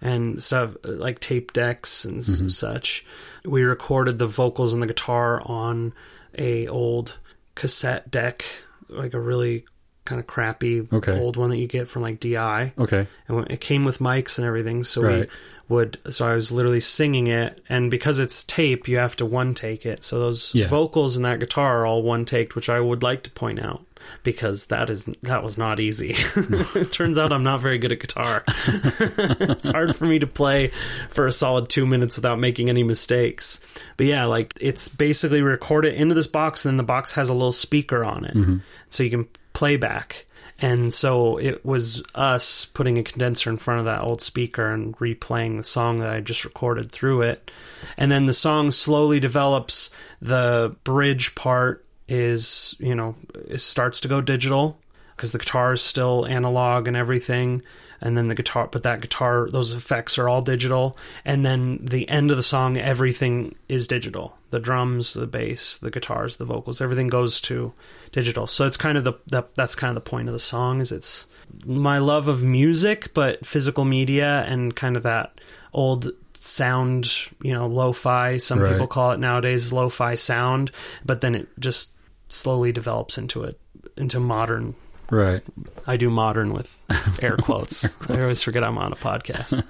and 0.01 0.41
stuff 0.41 0.75
like 0.83 1.19
tape 1.19 1.51
decks 1.51 2.05
and 2.05 2.19
s 2.19 2.55
such. 2.55 3.05
We 3.43 3.63
recorded 3.63 4.17
the 4.17 4.27
vocals 4.27 4.73
and 4.73 4.81
the 4.81 4.87
guitar 4.87 5.41
on 5.45 5.93
a 6.37 6.67
old 6.67 7.17
cassette 7.55 8.09
deck, 8.11 8.45
like 8.87 9.13
a 9.13 9.19
really 9.19 9.65
kind 10.05 10.19
of 10.19 10.27
crappy 10.27 10.87
Okay. 10.93 11.19
old 11.19 11.35
one 11.35 11.49
that 11.49 11.57
you 11.57 11.67
get 11.67 11.87
from 11.89 12.01
like 12.03 12.19
DI, 12.19 12.73
okay. 12.77 13.07
and 13.27 13.51
it 13.51 13.59
came 13.59 13.83
with 13.85 13.99
mics 13.99 14.37
and 14.37 14.47
everything. 14.47 14.83
So 14.83 15.01
Right. 15.01 15.19
we 15.21 15.75
would, 15.75 15.97
so 16.09 16.27
I 16.27 16.35
was 16.35 16.51
literally 16.51 16.79
singing 16.79 17.27
it, 17.27 17.61
and 17.67 17.89
because 17.89 18.19
it's 18.19 18.43
tape, 18.43 18.87
you 18.87 18.97
have 18.97 19.15
to 19.17 19.25
one 19.25 19.53
take 19.55 19.85
it. 19.85 20.03
So 20.03 20.19
those 20.19 20.53
Yeah. 20.53 20.67
vocals 20.67 21.15
and 21.15 21.25
that 21.25 21.39
guitar 21.39 21.81
are 21.81 21.85
all 21.87 22.03
one 22.03 22.23
taked, 22.25 22.55
which 22.55 22.69
I 22.69 22.79
would 22.79 23.01
like 23.01 23.23
to 23.23 23.31
point 23.31 23.59
out 23.59 23.83
because 24.21 24.67
that 24.67 24.91
is 24.91 25.05
that 25.23 25.41
was 25.41 25.57
not 25.57 25.79
easy. 25.79 26.13
it 26.75 26.91
turns 26.91 27.17
out 27.17 27.33
I'm 27.33 27.41
not 27.41 27.61
very 27.61 27.79
good 27.79 27.91
at 27.91 27.99
guitar. 27.99 28.43
it's 28.57 29.69
hard 29.69 29.95
for 29.95 30.05
me 30.05 30.19
to 30.19 30.27
play 30.27 30.71
for 31.09 31.25
a 31.25 31.31
solid 31.31 31.69
two 31.69 31.87
minutes 31.87 32.15
without 32.15 32.39
making 32.39 32.69
any 32.69 32.83
mistakes. 32.83 33.61
But 33.97 34.05
yeah, 34.05 34.25
like 34.25 34.53
it's 34.61 34.87
basically 34.87 35.41
record 35.41 35.85
it 35.85 35.95
into 35.95 36.13
this 36.13 36.27
box, 36.27 36.63
and 36.65 36.71
then 36.73 36.77
the 36.77 36.83
box 36.83 37.13
has 37.13 37.29
a 37.29 37.33
little 37.33 37.51
speaker 37.51 38.03
on 38.03 38.25
it, 38.25 38.35
mm-hmm. 38.35 38.57
so 38.89 39.01
you 39.03 39.09
can 39.09 39.27
play 39.55 39.77
back. 39.77 40.25
And 40.59 40.93
so 40.93 41.37
it 41.37 41.65
was 41.65 42.03
us 42.13 42.65
putting 42.65 42.97
a 42.97 43.03
condenser 43.03 43.49
in 43.49 43.57
front 43.57 43.79
of 43.79 43.85
that 43.85 44.01
old 44.01 44.21
speaker 44.21 44.71
and 44.71 44.95
replaying 44.97 45.57
the 45.57 45.63
song 45.63 45.99
that 45.99 46.09
I 46.09 46.21
just 46.21 46.45
recorded 46.45 46.91
through 46.91 47.23
it. 47.23 47.51
And 47.97 48.11
then 48.11 48.25
the 48.25 48.33
song 48.33 48.71
slowly 48.71 49.19
develops. 49.19 49.89
The 50.21 50.75
bridge 50.83 51.35
part 51.35 51.83
is, 52.07 52.75
you 52.79 52.95
know, 52.95 53.15
it 53.49 53.59
starts 53.59 53.99
to 54.01 54.07
go 54.07 54.21
digital 54.21 54.79
because 55.15 55.31
the 55.31 55.39
guitar 55.39 55.73
is 55.73 55.81
still 55.81 56.25
analog 56.25 56.87
and 56.87 56.95
everything. 56.95 57.61
And 58.05 58.15
then 58.15 58.27
the 58.27 58.35
guitar, 58.35 58.69
but 58.71 58.83
that 58.83 59.01
guitar, 59.01 59.49
those 59.49 59.73
effects 59.73 60.19
are 60.19 60.29
all 60.29 60.43
digital. 60.43 60.95
And 61.25 61.43
then 61.43 61.79
the 61.81 62.07
end 62.07 62.29
of 62.29 62.37
the 62.37 62.43
song, 62.43 62.77
everything 62.77 63.55
is 63.67 63.87
digital. 63.87 64.37
The 64.51 64.59
drums, 64.59 65.13
the 65.15 65.25
bass, 65.25 65.79
the 65.79 65.89
guitars, 65.89 66.37
the 66.37 66.45
vocals, 66.45 66.81
everything 66.81 67.07
goes 67.07 67.41
to 67.41 67.73
digital. 68.11 68.45
So 68.45 68.67
it's 68.67 68.77
kind 68.77 68.95
of 68.97 69.05
the, 69.05 69.13
the 69.25 69.43
that's 69.55 69.73
kind 69.73 69.89
of 69.89 69.95
the 69.95 70.07
point 70.09 70.27
of 70.29 70.33
the 70.33 70.39
song 70.39 70.81
is 70.81 70.91
it's 70.91 71.25
my 71.65 71.97
love 71.97 72.27
of 72.27 72.43
music, 72.43 73.11
but 73.15 73.43
physical 73.43 73.85
media 73.85 74.45
and 74.47 74.75
kind 74.75 74.95
of 74.95 75.01
that 75.03 75.41
old 75.73 76.11
sound, 76.39 77.11
you 77.41 77.53
know, 77.53 77.65
lo-fi. 77.65 78.37
Some 78.37 78.59
Right. 78.59 78.71
people 78.73 78.87
call 78.87 79.11
it 79.13 79.19
nowadays 79.19 79.73
lo-fi 79.73 80.13
sound, 80.13 80.71
but 81.03 81.21
then 81.21 81.33
it 81.33 81.47
just 81.59 81.89
slowly 82.29 82.71
develops 82.71 83.17
into 83.17 83.43
it 83.43 83.59
into 83.97 84.19
modern 84.19 84.75
Right. 85.09 85.43
I 85.85 85.97
do 85.97 86.09
modern 86.09 86.53
with 86.53 86.81
air 87.21 87.37
quotes. 87.37 87.85
I 88.09 88.21
always 88.21 88.41
forget 88.41 88.63
I'm 88.63 88.77
on 88.77 88.91
a 88.91 88.95
podcast. 88.95 89.63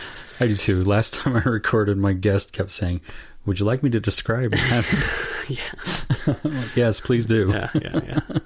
I 0.40 0.46
do 0.46 0.56
too. 0.56 0.84
Last 0.84 1.14
time 1.14 1.36
I 1.36 1.42
recorded, 1.42 1.98
my 1.98 2.12
guest 2.12 2.52
kept 2.52 2.72
saying, 2.72 3.00
"Would 3.46 3.60
you 3.60 3.66
like 3.66 3.82
me 3.82 3.90
to 3.90 4.00
describe 4.00 4.50
that?" 4.50 5.46
yeah, 5.48 6.34
like, 6.44 6.76
yes, 6.76 7.00
please 7.00 7.26
do. 7.26 7.50
yeah, 7.50 7.70
yeah, 7.74 8.00
yeah. 8.04 8.38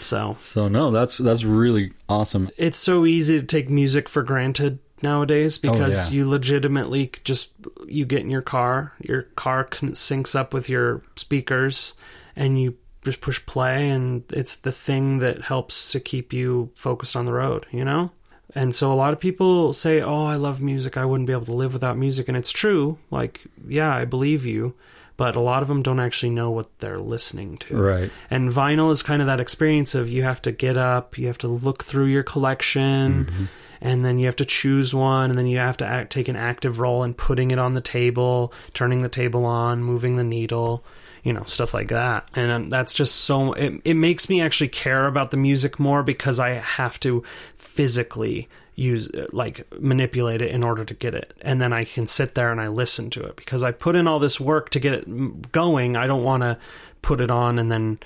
So 0.00 0.36
So 0.40 0.68
no, 0.68 0.90
that's 0.90 1.18
that's 1.18 1.44
really 1.44 1.92
awesome. 2.08 2.50
it's 2.56 2.78
so 2.78 3.06
easy 3.06 3.40
to 3.40 3.46
take 3.46 3.68
music 3.70 4.08
for 4.08 4.22
granted 4.22 4.78
nowadays 5.02 5.58
oh, 5.64 5.72
because 5.72 6.10
yeah. 6.10 6.16
you 6.16 6.28
legitimately 6.28 7.12
just 7.24 7.52
you 7.86 8.04
get 8.04 8.20
in 8.20 8.30
your 8.30 8.42
car, 8.42 8.92
your 9.00 9.22
car 9.22 9.66
syncs 9.66 10.34
up 10.34 10.52
with 10.52 10.68
your 10.68 11.02
speakers, 11.16 11.94
and 12.36 12.60
you 12.60 12.76
just 13.08 13.20
push 13.20 13.44
play, 13.46 13.90
and 13.90 14.22
it's 14.32 14.56
the 14.56 14.72
thing 14.72 15.18
that 15.18 15.42
helps 15.42 15.92
to 15.92 16.00
keep 16.00 16.32
you 16.32 16.70
focused 16.74 17.16
on 17.16 17.24
the 17.24 17.32
road. 17.32 17.66
You 17.70 17.84
know. 17.84 18.10
And 18.54 18.74
so 18.74 18.90
a 18.90 18.94
lot 18.94 19.12
of 19.12 19.20
people 19.20 19.72
say, 19.72 20.00
"Oh, 20.00 20.24
I 20.24 20.36
love 20.36 20.60
music. 20.60 20.96
I 20.96 21.04
wouldn't 21.04 21.26
be 21.26 21.32
able 21.32 21.46
to 21.46 21.52
live 21.52 21.72
without 21.72 21.98
music." 21.98 22.28
And 22.28 22.36
it's 22.36 22.50
true. 22.50 22.98
Like, 23.10 23.42
yeah, 23.66 23.94
I 23.94 24.04
believe 24.04 24.46
you. 24.46 24.74
But 25.18 25.34
a 25.34 25.40
lot 25.40 25.62
of 25.62 25.68
them 25.68 25.82
don't 25.82 25.98
actually 25.98 26.30
know 26.30 26.50
what 26.50 26.78
they're 26.78 26.98
listening 26.98 27.56
to. 27.58 27.76
Right. 27.76 28.10
And 28.30 28.50
vinyl 28.50 28.92
is 28.92 29.02
kind 29.02 29.20
of 29.20 29.26
that 29.26 29.40
experience 29.40 29.96
of 29.96 30.08
you 30.08 30.22
have 30.22 30.40
to 30.42 30.52
get 30.52 30.76
up, 30.76 31.18
you 31.18 31.26
have 31.26 31.38
to 31.38 31.48
look 31.48 31.82
through 31.82 32.06
your 32.06 32.22
collection, 32.22 33.26
mm-hmm. 33.26 33.44
and 33.80 34.04
then 34.04 34.20
you 34.20 34.26
have 34.26 34.36
to 34.36 34.44
choose 34.44 34.94
one, 34.94 35.30
and 35.30 35.36
then 35.38 35.48
you 35.48 35.58
have 35.58 35.76
to 35.78 35.84
act, 35.84 36.12
take 36.12 36.28
an 36.28 36.36
active 36.36 36.78
role 36.78 37.02
in 37.02 37.14
putting 37.14 37.50
it 37.50 37.58
on 37.58 37.72
the 37.74 37.80
table, 37.80 38.52
turning 38.74 39.00
the 39.00 39.08
table 39.08 39.44
on, 39.44 39.82
moving 39.82 40.14
the 40.14 40.24
needle, 40.24 40.84
you 41.24 41.32
know, 41.32 41.42
stuff 41.44 41.74
like 41.74 41.88
that. 41.88 42.28
And 42.34 42.50
um, 42.50 42.70
that's 42.70 42.94
just 42.94 43.14
so, 43.16 43.52
it, 43.52 43.80
it 43.84 43.94
makes 43.94 44.28
me 44.28 44.40
actually 44.40 44.68
care 44.68 45.06
about 45.06 45.30
the 45.30 45.36
music 45.36 45.78
more 45.78 46.02
because 46.02 46.38
I 46.40 46.50
have 46.50 46.98
to 47.00 47.22
physically 47.78 48.48
use 48.74 49.08
uh, 49.10 49.26
like 49.32 49.66
manipulate 49.80 50.40
it 50.42 50.50
in 50.50 50.62
order 50.64 50.84
to 50.84 50.94
get 50.94 51.12
it 51.12 51.34
and 51.42 51.60
then 51.60 51.72
i 51.72 51.82
can 51.82 52.06
sit 52.06 52.36
there 52.36 52.52
and 52.52 52.60
i 52.60 52.68
listen 52.68 53.10
to 53.10 53.20
it 53.20 53.34
because 53.34 53.64
i 53.64 53.72
put 53.72 53.96
in 53.96 54.06
all 54.06 54.20
this 54.20 54.38
work 54.38 54.70
to 54.70 54.78
get 54.78 54.94
it 54.94 55.50
going 55.52 55.96
i 55.96 56.06
don't 56.06 56.22
want 56.22 56.42
to 56.44 56.56
put 57.02 57.20
it 57.20 57.28
on 57.30 57.58
and 57.58 57.72
then 57.72 57.98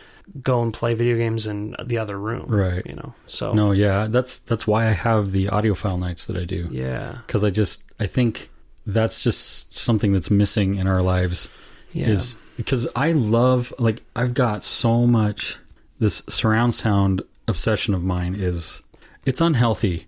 go 0.42 0.62
and 0.62 0.72
play 0.72 0.94
video 0.94 1.16
games 1.18 1.46
in 1.46 1.76
the 1.84 1.98
other 1.98 2.18
room 2.18 2.46
Right. 2.48 2.86
you 2.86 2.94
know 2.94 3.12
so 3.26 3.52
No, 3.52 3.72
yeah, 3.72 4.06
that's 4.08 4.38
that's 4.38 4.66
why 4.66 4.86
I 4.88 4.92
have 4.92 5.32
the 5.32 5.46
audiophile 5.48 5.98
nights 5.98 6.26
that 6.26 6.36
I 6.38 6.44
do. 6.44 6.68
yeah 6.70 7.18
Because 7.26 7.44
I 7.44 7.50
just 7.50 7.84
I 8.00 8.06
think 8.06 8.48
that's 8.86 9.22
just 9.22 9.74
something 9.74 10.12
that's 10.12 10.30
missing 10.30 10.76
in 10.76 10.86
our 10.86 11.02
lives. 11.02 11.50
yeah 11.92 12.08
Is 12.08 12.40
because 12.56 12.86
I 12.94 13.12
love 13.12 13.72
like 13.78 14.02
I've 14.14 14.34
got 14.34 14.62
so 14.62 15.06
much 15.06 15.56
this 15.98 16.22
surround 16.28 16.74
sound 16.74 17.22
obsession 17.48 17.94
of 17.94 18.02
mine 18.02 18.34
is 18.34 18.82
it's 19.24 19.40
unhealthy. 19.40 20.06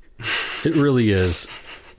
It 0.64 0.74
really 0.76 1.10
is. 1.10 1.48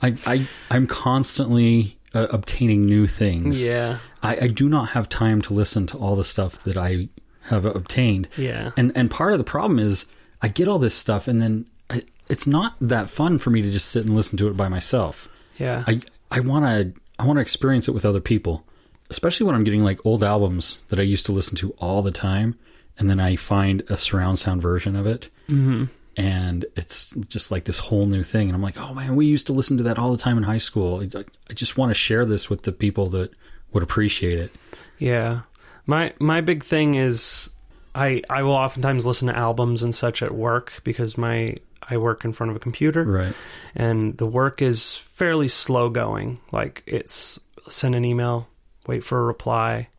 I 0.02 0.16
I 0.26 0.48
I'm 0.70 0.88
constantly 0.88 1.98
uh, 2.14 2.28
obtaining 2.30 2.86
new 2.86 3.08
things. 3.08 3.64
yeah 3.64 4.00
I, 4.24 4.38
I 4.44 4.48
do 4.48 4.68
not 4.70 4.90
have 4.90 5.08
time 5.10 5.42
to 5.44 5.54
listen 5.54 5.86
to 5.88 5.98
all 5.98 6.16
the 6.16 6.24
stuff 6.24 6.64
that 6.64 6.78
I 6.78 7.10
have 7.44 7.66
obtained. 7.66 8.28
yeah 8.38 8.72
And 8.78 8.92
and 8.96 9.10
part 9.12 9.34
of 9.34 9.38
the 9.38 9.44
problem 9.44 9.80
is 9.80 10.06
I 10.42 10.48
get 10.48 10.68
all 10.68 10.80
this 10.80 10.96
stuff 10.96 11.28
and 11.28 11.42
then 11.42 11.66
I, 11.90 12.04
it's 12.30 12.48
not 12.48 12.76
that 12.82 13.10
fun 13.10 13.38
for 13.40 13.50
me 13.52 13.62
to 13.62 13.70
just 13.72 13.90
sit 13.92 14.06
and 14.06 14.16
listen 14.16 14.38
to 14.40 14.48
it 14.48 14.58
by 14.58 14.68
myself. 14.68 15.30
yeah 15.58 15.84
I 15.88 16.02
I 16.32 16.40
want 16.40 16.66
to 16.66 17.00
I 17.20 17.26
want 17.26 17.38
to 17.38 17.42
experience 17.42 17.88
it 17.88 17.92
with 17.94 18.06
other 18.06 18.20
people, 18.20 18.66
especially 19.10 19.46
when 19.46 19.56
I'm 19.56 19.64
getting 19.64 19.84
like 19.84 20.06
old 20.06 20.24
albums 20.24 20.84
that 20.90 21.00
I 21.00 21.04
used 21.04 21.26
to 21.28 21.32
listen 21.32 21.56
to 21.58 21.72
all 21.80 22.02
the 22.02 22.12
time, 22.12 22.58
and 22.98 23.10
then 23.10 23.20
I 23.20 23.36
find 23.36 23.84
a 23.90 23.98
surround 23.98 24.40
sound 24.40 24.62
version 24.62 24.96
of 24.96 25.06
it, 25.06 25.30
mm-hmm. 25.50 25.86
and 26.18 26.66
it's 26.76 27.12
just 27.28 27.52
like 27.52 27.66
this 27.66 27.78
whole 27.78 28.06
new 28.06 28.24
thing. 28.24 28.48
And 28.48 28.56
I'm 28.56 28.62
like, 28.62 28.78
oh 28.78 28.94
man, 28.94 29.16
we 29.16 29.26
used 29.26 29.48
to 29.48 29.54
listen 29.54 29.78
to 29.78 29.84
that 29.84 29.98
all 29.98 30.12
the 30.12 30.18
time 30.18 30.38
in 30.38 30.44
high 30.44 30.58
school. 30.58 31.02
I, 31.02 31.24
I 31.50 31.54
just 31.54 31.78
want 31.78 31.90
to 31.90 31.94
share 31.96 32.26
this 32.26 32.50
with 32.50 32.64
the 32.64 32.72
people 32.72 33.08
that 33.10 33.32
would 33.74 33.84
appreciate 33.84 34.40
it. 34.40 34.52
Yeah. 34.98 35.42
My 35.86 36.14
my 36.20 36.42
big 36.42 36.64
thing 36.64 36.96
is 36.96 37.52
I 37.94 38.22
I 38.30 38.44
will 38.44 38.54
oftentimes 38.54 39.06
listen 39.06 39.28
to 39.28 39.38
albums 39.38 39.84
and 39.84 39.94
such 39.94 40.24
at 40.24 40.34
work 40.34 40.82
because 40.84 41.18
my 41.18 41.58
I 41.88 41.98
work 41.98 42.26
in 42.26 42.34
front 42.34 42.50
of 42.50 42.56
a 42.56 42.60
computer 42.60 43.04
Right. 43.04 43.36
and 43.76 44.18
the 44.18 44.26
work 44.26 44.62
is 44.62 44.96
fairly 44.96 45.48
slow 45.48 45.90
going. 45.90 46.40
Like 46.52 46.82
it's 46.88 47.40
send 47.70 47.94
an 47.94 48.06
email, 48.06 48.48
wait 48.88 49.04
for 49.04 49.20
a 49.20 49.24
reply, 49.24 49.90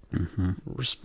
res- 0.67 0.97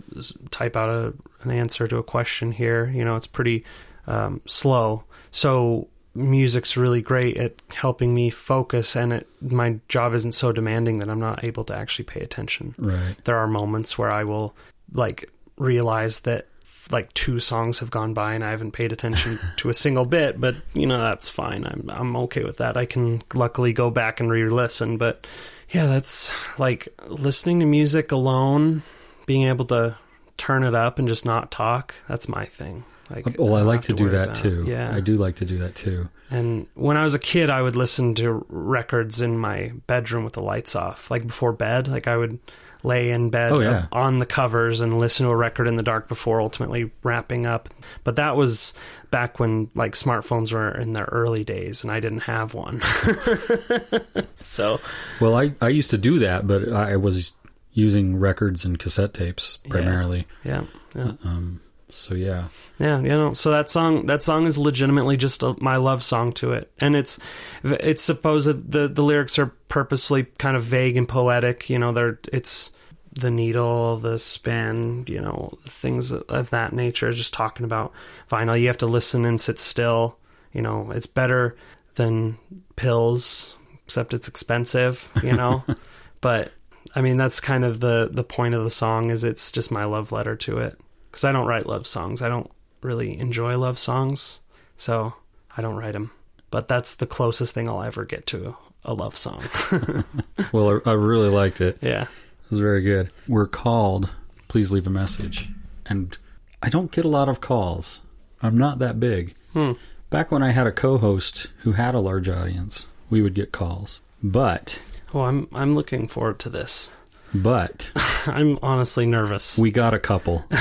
type 0.50 0.76
out 0.76 0.88
a, 0.88 1.14
an 1.42 1.50
answer 1.50 1.88
to 1.88 1.98
a 1.98 2.02
question 2.02 2.52
here. 2.52 2.90
You 2.94 3.04
know, 3.04 3.16
it's 3.16 3.26
pretty 3.26 3.64
um, 4.06 4.40
slow. 4.46 5.04
So 5.30 5.88
music's 6.14 6.76
really 6.76 7.00
great 7.00 7.36
at 7.36 7.54
helping 7.74 8.14
me 8.14 8.30
focus, 8.30 8.96
and 8.96 9.12
it 9.12 9.26
my 9.40 9.78
job 9.88 10.14
isn't 10.14 10.32
so 10.32 10.52
demanding 10.52 10.98
that 10.98 11.08
I'm 11.08 11.20
not 11.20 11.44
able 11.44 11.64
to 11.64 11.74
actually 11.74 12.04
pay 12.04 12.20
attention. 12.20 12.74
Right. 12.78 13.16
There 13.24 13.36
are 13.36 13.46
moments 13.46 13.98
where 13.98 14.10
I 14.10 14.24
will 14.24 14.54
like 14.92 15.30
realize 15.56 16.20
that 16.20 16.46
like 16.90 17.12
two 17.14 17.38
songs 17.38 17.78
have 17.78 17.90
gone 17.90 18.12
by 18.12 18.34
and 18.34 18.44
I 18.44 18.50
haven't 18.50 18.72
paid 18.72 18.92
attention 18.92 19.38
to 19.58 19.70
a 19.70 19.74
single 19.74 20.04
bit, 20.04 20.40
but 20.40 20.56
you 20.74 20.86
know 20.86 20.98
that's 20.98 21.28
fine. 21.28 21.64
I'm 21.64 21.90
I'm 21.90 22.16
okay 22.18 22.44
with 22.44 22.58
that. 22.58 22.76
I 22.76 22.86
can 22.86 23.22
luckily 23.34 23.72
go 23.72 23.90
back 23.90 24.20
and 24.20 24.30
re-listen, 24.30 24.98
but 24.98 25.26
yeah, 25.72 25.86
that's 25.86 26.32
like 26.58 26.88
listening 27.06 27.60
to 27.60 27.66
music 27.66 28.12
alone, 28.12 28.82
being 29.26 29.44
able 29.44 29.64
to 29.66 29.96
turn 30.36 30.64
it 30.64 30.74
up 30.74 30.98
and 30.98 31.08
just 31.08 31.24
not 31.24 31.50
talk. 31.50 31.94
That's 32.08 32.28
my 32.28 32.44
thing. 32.44 32.84
Like, 33.10 33.26
uh, 33.26 33.32
Well, 33.38 33.54
I 33.56 33.62
like 33.62 33.80
have 33.80 33.86
to 33.86 33.92
do 33.94 34.08
that 34.10 34.34
too. 34.34 34.64
Yeah, 34.66 34.94
I 34.94 35.00
do 35.00 35.16
like 35.16 35.36
to 35.36 35.44
do 35.44 35.58
that 35.58 35.74
too. 35.74 36.08
and 36.30 36.66
when 36.74 36.96
I 36.96 37.04
was 37.04 37.14
a 37.14 37.18
kid, 37.18 37.50
I 37.50 37.60
would 37.62 37.76
listen 37.76 38.14
to 38.16 38.44
records 38.48 39.20
in 39.20 39.38
my 39.38 39.72
bedroom 39.86 40.24
with 40.24 40.32
the 40.34 40.42
lights 40.42 40.74
off, 40.74 41.10
like 41.10 41.26
before 41.26 41.52
bed. 41.52 41.88
Like 41.88 42.06
I 42.06 42.16
would 42.16 42.38
lay 42.84 43.10
in 43.10 43.30
bed 43.30 43.52
Oh, 43.52 43.60
yeah. 43.60 43.86
on 43.92 44.18
the 44.18 44.26
covers 44.26 44.80
and 44.80 44.98
listen 44.98 45.24
to 45.26 45.30
a 45.32 45.36
record 45.36 45.68
in 45.68 45.76
the 45.76 45.82
dark 45.82 46.08
before 46.08 46.40
ultimately 46.40 46.90
wrapping 47.02 47.46
up. 47.46 47.68
But 48.04 48.16
that 48.16 48.36
was 48.36 48.74
back 49.10 49.38
when 49.38 49.70
like 49.74 49.92
smartphones 49.92 50.52
were 50.52 50.70
in 50.76 50.92
their 50.92 51.04
early 51.12 51.44
days, 51.44 51.82
and 51.84 51.92
I 51.92 52.00
didn't 52.00 52.20
have 52.24 52.54
one. 52.54 52.80
so 54.34 54.80
Well, 55.20 55.36
I, 55.36 55.52
I 55.60 55.68
used 55.68 55.90
to 55.90 55.98
do 55.98 56.18
that, 56.20 56.46
but 56.46 56.72
I 56.72 56.96
was 56.96 57.32
using 57.72 58.16
records 58.18 58.64
and 58.64 58.78
cassette 58.78 59.14
tapes 59.14 59.58
primarily. 59.68 60.26
yeah, 60.44 60.64
yeah. 60.94 61.12
Um, 61.24 61.60
so 61.92 62.14
yeah, 62.14 62.48
Yeah, 62.78 62.98
you 63.00 63.08
know, 63.08 63.34
so 63.34 63.50
that 63.50 63.68
song 63.68 64.06
that 64.06 64.22
song 64.22 64.46
is 64.46 64.56
legitimately 64.56 65.16
just 65.16 65.42
a, 65.42 65.54
my 65.62 65.76
love 65.76 66.02
song 66.02 66.32
to 66.34 66.52
it, 66.52 66.72
and 66.78 66.96
it's 66.96 67.18
it's 67.62 68.02
supposed 68.02 68.48
that 68.48 68.70
the 68.70 68.88
the 68.88 69.02
lyrics 69.02 69.38
are 69.38 69.46
purposefully 69.68 70.24
kind 70.38 70.56
of 70.56 70.62
vague 70.62 70.96
and 70.96 71.08
poetic. 71.08 71.68
You 71.68 71.78
know, 71.78 71.92
they're 71.92 72.18
it's 72.32 72.72
the 73.12 73.30
needle, 73.30 73.98
the 73.98 74.18
spin, 74.18 75.04
you 75.06 75.20
know, 75.20 75.58
things 75.64 76.12
of 76.12 76.50
that 76.50 76.72
nature. 76.72 77.12
Just 77.12 77.34
talking 77.34 77.64
about 77.64 77.92
vinyl, 78.30 78.58
you 78.58 78.68
have 78.68 78.78
to 78.78 78.86
listen 78.86 79.24
and 79.24 79.40
sit 79.40 79.58
still. 79.58 80.18
You 80.52 80.62
know, 80.62 80.90
it's 80.92 81.06
better 81.06 81.56
than 81.96 82.38
pills, 82.76 83.56
except 83.84 84.14
it's 84.14 84.28
expensive. 84.28 85.10
You 85.22 85.34
know, 85.34 85.62
but 86.22 86.52
I 86.94 87.02
mean 87.02 87.18
that's 87.18 87.40
kind 87.40 87.64
of 87.64 87.80
the 87.80 88.08
the 88.10 88.24
point 88.24 88.54
of 88.54 88.64
the 88.64 88.70
song 88.70 89.10
is 89.10 89.24
it's 89.24 89.52
just 89.52 89.70
my 89.70 89.84
love 89.84 90.10
letter 90.10 90.36
to 90.36 90.58
it 90.58 90.80
because 91.12 91.22
I 91.24 91.30
don't 91.30 91.46
write 91.46 91.66
love 91.66 91.86
songs. 91.86 92.20
I 92.22 92.28
don't 92.28 92.50
really 92.80 93.16
enjoy 93.18 93.56
love 93.56 93.78
songs, 93.78 94.40
so 94.76 95.12
I 95.56 95.62
don't 95.62 95.76
write 95.76 95.92
them. 95.92 96.10
But 96.50 96.66
that's 96.66 96.96
the 96.96 97.06
closest 97.06 97.54
thing 97.54 97.68
I'll 97.68 97.82
ever 97.84 98.04
get 98.04 98.26
to 98.28 98.56
a 98.84 98.92
love 98.94 99.16
song. 99.16 99.44
well, 100.52 100.80
I, 100.84 100.90
I 100.90 100.92
really 100.94 101.28
liked 101.28 101.60
it. 101.60 101.78
yeah. 101.80 102.02
It 102.44 102.50
was 102.50 102.58
very 102.58 102.82
good. 102.82 103.10
We're 103.28 103.46
called. 103.46 104.10
Please 104.48 104.72
leave 104.72 104.86
a 104.86 104.90
message. 104.90 105.48
And 105.86 106.16
I 106.62 106.68
don't 106.68 106.90
get 106.90 107.04
a 107.04 107.08
lot 107.08 107.28
of 107.28 107.40
calls. 107.40 108.00
I'm 108.42 108.56
not 108.58 108.78
that 108.80 108.98
big. 109.00 109.34
Hmm. 109.52 109.72
Back 110.10 110.30
when 110.30 110.42
I 110.42 110.50
had 110.50 110.66
a 110.66 110.72
co-host 110.72 111.46
who 111.60 111.72
had 111.72 111.94
a 111.94 112.00
large 112.00 112.28
audience, 112.28 112.84
we 113.08 113.22
would 113.22 113.34
get 113.34 113.52
calls. 113.52 114.00
But 114.22 114.82
Oh, 115.14 115.22
I'm 115.22 115.48
I'm 115.52 115.74
looking 115.74 116.08
forward 116.08 116.38
to 116.40 116.50
this. 116.50 116.90
but 117.34 117.90
I'm 118.26 118.58
honestly 118.62 119.06
nervous. 119.06 119.56
we 119.58 119.70
got 119.70 119.94
a 119.94 119.98
couple. 119.98 120.44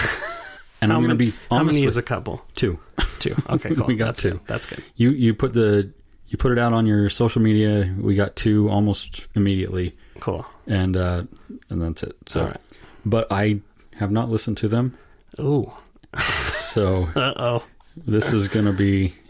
And 0.82 0.92
how 0.92 0.98
I'm 0.98 1.04
going 1.06 1.16
to 1.18 1.24
many, 1.24 1.32
be 1.32 1.38
how 1.50 1.58
honest 1.58 1.76
many 1.76 1.86
with 1.86 1.94
is 1.94 1.98
a 1.98 2.02
couple? 2.04 2.44
two. 2.56 2.80
Two. 3.20 3.36
Okay, 3.50 3.76
cool. 3.76 3.86
We 3.86 3.96
got 3.96 4.08
That's 4.08 4.22
two. 4.24 4.32
Good. 4.32 4.42
That's 4.48 4.66
good. 4.66 4.84
You 4.96 5.12
you 5.12 5.34
put 5.36 5.54
the 5.54 5.92
you 6.28 6.38
put 6.38 6.52
it 6.54 6.58
out 6.60 6.74
on 6.74 6.86
your 6.88 7.10
social 7.10 7.42
media. 7.42 7.94
We 8.00 8.16
got 8.16 8.36
two 8.36 8.68
almost 8.70 9.28
immediately, 9.36 9.96
Cool. 10.20 10.46
and 10.66 10.98
uh, 10.98 11.24
and 11.70 11.82
that's 11.82 12.02
it. 12.04 12.16
So, 12.26 12.40
All 12.42 12.48
right. 12.48 12.58
but 13.06 13.28
I 13.32 13.60
have 13.96 14.12
not 14.12 14.30
listened 14.30 14.58
to 14.58 14.68
them, 14.68 14.98
Ooh. 15.40 15.72
so 16.18 17.04
Uh 17.16 17.34
oh. 17.38 17.64
this 17.96 18.34
is 18.34 18.48
going 18.48 18.66
to 18.66 18.74
be 18.74 19.14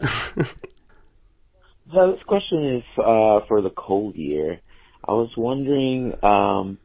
So 1.92 2.12
this 2.12 2.22
question 2.26 2.76
is 2.76 2.84
uh, 2.96 3.40
for 3.48 3.60
the 3.60 3.70
cold 3.76 4.14
year. 4.16 4.60
I 5.06 5.12
was 5.12 5.30
wondering, 5.36 6.14
um, 6.24 6.78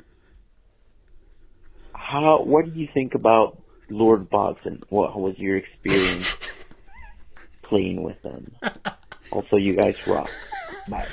how 1.93 2.41
what 2.43 2.65
do 2.65 2.79
you 2.79 2.87
think 2.93 3.13
about 3.15 3.61
Lord 3.89 4.29
Bogson? 4.29 4.83
What 4.89 5.19
was 5.19 5.37
your 5.37 5.57
experience 5.57 6.37
playing 7.61 8.03
with 8.03 8.21
them? 8.21 8.55
Also, 9.31 9.57
you 9.57 9.73
guys 9.75 9.95
rock. 10.07 10.29
Bye. 10.87 11.05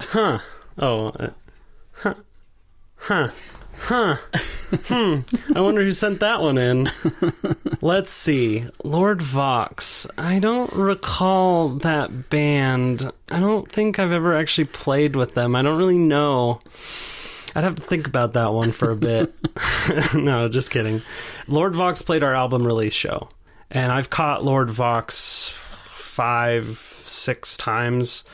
Huh. 0.00 0.38
Oh. 0.78 1.08
Uh, 1.08 1.30
huh. 1.92 2.14
Huh. 2.96 3.28
Huh. 3.78 4.16
hmm. 4.86 5.20
I 5.54 5.60
wonder 5.60 5.82
who 5.82 5.92
sent 5.92 6.20
that 6.20 6.40
one 6.40 6.58
in. 6.58 6.90
Let's 7.80 8.10
see. 8.10 8.66
Lord 8.82 9.20
Vox. 9.20 10.06
I 10.16 10.38
don't 10.38 10.72
recall 10.72 11.70
that 11.70 12.30
band. 12.30 13.10
I 13.30 13.40
don't 13.40 13.70
think 13.70 13.98
I've 13.98 14.12
ever 14.12 14.34
actually 14.36 14.66
played 14.66 15.16
with 15.16 15.34
them. 15.34 15.54
I 15.54 15.62
don't 15.62 15.78
really 15.78 15.98
know. 15.98 16.60
I'd 17.56 17.64
have 17.64 17.76
to 17.76 17.82
think 17.82 18.06
about 18.06 18.34
that 18.34 18.52
one 18.52 18.70
for 18.70 18.90
a 18.90 18.96
bit. 18.96 19.34
no, 20.14 20.46
just 20.46 20.70
kidding. 20.70 21.00
Lord 21.48 21.74
Vox 21.74 22.02
played 22.02 22.22
our 22.22 22.34
album 22.34 22.66
release 22.66 22.92
show, 22.92 23.30
and 23.70 23.90
I've 23.90 24.10
caught 24.10 24.44
Lord 24.44 24.68
Vox 24.68 25.54
five, 25.94 26.78
six 27.06 27.56
times 27.56 28.26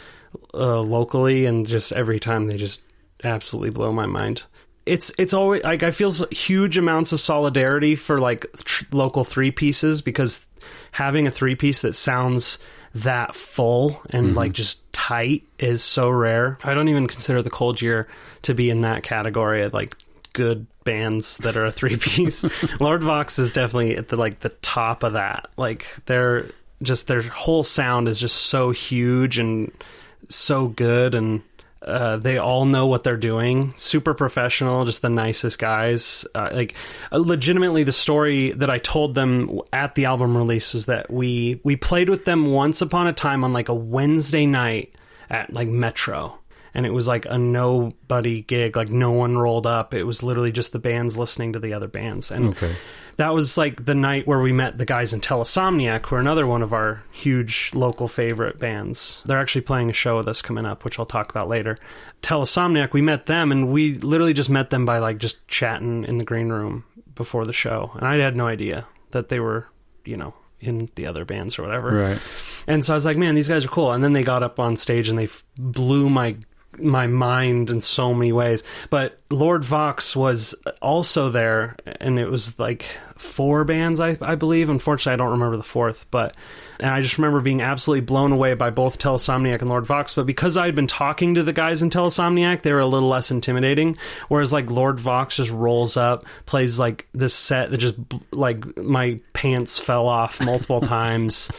uh, 0.53 0.81
locally, 0.81 1.47
and 1.47 1.69
just 1.69 1.93
every 1.93 2.19
time 2.19 2.49
they 2.49 2.57
just 2.57 2.83
absolutely 3.23 3.71
blow 3.71 3.93
my 3.93 4.07
mind. 4.07 4.43
It's 4.87 5.13
it's 5.19 5.33
always 5.33 5.63
like 5.63 5.85
I 5.85 5.93
feel 5.93 6.13
huge 6.33 6.77
amounts 6.77 7.13
of 7.13 7.21
solidarity 7.21 7.95
for 7.95 8.19
like 8.19 8.47
tr- 8.65 8.87
local 8.91 9.23
three 9.23 9.53
pieces 9.53 10.03
because 10.03 10.49
having 10.91 11.29
a 11.29 11.31
three 11.31 11.55
piece 11.55 11.83
that 11.83 11.93
sounds 11.93 12.59
that 12.93 13.37
full 13.37 14.03
and 14.11 14.35
like 14.35 14.51
just 14.51 14.92
tight 15.03 15.43
is 15.59 15.83
so 15.83 16.09
rare. 16.09 16.59
I 16.63 16.75
don't 16.75 16.89
even 16.89 17.09
consider 17.09 17.43
the 17.43 17.51
Cold 17.51 17.83
Year 17.83 18.07
to 18.43 18.55
be 18.55 18.71
in 18.71 18.83
that 18.83 19.03
category 19.03 19.65
of 19.65 19.75
like 19.75 19.97
good 20.33 20.69
bands 20.85 21.39
that 21.39 21.57
are 21.57 21.65
a 21.65 21.73
three 21.73 21.97
piece. 21.97 22.45
Lord 22.81 23.03
Vox 23.03 23.37
is 23.41 23.51
definitely 23.51 23.97
at 23.97 24.11
the 24.11 24.17
like 24.17 24.41
the 24.41 24.51
top 24.51 25.03
of 25.03 25.15
that. 25.15 25.49
Like 25.57 25.89
they're 26.07 26.51
just 26.83 27.09
their 27.09 27.23
whole 27.23 27.65
sound 27.65 28.07
is 28.07 28.21
just 28.21 28.37
so 28.37 28.71
huge 28.71 29.39
and 29.39 29.73
so 30.29 30.69
good 30.69 31.17
and 31.17 31.43
uh, 31.85 32.17
they 32.17 32.39
all 32.39 32.65
know 32.65 32.87
what 32.87 33.05
they're 33.05 33.17
doing. 33.17 33.73
Super 33.77 34.15
professional, 34.15 34.85
just 34.85 35.03
the 35.03 35.09
nicest 35.09 35.59
guys. 35.59 36.27
Uh, 36.35 36.51
like, 36.53 36.75
uh, 37.11 37.19
legitimately, 37.19 37.83
the 37.83 37.93
story 37.93 38.53
that 38.53 38.71
I 38.71 38.79
told 38.79 39.15
them 39.15 39.61
at 39.73 39.95
the 39.95 40.05
album 40.07 40.37
release 40.37 40.75
was 40.75 40.87
that 40.87 41.11
we 41.11 41.61
we 41.65 41.77
played 41.77 42.09
with 42.09 42.25
them 42.25 42.47
once 42.47 42.83
upon 42.83 43.07
a 43.07 43.13
time 43.13 43.45
on 43.45 43.53
like 43.53 43.69
a 43.69 43.75
Wednesday 43.75 44.47
night 44.47 44.95
at 45.31 45.53
like 45.53 45.69
Metro, 45.69 46.39
and 46.75 46.87
it 46.87 46.93
was 46.93 47.07
like 47.07 47.27
a 47.27 47.39
nobody 47.39 48.43
gig. 48.43 48.77
Like 48.77 48.91
no 48.91 49.11
one 49.11 49.37
rolled 49.37 49.67
up. 49.67 49.95
It 49.95 50.05
was 50.05 50.23
literally 50.23 50.53
just 50.53 50.73
the 50.73 50.79
bands 50.79 51.19
listening 51.19 51.53
to 51.53 51.59
the 51.59 51.75
other 51.75 51.89
bands, 51.89 52.31
and 52.31 52.51
okay. 52.51 52.75
that 53.17 53.35
was 53.35 53.59
like 53.59 53.85
the 53.85 53.95
night 53.95 54.27
where 54.27 54.41
we 54.41 54.53
met 54.53 54.79
the 54.79 54.85
guys 54.85 55.13
in 55.13 55.21
Telesomniac, 55.21 56.07
who 56.07 56.17
are 56.17 56.21
another 56.21 56.47
one 56.47 56.63
of 56.63 56.73
our 56.73 57.03
huge 57.11 57.71
local 57.75 58.09
favorite 58.09 58.59
bands. 58.59 59.23
They're 59.27 59.41
actually 59.41 59.63
playing 59.63 59.91
a 59.91 59.95
show 59.95 60.17
with 60.17 60.29
us 60.29 60.43
coming 60.43 60.67
up, 60.67 60.85
which 60.85 60.99
I'll 60.99 61.07
talk 61.07 61.31
about 61.31 61.49
later. 61.49 61.79
Telesomniac, 62.23 62.93
we 62.93 63.03
met 63.03 63.27
them, 63.27 63.53
and 63.53 63.69
we 63.69 63.99
literally 63.99 64.35
just 64.35 64.51
met 64.51 64.71
them 64.71 64.87
by 64.87 64.99
like 64.99 65.19
just 65.19 65.47
chatting 65.49 66.05
in 66.05 66.19
the 66.19 66.25
green 66.25 66.49
room 66.49 66.85
before 67.15 67.45
the 67.45 67.53
show, 67.53 67.93
and 67.95 68.07
I 68.07 68.17
had 68.17 68.37
no 68.37 68.47
idea 68.47 68.87
that 69.11 69.29
they 69.29 69.41
were, 69.41 69.69
you 70.05 70.17
know, 70.17 70.35
in 70.63 70.89
the 70.95 71.07
other 71.07 71.25
bands 71.25 71.59
or 71.59 71.63
whatever. 71.63 71.91
Right. 71.93 72.19
And 72.67 72.85
so 72.85 72.93
I 72.93 72.97
was 72.97 73.05
like, 73.05 73.17
man, 73.17 73.35
these 73.35 73.49
guys 73.49 73.65
are 73.65 73.69
cool. 73.69 73.93
And 73.93 74.03
then 74.03 74.13
they 74.13 74.23
got 74.23 74.43
up 74.43 74.59
on 74.59 74.77
stage 74.77 75.09
and 75.09 75.19
they 75.19 75.25
f- 75.25 75.45
blew 75.59 76.09
my 76.09 76.37
my 76.79 77.07
mind 77.07 77.71
in 77.71 77.81
so 77.81 78.15
many 78.15 78.33
ways. 78.33 78.63
But 78.91 79.19
Lord 79.31 79.65
Vox 79.65 80.17
was 80.17 80.55
also 80.81 81.29
there, 81.29 81.77
and 82.01 82.19
it 82.19 82.31
was 82.31 82.59
like 82.59 82.85
four 83.17 83.65
bands, 83.65 84.01
I, 84.01 84.17
I 84.21 84.35
believe. 84.35 84.69
Unfortunately, 84.69 85.15
I 85.15 85.17
don't 85.17 85.33
remember 85.33 85.57
the 85.57 85.63
fourth, 85.63 86.07
but 86.11 86.35
and 86.83 86.91
I 86.91 87.01
just 87.01 87.17
remember 87.17 87.41
being 87.41 87.63
absolutely 87.63 88.05
blown 88.05 88.33
away 88.33 88.55
by 88.55 88.71
both 88.71 88.99
Telesomniac 88.99 89.61
and 89.61 89.69
Lord 89.69 89.87
Vox. 89.87 90.15
But 90.15 90.27
because 90.27 90.57
I 90.57 90.67
had 90.67 90.75
been 90.75 90.89
talking 90.89 91.35
to 91.35 91.43
the 91.43 91.53
guys 91.53 91.83
in 91.83 91.91
Telesomniac, 91.91 92.63
they 92.63 92.73
were 92.73 92.81
a 92.81 92.87
little 92.87 93.09
less 93.09 93.31
intimidating. 93.31 93.97
Whereas 94.29 94.53
like 94.53 94.71
Lord 94.71 94.99
Vox 94.99 95.37
just 95.37 95.53
rolls 95.53 95.97
up, 95.97 96.27
plays 96.47 96.79
like 96.79 97.09
this 97.13 97.35
set 97.35 97.71
that 97.71 97.79
just 97.79 97.95
like 98.33 98.77
my 98.77 99.21
pants 99.33 99.79
fell 99.79 100.09
off 100.09 100.41
multiple 100.41 100.81
times, 100.83 101.53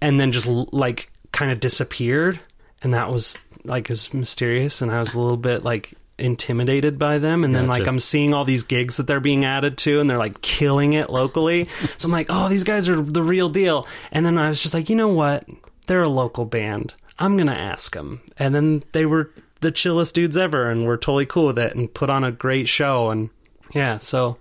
and 0.00 0.20
then 0.20 0.30
just 0.30 0.46
like 0.46 1.10
kind 1.32 1.50
of 1.50 1.58
disappeared, 1.58 2.38
and 2.82 2.92
that 2.92 3.10
was 3.10 3.38
like 3.68 3.84
it 3.84 3.90
was 3.90 4.12
mysterious, 4.14 4.80
and 4.82 4.90
I 4.90 5.00
was 5.00 5.14
a 5.14 5.20
little 5.20 5.36
bit 5.36 5.62
like 5.64 5.94
intimidated 6.18 6.98
by 6.98 7.18
them 7.18 7.44
and 7.44 7.54
then 7.54 7.66
Gotcha. 7.66 7.78
like 7.80 7.88
I'm 7.88 7.98
seeing 8.00 8.32
all 8.32 8.46
these 8.46 8.62
gigs 8.62 8.96
that 8.96 9.06
they're 9.06 9.20
being 9.20 9.44
added 9.44 9.76
to 9.78 10.00
and 10.00 10.08
they're 10.08 10.16
like 10.16 10.40
killing 10.40 10.94
it 10.94 11.10
locally. 11.10 11.68
so 11.98 12.06
I'm 12.06 12.12
like, 12.12 12.28
"Oh, 12.30 12.48
these 12.48 12.64
guys 12.64 12.88
are 12.88 13.00
the 13.00 13.22
real 13.22 13.50
deal." 13.50 13.86
And 14.12 14.24
then 14.24 14.38
I 14.38 14.48
was 14.48 14.62
just 14.62 14.72
like, 14.74 14.88
"You 14.88 14.96
know 14.96 15.08
what? 15.08 15.44
They're 15.86 16.02
a 16.02 16.08
local 16.08 16.46
band. 16.46 16.94
I'm 17.18 17.36
going 17.36 17.48
to 17.48 17.54
ask 17.54 17.94
them." 17.94 18.22
And 18.38 18.54
then 18.54 18.82
they 18.92 19.04
were 19.04 19.30
the 19.60 19.70
chillest 19.70 20.14
dudes 20.14 20.36
ever 20.38 20.70
and 20.70 20.86
were 20.86 20.96
totally 20.96 21.26
cool 21.26 21.46
with 21.46 21.58
it 21.58 21.74
and 21.74 21.92
put 21.92 22.08
on 22.10 22.24
a 22.24 22.32
great 22.32 22.68
show 22.68 23.10
and 23.10 23.28
yeah, 23.74 23.98
so 23.98 24.38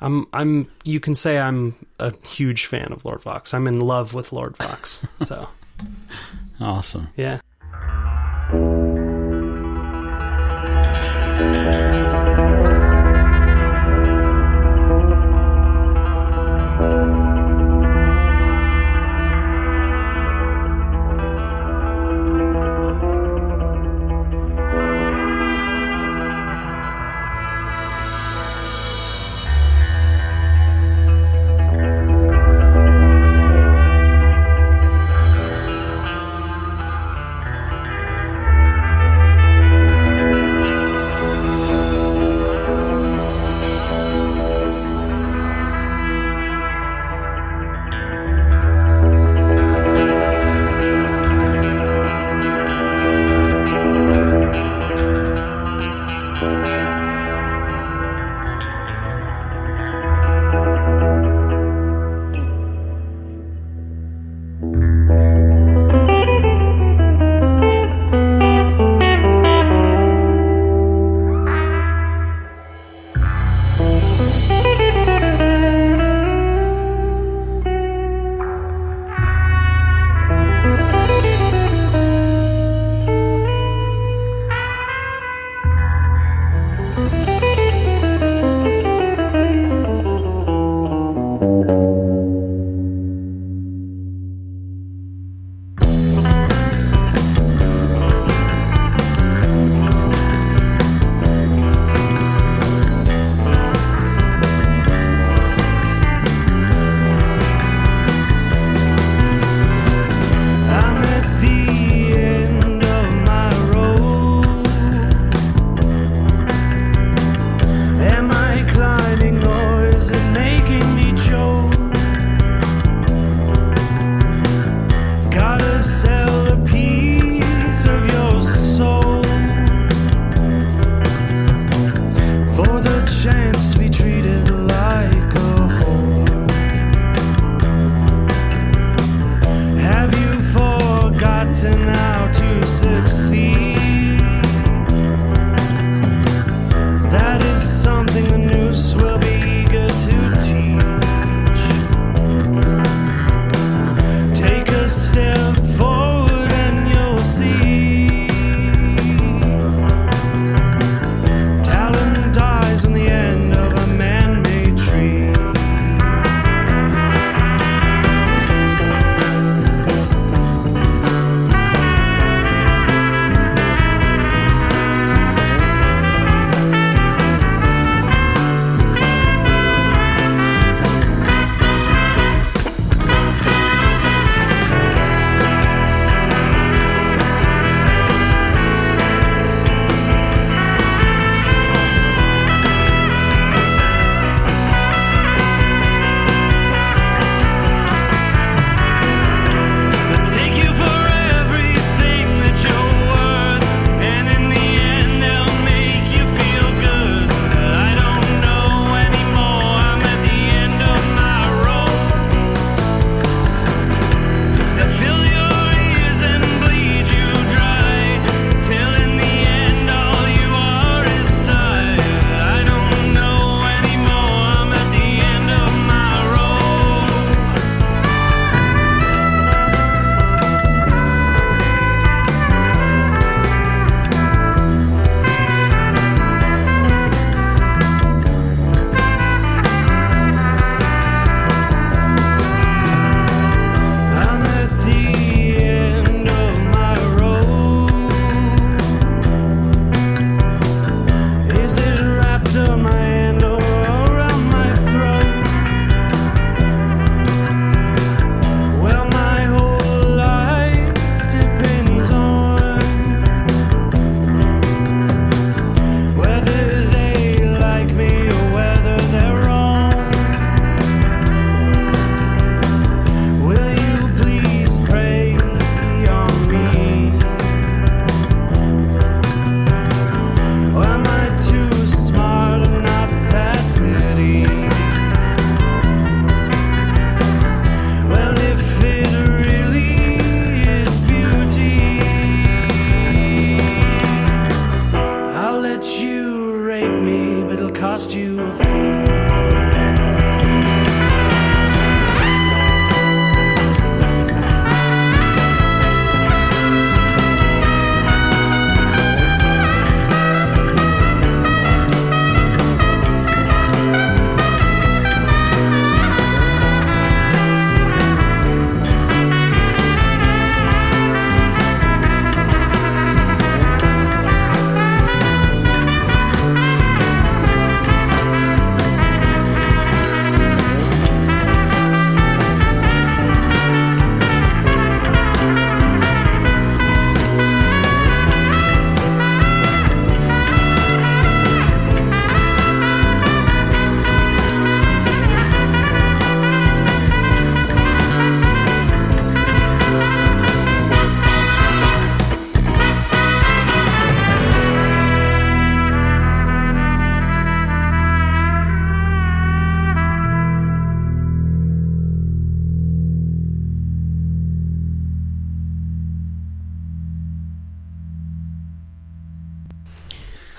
I'm 0.00 0.26
I'm 0.32 0.68
you 0.84 0.98
can 0.98 1.14
say 1.14 1.38
I'm 1.38 1.76
a 2.00 2.12
huge 2.26 2.66
fan 2.66 2.92
of 2.92 3.04
Lord 3.04 3.22
Vox. 3.22 3.54
I'm 3.54 3.68
in 3.68 3.80
love 3.80 4.14
with 4.14 4.32
Lord 4.32 4.56
Vox. 4.56 5.06
So, 5.22 5.48
Awesome. 6.60 7.08
yeah. 7.16 7.40
Música 11.36 11.83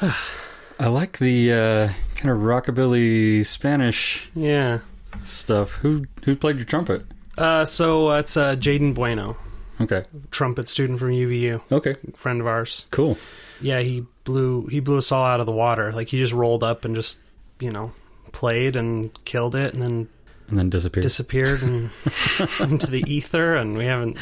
I 0.80 0.88
like 0.88 1.20
the 1.20 1.52
uh, 1.54 1.90
kind 2.16 2.32
of 2.32 2.40
rockabilly 2.40 3.46
Spanish 3.46 4.30
Yeah. 4.36 4.80
stuff. 5.24 5.72
Who 5.76 6.06
who 6.26 6.36
played 6.36 6.58
your 6.58 6.66
trumpet? 6.66 7.06
Uh, 7.38 7.66
so 7.66 8.12
uh, 8.12 8.20
it's 8.20 8.38
uh, 8.38 8.56
Jaden 8.56 8.94
Bueno, 8.94 9.38
Okay. 9.82 10.04
trumpet 10.32 10.68
student 10.70 11.00
from 11.00 11.10
UVU, 11.12 11.62
Okay. 11.72 11.96
friend 12.16 12.40
of 12.42 12.48
ours. 12.48 12.86
Cool. 12.92 13.18
Yeah, 13.62 13.80
he 13.80 14.06
blew 14.26 14.68
he 14.68 14.80
blew 14.80 14.98
us 14.98 15.12
all 15.12 15.26
out 15.26 15.40
of 15.40 15.46
the 15.46 15.52
water. 15.52 15.92
Like 15.92 16.10
he 16.10 16.18
just 16.18 16.34
rolled 16.34 16.64
up 16.64 16.84
and 16.86 16.96
just 16.96 17.20
you 17.60 17.72
know 17.72 17.92
played 18.34 18.76
and 18.76 19.12
killed 19.26 19.56
it, 19.56 19.74
and 19.74 19.82
then 19.82 20.10
And 20.50 20.60
then 20.60 20.70
disappeared. 20.70 21.04
disappeared 21.04 21.62
and 21.62 21.90
into 22.60 22.88
the 22.92 23.04
ether, 23.08 23.56
and 23.56 23.78
we 23.78 23.86
haven't 23.86 24.18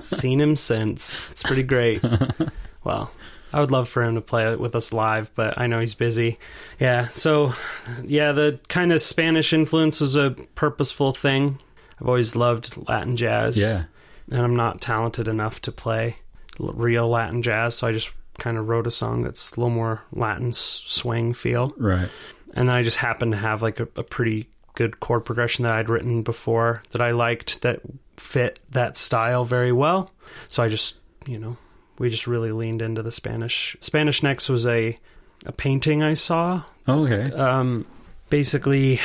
seen 0.00 0.40
him 0.40 0.56
since. 0.56 1.30
It's 1.32 1.42
pretty 1.42 1.62
great. 1.64 2.02
Well, 2.84 3.10
I 3.56 3.60
would 3.60 3.70
love 3.70 3.88
for 3.88 4.02
him 4.02 4.16
to 4.16 4.20
play 4.20 4.52
it 4.52 4.60
with 4.60 4.76
us 4.76 4.92
live, 4.92 5.34
but 5.34 5.58
I 5.58 5.66
know 5.66 5.80
he's 5.80 5.94
busy. 5.94 6.38
Yeah, 6.78 7.08
so 7.08 7.54
yeah, 8.04 8.32
the 8.32 8.60
kind 8.68 8.92
of 8.92 9.00
Spanish 9.00 9.54
influence 9.54 9.98
was 9.98 10.14
a 10.14 10.32
purposeful 10.54 11.12
thing. 11.12 11.58
I've 11.98 12.06
always 12.06 12.36
loved 12.36 12.76
Latin 12.86 13.16
jazz. 13.16 13.56
yeah. 13.56 13.84
and 14.30 14.42
I'm 14.42 14.54
not 14.54 14.82
talented 14.82 15.26
enough 15.26 15.62
to 15.62 15.72
play 15.72 16.16
real 16.58 17.08
Latin 17.08 17.40
jazz, 17.40 17.76
so 17.76 17.86
I 17.86 17.92
just 17.92 18.10
kind 18.36 18.58
of 18.58 18.68
wrote 18.68 18.86
a 18.86 18.90
song 18.90 19.22
that's 19.22 19.52
a 19.52 19.60
little 19.60 19.74
more 19.74 20.02
Latin 20.12 20.52
swing 20.52 21.32
feel. 21.32 21.72
Right. 21.78 22.10
And 22.52 22.68
then 22.68 22.76
I 22.76 22.82
just 22.82 22.98
happened 22.98 23.32
to 23.32 23.38
have 23.38 23.62
like 23.62 23.80
a, 23.80 23.88
a 23.96 24.02
pretty 24.02 24.50
good 24.74 25.00
chord 25.00 25.24
progression 25.24 25.62
that 25.62 25.72
I'd 25.72 25.88
written 25.88 26.22
before 26.22 26.82
that 26.90 27.00
I 27.00 27.12
liked 27.12 27.62
that 27.62 27.80
fit 28.18 28.60
that 28.68 28.98
style 28.98 29.46
very 29.46 29.72
well. 29.72 30.10
So 30.48 30.62
I 30.62 30.68
just, 30.68 30.96
you 31.26 31.38
know, 31.38 31.56
we 31.98 32.10
just 32.10 32.26
really 32.26 32.52
leaned 32.52 32.82
into 32.82 33.02
the 33.02 33.12
Spanish. 33.12 33.76
Spanish 33.80 34.22
Next 34.22 34.48
was 34.48 34.66
a 34.66 34.98
a 35.44 35.52
painting 35.52 36.02
I 36.02 36.14
saw 36.14 36.62
Oh, 36.88 37.04
okay. 37.04 37.30
um, 37.36 37.84
basically 38.30 39.00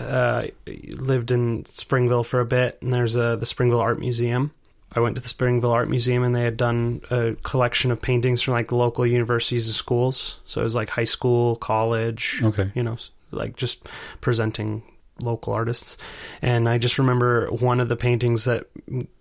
uh, 0.00 0.44
lived 0.66 1.30
in 1.30 1.64
Springville 1.66 2.24
for 2.24 2.40
a 2.40 2.46
bit, 2.46 2.78
and 2.82 2.92
there's 2.92 3.16
a 3.16 3.36
the 3.36 3.46
Springville 3.46 3.80
Art 3.80 3.98
Museum. 3.98 4.52
I 4.94 5.00
went 5.00 5.16
to 5.16 5.20
the 5.20 5.28
Springville 5.28 5.72
Art 5.72 5.90
Museum, 5.90 6.22
and 6.22 6.34
they 6.34 6.42
had 6.44 6.56
done 6.56 7.02
a 7.10 7.34
collection 7.42 7.90
of 7.90 8.00
paintings 8.00 8.40
from 8.40 8.54
like 8.54 8.72
local 8.72 9.06
universities 9.06 9.66
and 9.66 9.74
schools. 9.76 10.40
So 10.46 10.60
it 10.62 10.64
was 10.64 10.74
like 10.74 10.88
high 10.90 11.04
school, 11.04 11.56
college, 11.56 12.40
Okay. 12.42 12.70
you 12.74 12.82
know, 12.82 12.96
like 13.30 13.56
just 13.56 13.86
presenting 14.22 14.82
local 15.20 15.52
artists. 15.52 15.98
And 16.42 16.68
I 16.68 16.78
just 16.78 16.98
remember 16.98 17.48
one 17.48 17.80
of 17.80 17.88
the 17.88 17.96
paintings 17.96 18.44
that 18.44 18.66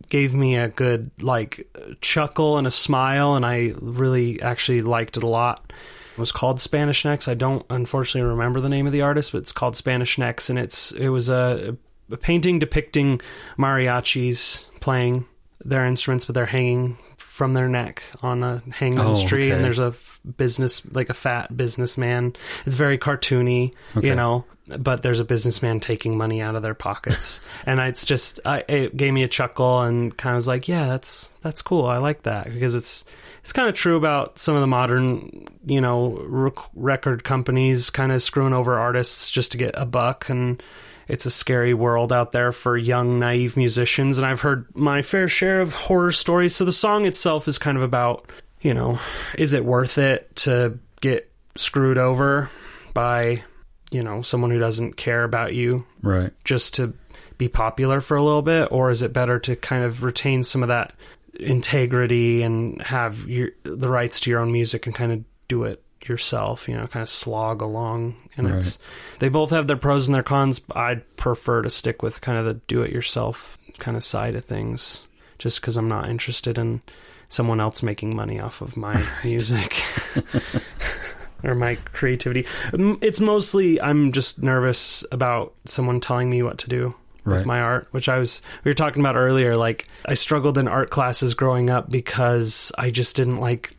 gave 0.10 0.34
me 0.34 0.56
a 0.56 0.70
good 0.70 1.12
like 1.22 1.68
chuckle 2.02 2.58
and 2.58 2.68
a 2.68 2.72
smile, 2.72 3.36
and 3.36 3.46
I 3.46 3.74
really 3.80 4.42
actually 4.42 4.82
liked 4.82 5.18
it 5.18 5.24
a 5.24 5.28
lot. 5.28 5.72
It 6.14 6.20
was 6.20 6.32
called 6.32 6.60
Spanish 6.60 7.06
Necks. 7.06 7.28
I 7.28 7.36
don't 7.36 7.66
unfortunately 7.70 8.30
remember 8.30 8.60
the 8.60 8.70
name 8.70 8.88
of 8.88 8.94
the 8.94 9.02
artist, 9.02 9.32
but 9.32 9.40
it's 9.40 9.52
called 9.52 9.76
Spanish 9.76 10.18
Necks, 10.18 10.50
and 10.50 10.58
it's 10.58 10.92
it 10.94 11.10
was 11.10 11.30
a, 11.30 11.78
a 12.12 12.18
painting 12.18 12.60
depicting 12.60 13.22
mariachis 13.58 14.68
playing 14.80 15.26
their 15.64 15.86
instruments, 15.86 16.26
but 16.26 16.36
they're 16.36 16.46
hanging 16.46 16.98
from 17.38 17.54
their 17.54 17.70
neck 17.70 18.02
on 18.24 18.42
a 18.44 18.64
hangman's 18.72 19.24
Oh, 19.24 19.28
tree, 19.28 19.46
okay. 19.46 19.52
and 19.56 19.64
there's 19.64 19.78
a 19.78 19.94
f- 19.94 20.20
business 20.38 20.82
like 20.92 21.10
a 21.10 21.14
fat 21.14 21.56
businessman. 21.56 22.34
It's 22.66 22.76
very 22.76 22.98
cartoony, 22.98 23.74
Okay. 23.96 24.08
you 24.08 24.16
know. 24.16 24.46
But 24.68 25.02
there's 25.04 25.22
a 25.22 25.24
businessman 25.24 25.80
taking 25.80 26.18
money 26.18 26.42
out 26.42 26.56
of 26.56 26.64
their 26.64 26.74
pockets, 26.74 27.40
and 27.68 27.80
it's 27.80 28.04
just 28.06 28.40
I, 28.44 28.64
it 28.68 28.98
gave 28.98 29.14
me 29.14 29.22
a 29.24 29.28
chuckle 29.28 29.82
and 29.84 30.18
kind 30.18 30.34
of 30.34 30.38
was 30.40 30.48
like, 30.48 30.68
yeah, 30.68 30.88
that's 30.88 31.30
that's 31.44 31.62
cool. 31.62 31.86
I 31.86 32.00
like 32.00 32.24
that 32.24 32.52
because 32.52 32.74
it's 32.76 33.06
it's 33.44 33.54
kind 33.54 33.70
of 33.70 33.76
true 33.76 33.96
about 33.96 34.40
some 34.40 34.56
of 34.56 34.62
the 34.62 34.68
modern, 34.68 35.46
you 35.66 35.80
know, 35.80 36.18
rec- 36.28 36.70
record 36.76 37.24
companies 37.24 37.90
kind 37.92 38.12
of 38.12 38.22
screwing 38.22 38.54
over 38.54 38.78
artists 38.78 39.32
just 39.32 39.54
to 39.54 39.58
get 39.58 39.72
a 39.78 39.86
buck 39.86 40.28
and 40.28 40.62
it's 41.08 41.26
a 41.26 41.32
scary 41.32 41.74
world 41.74 42.12
out 42.12 42.32
there 42.32 42.52
for 42.52 42.78
young 42.78 43.20
naive 43.20 43.56
musicians 43.58 44.18
and 44.18 44.28
I've 44.28 44.42
heard 44.42 44.66
my 44.76 45.02
fair 45.02 45.28
share 45.28 45.62
of 45.62 45.74
horror 45.74 46.12
stories 46.12 46.56
so 46.56 46.66
the 46.66 46.72
song 46.72 47.06
itself 47.06 47.48
is 47.48 47.58
kind 47.58 47.78
of 47.78 47.84
about, 47.84 48.30
you 48.62 48.74
know, 48.74 49.00
is 49.38 49.54
it 49.54 49.64
worth 49.66 49.98
it 49.98 50.36
to 50.38 50.80
get 51.02 51.32
screwed 51.56 51.98
over 51.98 52.50
by, 52.94 53.44
you 53.92 54.04
know, 54.04 54.22
someone 54.22 54.52
who 54.52 54.60
doesn't 54.60 54.98
care 54.98 55.24
about 55.24 55.54
you 55.54 55.86
Right. 56.02 56.32
just 56.44 56.76
to 56.76 56.94
be 57.38 57.48
popular 57.48 58.02
for 58.02 58.18
a 58.18 58.24
little 58.24 58.42
bit, 58.42 58.68
or 58.72 58.90
is 58.90 59.02
it 59.04 59.14
better 59.14 59.38
to 59.40 59.56
kind 59.56 59.84
of 59.84 60.04
retain 60.04 60.44
some 60.44 60.64
of 60.64 60.70
that 60.70 60.94
integrity 61.40 62.42
and 62.42 62.82
have 62.82 63.28
your, 63.28 63.50
the 63.64 63.88
rights 63.88 64.20
to 64.22 64.30
your 64.30 64.40
own 64.40 64.52
music 64.52 64.86
and 64.88 64.96
kind 64.96 65.12
of 65.12 65.24
do 65.48 65.64
it 65.64 65.84
yourself? 66.08 66.68
You 66.68 66.76
know, 66.78 66.88
kind 66.88 67.04
of 67.04 67.10
slog 67.10 67.62
along. 67.62 68.16
And 68.38 68.48
Right. 68.50 68.58
it's 68.58 68.78
they 69.20 69.30
both 69.30 69.50
have 69.52 69.68
their 69.68 69.78
pros 69.78 70.08
and 70.08 70.16
their 70.16 70.24
cons. 70.24 70.60
But 70.60 70.78
I'd 70.78 71.18
prefer 71.18 71.62
to 71.62 71.70
stick 71.70 72.02
with 72.04 72.22
kind 72.22 72.38
of 72.38 72.46
the 72.46 72.56
do-it-yourself 72.68 73.58
kind 73.80 73.96
of 73.98 74.04
side 74.04 74.36
of 74.36 74.44
things, 74.46 75.08
just 75.40 75.62
because 75.62 75.78
I'm 75.78 75.88
not 75.90 76.10
interested 76.10 76.58
in 76.58 76.82
someone 77.30 77.60
else 77.60 77.84
making 77.84 78.16
money 78.16 78.40
off 78.40 78.62
of 78.62 78.76
my 78.78 79.04
music. 79.24 79.82
or 81.44 81.54
my 81.56 81.76
creativity. 81.94 82.46
It's 82.74 83.20
mostly 83.20 83.80
I'm 83.82 84.12
just 84.12 84.42
nervous 84.42 85.06
about 85.12 85.54
someone 85.66 86.00
telling 86.00 86.30
me 86.30 86.42
what 86.44 86.58
to 86.60 86.70
do 86.70 86.96
Right. 87.26 87.38
with 87.38 87.46
my 87.46 87.60
art, 87.60 87.88
which 87.92 88.08
I 88.10 88.18
was 88.20 88.42
we 88.64 88.70
were 88.72 88.74
talking 88.74 89.02
about 89.02 89.16
earlier. 89.18 89.56
Like 89.58 89.88
I 90.06 90.14
struggled 90.14 90.58
in 90.58 90.68
art 90.68 90.90
classes 90.90 91.34
growing 91.34 91.70
up 91.70 91.92
because 91.92 92.72
I 92.78 92.90
just 92.90 93.16
didn't 93.18 93.42
like 93.42 93.74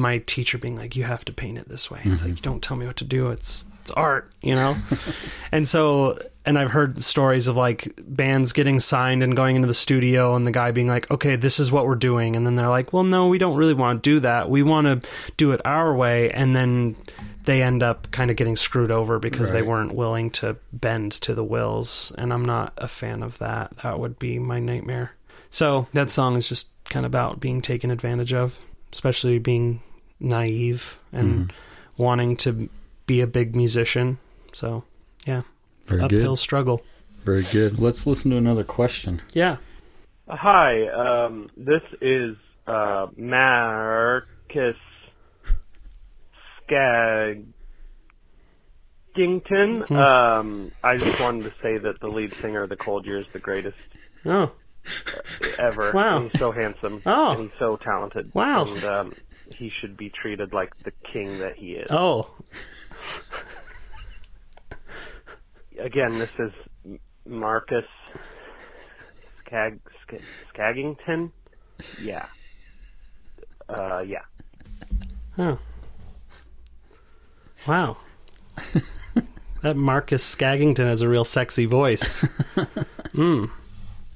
my 0.00 0.18
teacher 0.18 0.58
being 0.58 0.76
like, 0.76 0.96
"You 0.96 1.04
have 1.04 1.24
to 1.26 1.32
paint 1.32 1.58
it 1.58 1.68
this 1.68 1.90
way." 1.90 2.00
It's 2.04 2.22
like, 2.22 2.32
mm-hmm. 2.32 2.42
"Don't 2.42 2.62
tell 2.62 2.76
me 2.76 2.86
what 2.86 2.96
to 2.96 3.04
do. 3.04 3.30
It's 3.30 3.64
it's 3.80 3.90
art," 3.90 4.30
you 4.42 4.54
know. 4.54 4.76
and 5.52 5.66
so, 5.66 6.18
and 6.44 6.58
I've 6.58 6.70
heard 6.70 7.02
stories 7.02 7.46
of 7.46 7.56
like 7.56 7.92
bands 7.98 8.52
getting 8.52 8.80
signed 8.80 9.22
and 9.22 9.36
going 9.36 9.56
into 9.56 9.68
the 9.68 9.74
studio, 9.74 10.34
and 10.34 10.46
the 10.46 10.52
guy 10.52 10.70
being 10.70 10.88
like, 10.88 11.10
"Okay, 11.10 11.36
this 11.36 11.58
is 11.58 11.72
what 11.72 11.86
we're 11.86 11.94
doing," 11.94 12.36
and 12.36 12.46
then 12.46 12.54
they're 12.54 12.68
like, 12.68 12.92
"Well, 12.92 13.04
no, 13.04 13.28
we 13.28 13.38
don't 13.38 13.56
really 13.56 13.74
want 13.74 14.02
to 14.02 14.10
do 14.10 14.20
that. 14.20 14.50
We 14.50 14.62
want 14.62 14.86
to 14.86 15.08
do 15.36 15.52
it 15.52 15.60
our 15.64 15.94
way," 15.94 16.30
and 16.30 16.54
then 16.54 16.96
they 17.44 17.62
end 17.62 17.82
up 17.82 18.10
kind 18.10 18.30
of 18.30 18.36
getting 18.36 18.56
screwed 18.56 18.90
over 18.90 19.18
because 19.18 19.52
they 19.52 19.62
weren't 19.62 19.94
willing 19.94 20.30
to 20.30 20.56
bend 20.72 21.12
to 21.12 21.34
the 21.34 21.44
wills, 21.44 22.12
and 22.16 22.32
I'm 22.32 22.44
not 22.44 22.72
a 22.78 22.88
fan 22.88 23.22
of 23.22 23.38
that. 23.38 23.76
That 23.78 23.98
would 23.98 24.18
be 24.18 24.38
my 24.38 24.60
nightmare. 24.60 25.12
So 25.50 25.86
that 25.92 26.10
song 26.10 26.36
is 26.36 26.48
just 26.48 26.70
kind 26.88 27.04
of 27.04 27.10
about 27.10 27.40
being 27.40 27.60
taken 27.60 27.90
advantage 27.90 28.32
of, 28.32 28.58
especially 28.92 29.38
being 29.38 29.82
naive 30.20 30.98
and 31.12 31.52
wanting 31.96 32.36
to 32.38 32.68
be 33.06 33.20
a 33.20 33.26
big 33.26 33.54
musician. 33.56 34.18
So 34.52 34.84
yeah, 35.26 35.42
Very 35.86 36.02
uphill 36.02 36.32
good. 36.34 36.38
struggle. 36.38 36.82
Very 37.24 37.44
good. 37.52 37.78
Let's 37.78 38.06
listen 38.06 38.30
to 38.32 38.36
another 38.36 38.64
question. 38.64 39.22
Yeah. 39.32 39.56
Hi, 40.28 40.86
um, 40.88 41.48
this 41.56 41.82
is 42.00 42.36
uh, 42.66 43.06
Marcus 43.16 44.76
Skag 46.64 47.44
Skagington. 49.16 49.90
Um, 49.90 50.70
I 50.82 50.96
just 50.96 51.20
wanted 51.20 51.44
to 51.44 51.52
say 51.62 51.76
that 51.78 52.00
the 52.00 52.08
lead 52.08 52.32
singer 52.34 52.62
of 52.62 52.70
the 52.70 52.76
Cold 52.76 53.04
Year 53.04 53.18
is 53.18 53.26
the 53.32 53.38
greatest 53.38 53.76
Oh, 54.24 54.52
ever. 55.58 55.92
Wow. 55.92 56.28
He's 56.28 56.38
so 56.40 56.52
handsome. 56.52 57.02
Oh. 57.06 57.32
And 57.32 57.42
he's 57.50 57.58
so 57.58 57.76
talented. 57.76 58.34
Wow. 58.34 58.66
And 58.66 58.84
um, 58.84 59.12
he 59.56 59.70
should 59.70 59.96
be 59.96 60.10
treated 60.10 60.52
like 60.52 60.76
the 60.84 60.92
king 61.12 61.38
that 61.38 61.56
he 61.56 61.72
is. 61.72 61.88
oh, 61.90 62.30
Again, 65.78 66.18
this 66.18 66.30
is 66.38 66.52
Marcus 67.26 67.84
Skag 69.44 69.80
Sk- 70.02 70.22
Skagington. 70.54 71.30
Yeah. 72.00 72.26
Uh, 73.68 74.00
yeah. 74.00 74.22
oh, 75.38 75.58
wow. 77.66 77.96
that 79.62 79.76
Marcus 79.76 80.22
Skagington 80.36 80.86
has 80.86 81.00
a 81.02 81.08
real 81.08 81.24
sexy 81.24 81.64
voice. 81.66 82.26
Hmm. 83.12 83.44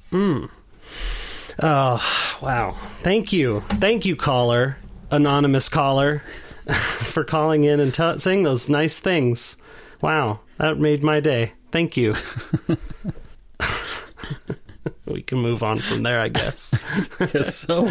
Hmm. 0.09 0.45
Oh, 1.61 2.37
wow. 2.41 2.77
Thank 3.01 3.33
you. 3.33 3.61
Thank 3.67 4.05
you, 4.05 4.15
caller, 4.15 4.77
anonymous 5.11 5.69
caller, 5.69 6.21
for 6.67 7.23
calling 7.23 7.63
in 7.63 7.79
and 7.79 7.93
t- 7.93 8.19
saying 8.19 8.43
those 8.43 8.69
nice 8.69 8.99
things. 8.99 9.57
Wow, 10.01 10.41
that 10.57 10.77
made 10.77 11.03
my 11.03 11.19
day. 11.19 11.53
Thank 11.71 11.97
you. 11.97 12.15
we 15.05 15.21
can 15.23 15.39
move 15.39 15.63
on 15.63 15.79
from 15.79 16.03
there, 16.03 16.19
I 16.19 16.29
guess. 16.29 16.75
Guess 17.31 17.55
so. 17.55 17.87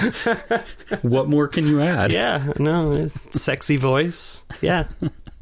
what 1.03 1.29
more 1.29 1.49
can 1.49 1.67
you 1.67 1.83
add? 1.83 2.13
Yeah, 2.13 2.53
no, 2.59 2.93
it's 2.93 3.41
sexy 3.41 3.77
voice. 3.77 4.45
Yeah, 4.61 4.85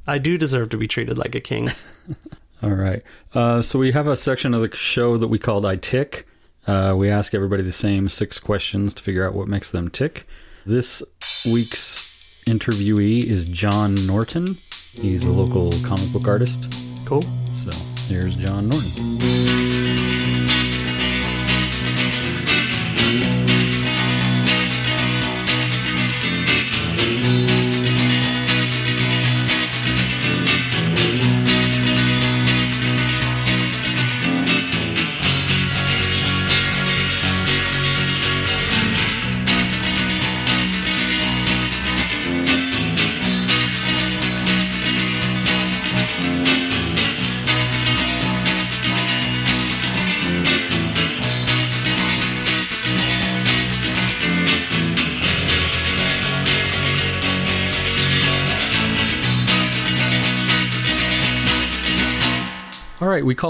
I 0.07 0.19
do 0.19 0.39
deserve 0.39 0.71
to 0.71 0.79
be 0.79 0.89
treated 0.89 1.19
like 1.19 1.35
a 1.35 1.41
king. 1.41 1.69
All 2.63 2.71
right. 2.71 3.03
Uh, 3.35 3.61
so 3.61 3.79
we 3.79 3.93
have 3.93 4.07
a 4.07 4.17
section 4.17 4.55
of 4.55 4.63
the 4.63 4.75
show 4.75 5.19
that 5.19 5.29
we 5.29 5.39
called 5.39 5.67
I 5.67 5.77
Tick. 5.77 6.27
Uh, 6.67 6.95
we 6.97 7.11
ask 7.11 7.35
everybody 7.35 7.63
the 7.63 7.73
same 7.73 8.09
six 8.09 8.39
questions 8.39 8.95
to 8.95 9.03
figure 9.03 9.27
out 9.27 9.35
what 9.35 9.49
makes 9.49 9.71
them 9.71 9.91
tick. 9.91 10.27
This 10.67 11.03
week's 11.45 12.09
interviewee 12.47 13.25
is 13.25 13.45
John 13.45 14.07
Norton. 14.07 14.59
He's 14.93 15.25
a 15.25 15.33
local 15.33 15.73
comic 15.83 16.13
book 16.13 16.27
artist. 16.27 16.73
Cool. 17.05 17.25
So 17.55 17.71
here's 18.09 18.37
John 18.37 18.69
Norton. 18.69 19.64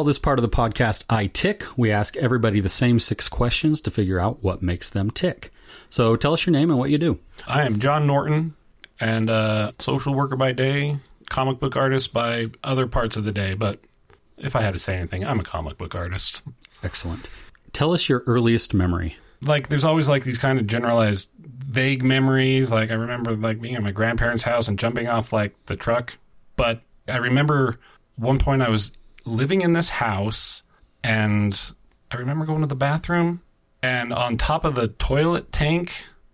Call 0.05 0.09
this 0.09 0.19
part 0.19 0.39
of 0.39 0.43
the 0.43 0.51
podcast 0.51 1.03
I 1.09 1.29
Tick. 1.29 1.65
We 1.79 1.91
ask 1.91 2.15
everybody 2.19 2.61
the 2.61 2.69
same 2.69 3.01
six 3.01 3.27
questions 3.27 3.81
to 3.81 3.91
figure 3.91 4.21
out 4.21 4.45
what 4.45 4.61
makes 4.61 4.91
them 4.91 5.11
tick. 5.11 5.51
So 5.89 6.15
tell 6.15 6.35
us 6.35 6.45
your 6.45 6.53
name 6.53 6.69
and 6.69 6.79
what 6.79 6.91
you 6.91 6.99
do. 6.99 7.21
I 7.47 7.63
am 7.63 7.79
John 7.79 8.07
Norton, 8.07 8.55
and 9.01 9.31
uh, 9.31 9.73
social 9.79 10.15
worker 10.15 10.37
by 10.37 10.53
day, 10.53 10.99
comic 11.31 11.59
book 11.59 11.75
artist 11.75 12.13
by 12.13 12.51
other 12.63 12.87
parts 12.87 13.17
of 13.17 13.25
the 13.25 13.33
day. 13.33 13.55
But 13.55 13.81
if 14.37 14.55
I 14.55 14.61
had 14.61 14.75
to 14.75 14.79
say 14.79 14.95
anything, 14.95 15.25
I'm 15.25 15.41
a 15.41 15.43
comic 15.43 15.79
book 15.79 15.95
artist. 15.95 16.43
Excellent. 16.83 17.31
Tell 17.73 17.95
us 17.95 18.07
your 18.07 18.25
earliest 18.27 18.75
memory. 18.75 19.17
Like, 19.41 19.69
there's 19.69 19.85
always 19.85 20.07
like 20.07 20.25
these 20.25 20.37
kind 20.37 20.59
of 20.59 20.67
generalized, 20.67 21.31
vague 21.39 22.05
memories. 22.05 22.71
Like, 22.71 22.91
I 22.91 22.95
remember 22.95 23.35
like 23.35 23.59
being 23.59 23.75
at 23.75 23.83
my 23.83 23.91
grandparents' 23.91 24.43
house 24.43 24.69
and 24.69 24.79
jumping 24.79 25.09
off 25.09 25.33
like 25.33 25.55
the 25.65 25.77
truck. 25.77 26.19
But 26.57 26.83
I 27.09 27.17
remember 27.17 27.79
one 28.17 28.39
point 28.39 28.61
I 28.61 28.69
was 28.69 28.93
living 29.25 29.61
in 29.61 29.73
this 29.73 29.89
house, 29.89 30.63
and 31.03 31.73
I 32.11 32.17
remember 32.17 32.45
going 32.45 32.61
to 32.61 32.67
the 32.67 32.75
bathroom, 32.75 33.43
and 33.83 34.13
on 34.13 34.37
top 34.37 34.65
of 34.65 34.75
the 34.75 34.89
toilet 34.89 35.53
tank, 35.53 35.93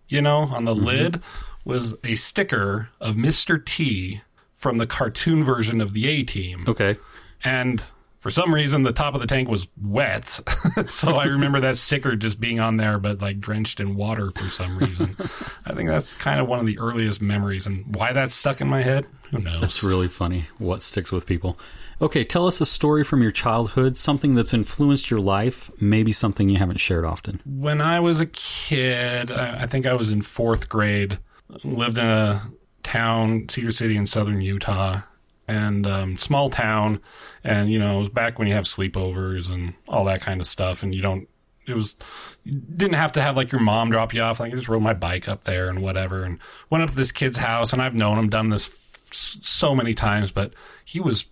you 0.09 0.23
know, 0.23 0.43
on 0.53 0.65
the 0.65 0.75
mm-hmm. 0.75 0.85
lid, 0.85 1.23
was 1.65 1.95
a 2.05 2.15
sticker 2.15 2.89
of 3.01 3.17
Mr. 3.17 3.65
T 3.65 4.23
from 4.55 4.79
the 4.79 4.87
cartoon 4.87 5.45
version 5.45 5.81
of 5.81 5.93
the 5.93 6.09
A 6.09 6.23
Team. 6.23 6.65
Okay. 6.69 6.99
And 7.43 7.83
for 8.19 8.31
some 8.31 8.55
reason, 8.55 8.83
the 8.83 8.93
top 8.93 9.15
of 9.15 9.23
the 9.23 9.27
tank 9.27 9.49
was 9.49 9.67
wet. 9.83 10.29
so 10.89 11.17
I 11.17 11.25
remember 11.25 11.61
that 11.61 11.79
sticker 11.79 12.15
just 12.17 12.39
being 12.39 12.61
on 12.61 12.77
there, 12.77 12.99
but 12.99 13.21
like 13.23 13.41
drenched 13.41 13.81
in 13.81 13.97
water 13.97 14.31
for 14.31 14.51
some 14.51 14.77
reason. 14.77 15.17
I 15.65 15.75
think 15.75 15.89
that's 15.89 16.13
kind 16.15 16.39
of 16.39 16.47
one 16.47 16.61
of 16.61 16.67
the 16.67 16.79
earliest 16.79 17.23
memories. 17.23 17.67
And 17.67 17.97
why 17.97 18.13
that's 18.13 18.35
stuck 18.35 18.61
in 18.61 18.69
my 18.69 18.83
head, 18.83 19.07
who 19.31 19.39
knows? 19.39 19.61
That's 19.63 19.83
really 19.83 20.09
funny 20.09 20.47
what 20.59 20.83
sticks 20.83 21.11
with 21.11 21.25
people. 21.25 21.59
Okay, 22.03 22.25
tell 22.25 22.47
us 22.47 22.61
a 22.61 22.67
story 22.67 23.05
from 23.05 23.21
your 23.23 23.31
childhood, 23.31 23.97
something 23.97 24.35
that's 24.35 24.55
influenced 24.55 25.11
your 25.11 25.21
life, 25.21 25.71
maybe 25.81 26.13
something 26.13 26.49
you 26.49 26.59
haven't 26.59 26.79
shared 26.79 27.05
often. 27.05 27.41
when 27.45 27.81
I 27.81 28.01
was 28.01 28.21
a 28.21 28.27
kid, 28.27 29.31
I 29.31 29.67
think 29.67 29.87
I 29.87 29.95
was 29.95 30.11
in 30.11 30.23
fourth 30.23 30.69
grade, 30.69 31.19
lived 31.63 31.99
in 31.99 32.07
a 32.07 32.41
town, 32.83 33.49
Cedar 33.49 33.71
City 33.71 33.97
in 33.97 34.07
southern 34.07 34.41
Utah, 34.41 35.01
and 35.47 35.87
um, 35.87 36.17
small 36.17 36.49
town. 36.49 37.01
And, 37.45 37.71
you 37.71 37.79
know, 37.79 37.97
it 37.97 38.01
was 38.01 38.09
back 38.09 38.39
when 38.39 38.49
you 38.49 38.55
have 38.55 38.65
sleepovers 38.65 39.53
and 39.53 39.75
all 39.89 40.05
that 40.07 40.23
kind 40.23 40.41
of 40.41 40.47
stuff. 40.47 40.83
And 40.83 40.95
you 40.95 41.03
don't, 41.03 41.29
it 41.67 41.75
was, 41.75 41.97
didn't 42.45 42.95
have 42.95 43.13
to 43.13 43.21
have 43.21 43.37
like 43.37 43.53
your 43.53 43.61
mom 43.61 43.91
drop 43.91 44.15
you 44.15 44.23
off. 44.23 44.41
Like 44.41 44.53
I 44.53 44.57
just 44.57 44.69
rode 44.69 44.83
my 44.83 44.95
bike 44.95 45.29
up 45.29 45.45
there 45.45 45.69
and 45.69 45.83
whatever 45.83 46.25
and 46.25 46.39
went 46.71 46.83
up 46.83 46.91
to 46.91 46.97
this 46.97 47.13
kid's 47.13 47.37
house. 47.37 47.73
And 47.73 47.83
I've 47.83 47.95
known 47.95 48.19
him, 48.19 48.31
done 48.31 48.49
this 48.49 48.69
f- 48.69 49.07
so 49.13 49.75
many 49.75 49.93
times, 49.93 50.31
but 50.31 50.55
he 50.85 51.01
was 51.01 51.27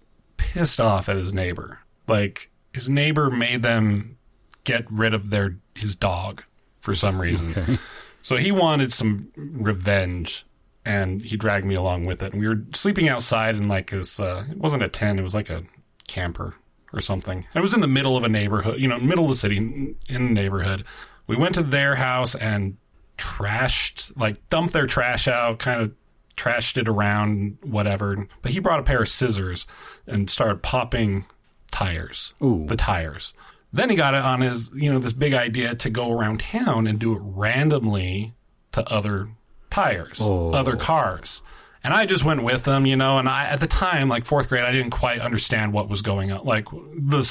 pissed 0.53 0.81
off 0.81 1.09
at 1.09 1.17
his 1.17 1.33
neighbor. 1.33 1.81
Like 2.07 2.51
his 2.73 2.89
neighbor 2.89 3.31
made 3.31 3.63
them 3.63 4.19
get 4.65 4.91
rid 4.91 5.15
of 5.15 5.31
their 5.31 5.57
his 5.75 5.95
dog 5.95 6.43
for 6.81 6.95
some 6.95 7.21
reason. 7.21 7.51
Okay. 7.51 7.79
So 8.23 8.37
he 8.37 8.53
wanted 8.53 8.93
some 8.93 9.29
revenge, 9.37 10.45
and 10.85 11.23
he 11.23 11.37
dragged 11.37 11.67
me 11.67 11.75
along 11.75 12.05
with 12.05 12.23
it. 12.23 12.33
And 12.33 12.41
we 12.41 12.49
were 12.49 12.63
sleeping 12.75 13.09
outside 13.09 13.55
in 13.55 13.69
like 13.69 13.91
this. 13.91 14.21
Uh, 14.21 14.45
it 14.51 14.59
wasn't 14.59 14.83
a 14.83 14.89
tent; 14.89 15.21
it 15.21 15.23
was 15.23 15.35
like 15.35 15.51
a 15.51 15.63
camper 16.09 16.55
or 16.93 17.01
something. 17.01 17.47
It 17.55 17.61
was 17.61 17.75
in 17.75 17.81
the 17.81 17.87
middle 17.87 18.17
of 18.17 18.25
a 18.25 18.29
neighborhood, 18.29 18.81
you 18.81 18.89
know, 18.89 18.99
middle 18.99 19.25
of 19.25 19.31
the 19.31 19.37
city, 19.37 19.57
in 19.57 19.97
in 20.09 20.27
the 20.27 20.33
neighborhood. 20.33 20.85
We 21.27 21.37
went 21.37 21.55
to 21.57 21.63
their 21.63 21.97
house 21.97 22.35
and 22.35 22.77
trashed, 23.19 24.13
like 24.17 24.47
dumped 24.49 24.73
their 24.73 24.87
trash 24.87 25.29
out, 25.29 25.59
kind 25.59 25.83
of 25.83 25.93
trashed 26.39 26.77
it 26.79 26.89
around, 26.89 27.59
whatever. 27.63 28.27
But 28.43 28.53
he 28.53 28.59
brought 28.61 28.81
a 28.81 28.85
pair 28.85 29.03
of 29.03 29.09
scissors 29.09 29.67
and 30.07 30.31
started 30.31 30.63
popping 30.63 31.27
tires, 31.71 32.33
Ooh. 32.43 32.65
the 32.67 32.77
tires. 32.77 33.35
Then 33.73 33.91
he 33.91 33.97
got 33.97 34.15
it 34.15 34.23
on 34.23 34.41
his, 34.41 34.71
you 34.75 34.91
know, 34.91 34.99
this 34.99 35.13
big 35.13 35.35
idea 35.35 35.75
to 35.75 35.91
go 35.91 36.11
around 36.11 36.41
town 36.41 36.87
and 36.87 36.99
do 36.99 37.15
it 37.15 37.21
randomly 37.23 38.33
to 38.73 38.87
other 38.91 39.29
tires, 39.71 40.19
Oh. 40.23 40.53
other 40.53 40.77
cars. 40.77 41.43
And 41.85 41.95
I 41.95 42.07
just 42.07 42.25
went 42.25 42.43
with 42.43 42.65
them, 42.65 42.87
you 42.87 42.97
know, 42.97 43.19
and 43.19 43.29
I, 43.29 43.45
at 43.47 43.61
the 43.61 43.67
time, 43.67 44.09
like 44.09 44.25
fourth 44.25 44.49
grade, 44.49 44.65
I 44.65 44.73
didn't 44.73 44.91
quite 44.91 45.21
understand 45.21 45.73
what 45.73 45.89
was 45.89 46.03
going 46.03 46.33
on, 46.33 46.45
like 46.45 46.65
the, 46.71 47.23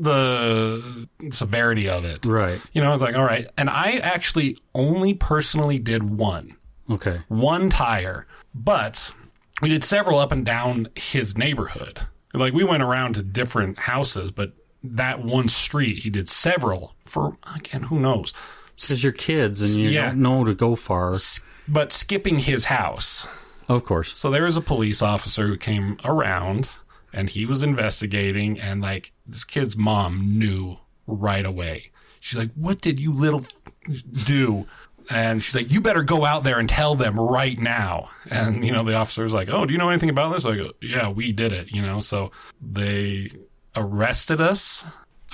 the 0.00 1.08
severity 1.30 1.88
of 1.88 2.04
it. 2.04 2.24
Right. 2.26 2.60
You 2.72 2.82
know, 2.82 2.90
I 2.90 2.92
was 2.94 3.02
like, 3.02 3.14
all 3.16 3.24
right. 3.24 3.48
And 3.56 3.70
I 3.70 3.98
actually 3.98 4.58
only 4.74 5.14
personally 5.14 5.78
did 5.78 6.02
one 6.02 6.56
Okay. 6.90 7.20
one 7.28 7.70
tire, 7.70 8.26
but 8.54 9.12
we 9.60 9.68
did 9.68 9.84
several 9.84 10.18
up 10.18 10.32
and 10.32 10.44
down 10.44 10.88
his 10.94 11.36
neighborhood. 11.36 12.00
Like 12.34 12.52
we 12.52 12.64
went 12.64 12.82
around 12.82 13.14
to 13.14 13.22
different 13.22 13.78
houses, 13.80 14.30
but 14.30 14.52
that 14.82 15.22
one 15.24 15.48
street 15.48 15.98
he 16.00 16.10
did 16.10 16.28
several 16.28 16.94
for 17.00 17.36
again, 17.56 17.84
who 17.84 18.00
knows? 18.00 18.32
Because 18.76 19.02
you're 19.02 19.12
kids 19.12 19.60
and 19.60 19.74
you 19.82 19.90
Yeah. 19.90 20.06
don't 20.06 20.22
know 20.22 20.44
to 20.44 20.54
go 20.54 20.74
far. 20.74 21.14
But 21.68 21.92
skipping 21.92 22.38
his 22.40 22.64
house. 22.64 23.26
Of 23.68 23.84
course. 23.84 24.18
So 24.18 24.30
there 24.30 24.44
was 24.44 24.56
a 24.56 24.60
police 24.62 25.02
officer 25.02 25.46
who 25.46 25.56
came 25.56 25.98
around 26.04 26.72
and 27.12 27.30
he 27.30 27.46
was 27.46 27.62
investigating 27.62 28.58
and 28.58 28.80
like 28.82 29.12
this 29.26 29.44
kid's 29.44 29.76
mom 29.76 30.38
knew 30.38 30.78
right 31.06 31.44
away. 31.46 31.92
She's 32.18 32.38
like, 32.38 32.50
"What 32.54 32.80
did 32.80 32.98
you 32.98 33.12
little 33.12 33.40
f- 33.42 34.02
do?" 34.26 34.66
And 35.12 35.42
she's 35.42 35.54
like, 35.54 35.70
"You 35.72 35.80
better 35.80 36.02
go 36.02 36.24
out 36.24 36.42
there 36.44 36.58
and 36.58 36.68
tell 36.68 36.94
them 36.94 37.18
right 37.20 37.58
now." 37.58 38.08
And 38.30 38.64
you 38.64 38.72
know, 38.72 38.82
the 38.82 38.94
officer's 38.94 39.32
like, 39.34 39.48
"Oh, 39.50 39.66
do 39.66 39.72
you 39.72 39.78
know 39.78 39.88
anything 39.90 40.08
about 40.10 40.32
this?" 40.32 40.44
I 40.44 40.56
go, 40.56 40.70
"Yeah, 40.80 41.08
we 41.10 41.32
did 41.32 41.52
it." 41.52 41.70
You 41.72 41.82
know, 41.82 42.00
so 42.00 42.30
they 42.60 43.30
arrested 43.76 44.40
us, 44.40 44.84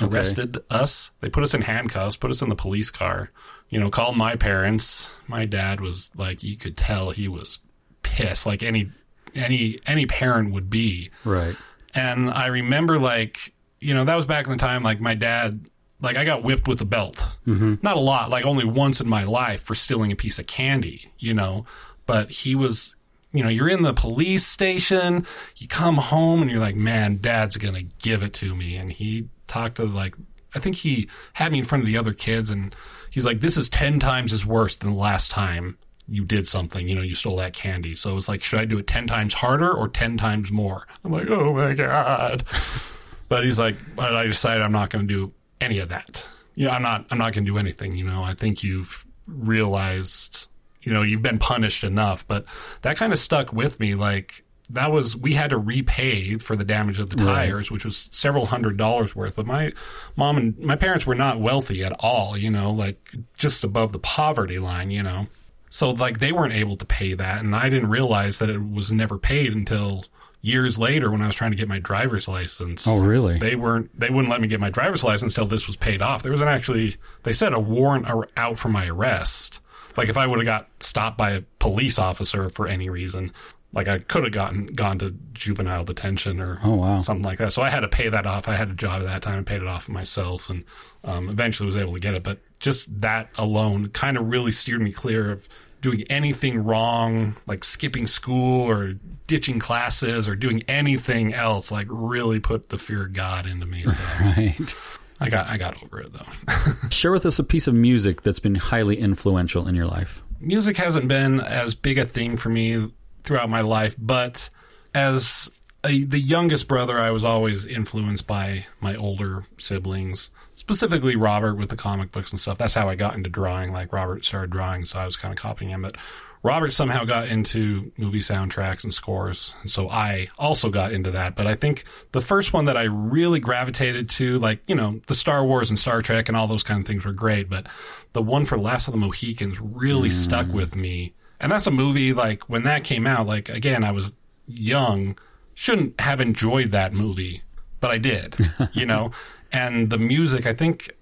Okay. 0.01 0.14
arrested 0.14 0.59
us. 0.70 1.11
They 1.20 1.29
put 1.29 1.43
us 1.43 1.55
in 1.55 1.62
handcuffs, 1.62 2.16
put 2.16 2.31
us 2.31 2.43
in 2.43 2.49
the 2.49 2.55
police 2.57 2.91
car. 2.91 3.31
You 3.68 3.79
know, 3.81 3.91
called 3.91 4.16
my 4.16 4.35
parents. 4.37 5.11
My 5.26 5.45
dad 5.45 5.81
was 5.81 6.11
like, 6.16 6.43
you 6.43 6.57
could 6.57 6.76
tell 6.76 7.11
he 7.11 7.29
was 7.29 7.59
pissed, 8.03 8.47
like 8.47 8.62
any 8.62 8.91
any 9.35 9.79
any 9.87 10.07
parent 10.07 10.53
would 10.53 10.70
be. 10.70 11.11
Right. 11.24 11.55
And 11.95 12.31
I 12.31 12.47
remember 12.47 12.99
like, 12.99 13.53
you 13.81 13.93
know, 13.93 14.05
that 14.05 14.14
was 14.16 14.24
back 14.26 14.47
in 14.47 14.53
the 14.53 14.59
time 14.59 14.83
like 14.83 15.01
my 15.01 15.14
dad 15.14 15.68
like 16.01 16.17
I 16.17 16.25
got 16.25 16.43
whipped 16.43 16.69
with 16.69 16.81
a 16.81 16.85
belt. 16.85 17.37
Mm-hmm. 17.47 17.77
Not 17.83 17.97
a 17.97 18.01
lot, 18.01 18.31
like 18.31 18.45
only 18.45 18.65
once 18.65 19.01
in 19.01 19.09
my 19.09 19.25
life 19.25 19.63
for 19.63 19.75
stealing 19.75 20.13
a 20.13 20.17
piece 20.17 20.39
of 20.39 20.47
candy, 20.47 21.11
you 21.19 21.35
know. 21.35 21.67
But 22.07 22.31
he 22.31 22.55
was 22.55 22.95
you 23.33 23.43
know, 23.43 23.51
you're 23.51 23.69
in 23.69 23.83
the 23.83 23.93
police 23.93 24.47
station, 24.47 25.27
you 25.57 25.69
come 25.69 25.97
home 25.97 26.41
and 26.41 26.51
you're 26.51 26.61
like, 26.61 26.77
Man, 26.77 27.19
dad's 27.21 27.57
gonna 27.57 27.83
give 27.83 28.23
it 28.23 28.33
to 28.35 28.55
me 28.55 28.77
and 28.77 28.93
he 28.93 29.29
talked 29.47 29.77
to 29.77 29.85
like 29.85 30.17
I 30.55 30.61
think 30.61 30.77
he 30.77 31.09
had 31.35 31.53
me 31.53 31.59
in 31.59 31.65
front 31.65 31.83
of 31.83 31.89
the 31.89 31.99
other 31.99 32.15
kids 32.15 32.49
and 32.49 32.75
he's 33.11 33.27
like, 33.27 33.41
This 33.41 33.57
is 33.57 33.69
ten 33.69 34.01
times 34.01 34.33
as 34.33 34.47
worse 34.47 34.77
than 34.77 34.91
the 34.91 34.97
last 34.97 35.31
time 35.31 35.77
you 36.09 36.25
did 36.25 36.49
something, 36.49 36.89
you 36.89 36.95
know, 36.95 37.03
you 37.03 37.15
stole 37.15 37.37
that 37.37 37.53
candy. 37.53 37.95
So 37.95 38.17
it's 38.17 38.29
like, 38.29 38.43
should 38.43 38.59
I 38.59 38.65
do 38.65 38.79
it 38.79 38.87
10 38.87 39.07
times 39.07 39.35
harder 39.35 39.71
or 39.71 39.89
10 39.89 40.17
times 40.17 40.51
more? 40.51 40.87
I'm 41.05 41.13
like, 41.13 41.29
oh 41.29 41.53
my 41.53 41.75
God. 41.75 42.45
but 43.29 43.45
he's 43.45 43.59
like, 43.59 43.77
but 43.95 44.17
I 44.17 44.27
decided 44.27 44.63
I'm 44.63 44.73
not 44.73 44.89
going 44.89 45.07
to 45.07 45.15
do 45.15 45.33
any 45.61 45.79
of 45.79 45.89
that. 45.89 46.29
You 46.55 46.67
know, 46.67 46.73
I'm 46.73 46.83
not, 46.83 47.07
I'm 47.11 47.19
not 47.19 47.33
going 47.33 47.45
to 47.45 47.51
do 47.51 47.59
anything. 47.59 47.97
You 47.97 48.05
know, 48.05 48.23
I 48.23 48.35
think 48.35 48.63
you've 48.63 49.07
realized, 49.27 50.49
you 50.83 50.93
know, 50.93 51.03
you've 51.03 51.23
been 51.23 51.39
punished 51.39 51.85
enough, 51.85 52.27
but 52.27 52.45
that 52.83 52.97
kind 52.97 53.13
of 53.13 53.19
stuck 53.19 53.53
with 53.53 53.79
me. 53.79 53.95
Like, 53.95 54.45
that 54.71 54.93
was 54.93 55.17
we 55.17 55.33
had 55.33 55.51
to 55.51 55.59
repay 55.59 56.37
for 56.37 56.55
the 56.55 56.65
damage 56.65 56.99
of 56.99 57.11
the 57.11 57.17
tires, 57.17 57.71
which 57.71 57.85
was 57.85 57.97
several 58.13 58.47
hundred 58.47 58.77
dollars 58.77 59.17
worth. 59.17 59.37
But 59.37 59.47
my 59.47 59.73
mom 60.15 60.37
and 60.37 60.59
my 60.59 60.77
parents 60.77 61.07
were 61.07 61.15
not 61.15 61.41
wealthy 61.41 61.83
at 61.85 61.93
all, 62.01 62.37
you 62.37 62.51
know, 62.51 62.71
like 62.71 63.15
just 63.37 63.65
above 63.65 63.93
the 63.93 63.99
poverty 63.99 64.59
line, 64.59 64.91
you 64.91 65.03
know. 65.03 65.27
So 65.71 65.91
like 65.91 66.19
they 66.19 66.33
weren't 66.33 66.53
able 66.53 66.77
to 66.77 66.85
pay 66.85 67.15
that, 67.15 67.43
and 67.43 67.55
I 67.55 67.69
didn't 67.71 67.89
realize 67.89 68.39
that 68.39 68.51
it 68.51 68.71
was 68.71 68.93
never 68.93 69.19
paid 69.19 69.53
until 69.53 70.05
years 70.41 70.78
later 70.78 71.11
when 71.11 71.20
I 71.22 71.26
was 71.26 71.34
trying 71.34 71.51
to 71.51 71.57
get 71.57 71.68
my 71.68 71.78
driver's 71.78 72.28
license. 72.28 72.86
Oh, 72.86 73.01
really? 73.01 73.39
They 73.39 73.57
weren't. 73.57 73.91
They 73.99 74.09
wouldn't 74.11 74.28
let 74.30 74.41
me 74.41 74.49
get 74.49 74.61
my 74.61 74.70
driver's 74.70 75.03
license 75.05 75.34
until 75.34 75.47
this 75.47 75.66
was 75.66 75.76
paid 75.76 76.01
off. 76.03 76.22
There 76.22 76.32
was 76.32 76.41
an 76.41 76.49
actually. 76.49 76.97
They 77.24 77.32
said 77.32 77.53
a 77.55 77.61
warrant 77.61 78.07
out 78.36 78.59
for 78.59 78.68
my 78.68 78.86
arrest. 78.86 79.61
Like 79.97 80.09
if 80.09 80.16
I 80.16 80.26
would 80.26 80.39
have 80.39 80.47
got 80.47 80.68
stopped 80.80 81.18
by 81.18 81.30
a 81.32 81.43
police 81.59 81.99
officer 81.99 82.49
for 82.49 82.68
any 82.68 82.89
reason, 82.89 83.32
like 83.72 83.89
I 83.89 83.99
could 83.99 84.22
have 84.22 84.32
gotten 84.32 84.66
gone 84.66 84.99
to 85.01 85.11
juvenile 85.32 85.84
detention 85.84 86.41
or 86.41 86.61
Oh, 86.62 86.76
wow. 86.76 86.99
something 86.99 87.24
like 87.24 87.39
that. 87.39 87.53
So 87.53 87.62
I 87.62 87.68
had 87.70 87.80
to 87.80 87.89
pay 87.89 88.09
that 88.09 88.24
off. 88.24 88.47
I 88.47 88.55
had 88.55 88.70
a 88.70 88.74
job 88.74 89.03
at 89.03 89.07
that 89.07 89.22
time 89.22 89.39
and 89.39 89.47
paid 89.47 89.61
it 89.61 89.66
off 89.66 89.89
myself, 89.89 90.49
and 90.51 90.62
um, 91.03 91.28
eventually 91.28 91.66
was 91.66 91.76
able 91.76 91.95
to 91.95 92.01
get 92.01 92.14
it. 92.14 92.22
But 92.22 92.39
just 92.61 93.01
that 93.01 93.30
alone 93.36 93.89
kind 93.89 94.16
of 94.16 94.28
really 94.30 94.53
steered 94.53 94.80
me 94.82 94.93
clear 94.93 95.32
of 95.32 95.49
doing 95.81 96.03
anything 96.11 96.64
wrong, 96.64 97.37
like 97.47 97.64
skipping 97.64 98.07
school 98.07 98.68
or 98.68 98.95
ditching 99.26 99.59
classes 99.59 100.29
or 100.29 100.35
doing 100.37 100.62
anything 100.68 101.35
else. 101.35 101.70
Like 101.70 101.87
really 101.91 102.41
put 102.41 102.68
the 102.70 102.79
fear 102.79 103.05
of 103.05 103.12
God 103.12 103.47
into 103.47 103.66
me. 103.66 103.85
So 103.85 104.01
Right. 104.20 104.74
I 105.20 105.29
got 105.31 105.49
I 105.49 105.57
got 105.59 105.83
over 105.83 106.01
it 106.01 106.12
though. 106.12 106.89
Share 106.91 107.12
with 107.12 107.26
us 107.26 107.39
a 107.39 107.45
piece 107.45 107.66
of 107.66 107.74
music 107.74 108.22
that's 108.22 108.39
been 108.41 108.55
highly 108.55 108.99
influential 108.99 109.66
in 109.66 109.74
your 109.74 109.87
life. 109.87 110.22
music 110.41 110.76
hasn't 110.76 111.09
been 111.09 111.41
as 111.41 111.74
big 111.74 111.99
a 111.99 112.05
thing 112.05 112.37
for 112.37 112.49
me 112.51 112.93
throughout 113.24 113.51
my 113.51 113.61
life, 113.61 113.97
but 113.99 114.49
as 114.95 115.51
the 115.83 116.18
youngest 116.18 116.66
brother, 116.66 116.99
I 116.99 117.11
was 117.11 117.24
always 117.24 117.64
influenced 117.64 118.26
by 118.26 118.66
my 118.81 118.97
older 118.97 119.45
siblings, 119.59 120.31
specifically 120.57 121.16
Robert 121.16 121.55
with 121.55 121.68
the 121.68 121.76
comic 121.76 122.11
books 122.11 122.31
and 122.31 122.41
stuff. 122.41 122.59
That's 122.59 122.74
how 122.74 122.89
I 122.89 122.97
got 122.97 123.14
into 123.14 123.31
drawing. 123.31 123.72
Like 123.72 123.93
Robert 123.93 124.24
started 124.24 124.51
drawing, 124.51 124.85
so 124.85 124.99
I 124.99 125.07
was 125.07 125.16
kind 125.16 125.33
of 125.33 125.39
copying 125.39 125.70
him. 125.70 125.83
But 125.83 125.97
Robert 126.43 126.72
somehow 126.72 127.05
got 127.05 127.29
into 127.29 127.93
movie 127.97 128.20
soundtracks 128.20 128.83
and 128.83 128.93
scores, 128.93 129.55
and 129.62 129.70
so 129.70 129.89
I 129.89 130.29
also 130.39 130.68
got 130.68 130.93
into 130.93 131.12
that. 131.12 131.37
But 131.37 131.47
I 131.47 131.55
think 131.55 131.85
the 132.12 132.20
first 132.20 132.53
one 132.53 132.64
that 132.64 132.76
I 132.76 132.85
really 132.85 133.39
gravitated 133.41 134.09
to, 134.11 134.39
like 134.39 134.61
you 134.66 134.74
know, 134.74 135.01
the 135.07 135.14
Star 135.14 135.45
Wars 135.45 135.70
and 135.70 135.79
Star 135.79 136.03
Trek 136.03 136.29
and 136.29 136.37
all 136.37 136.49
those 136.49 136.62
kind 136.64 136.81
of 136.81 136.87
things 136.87 137.05
were 137.05 137.12
great, 137.12 137.49
but 137.49 137.66
the 138.14 138.22
one 138.22 138.45
for 138.45 138.59
Last 138.59 138.89
of 138.89 138.93
the 138.93 138.99
Mohicans 138.99 139.61
really 139.61 140.11
stuck 140.11 140.47
mm. 140.47 140.55
with 140.55 140.74
me. 140.74 141.14
And 141.41 141.53
that's 141.53 141.68
a 141.68 141.72
movie 141.72 142.12
like 142.12 142.49
when 142.49 142.64
that 142.64 142.83
came 142.83 143.07
out, 143.07 143.29
like 143.29 143.49
again, 143.49 143.85
I 143.85 143.93
was 143.93 144.12
young, 144.47 145.16
shouldn't 145.59 146.01
have 146.01 146.21
enjoyed 146.21 146.71
that 146.71 146.93
movie, 146.93 147.43
but 147.81 147.91
I 147.91 147.99
did, 147.99 148.37
you 148.73 148.87
know. 148.87 149.11
And 149.51 149.91
the 149.91 149.99
music, 149.99 150.47
I 150.47 150.53
think 150.53 150.95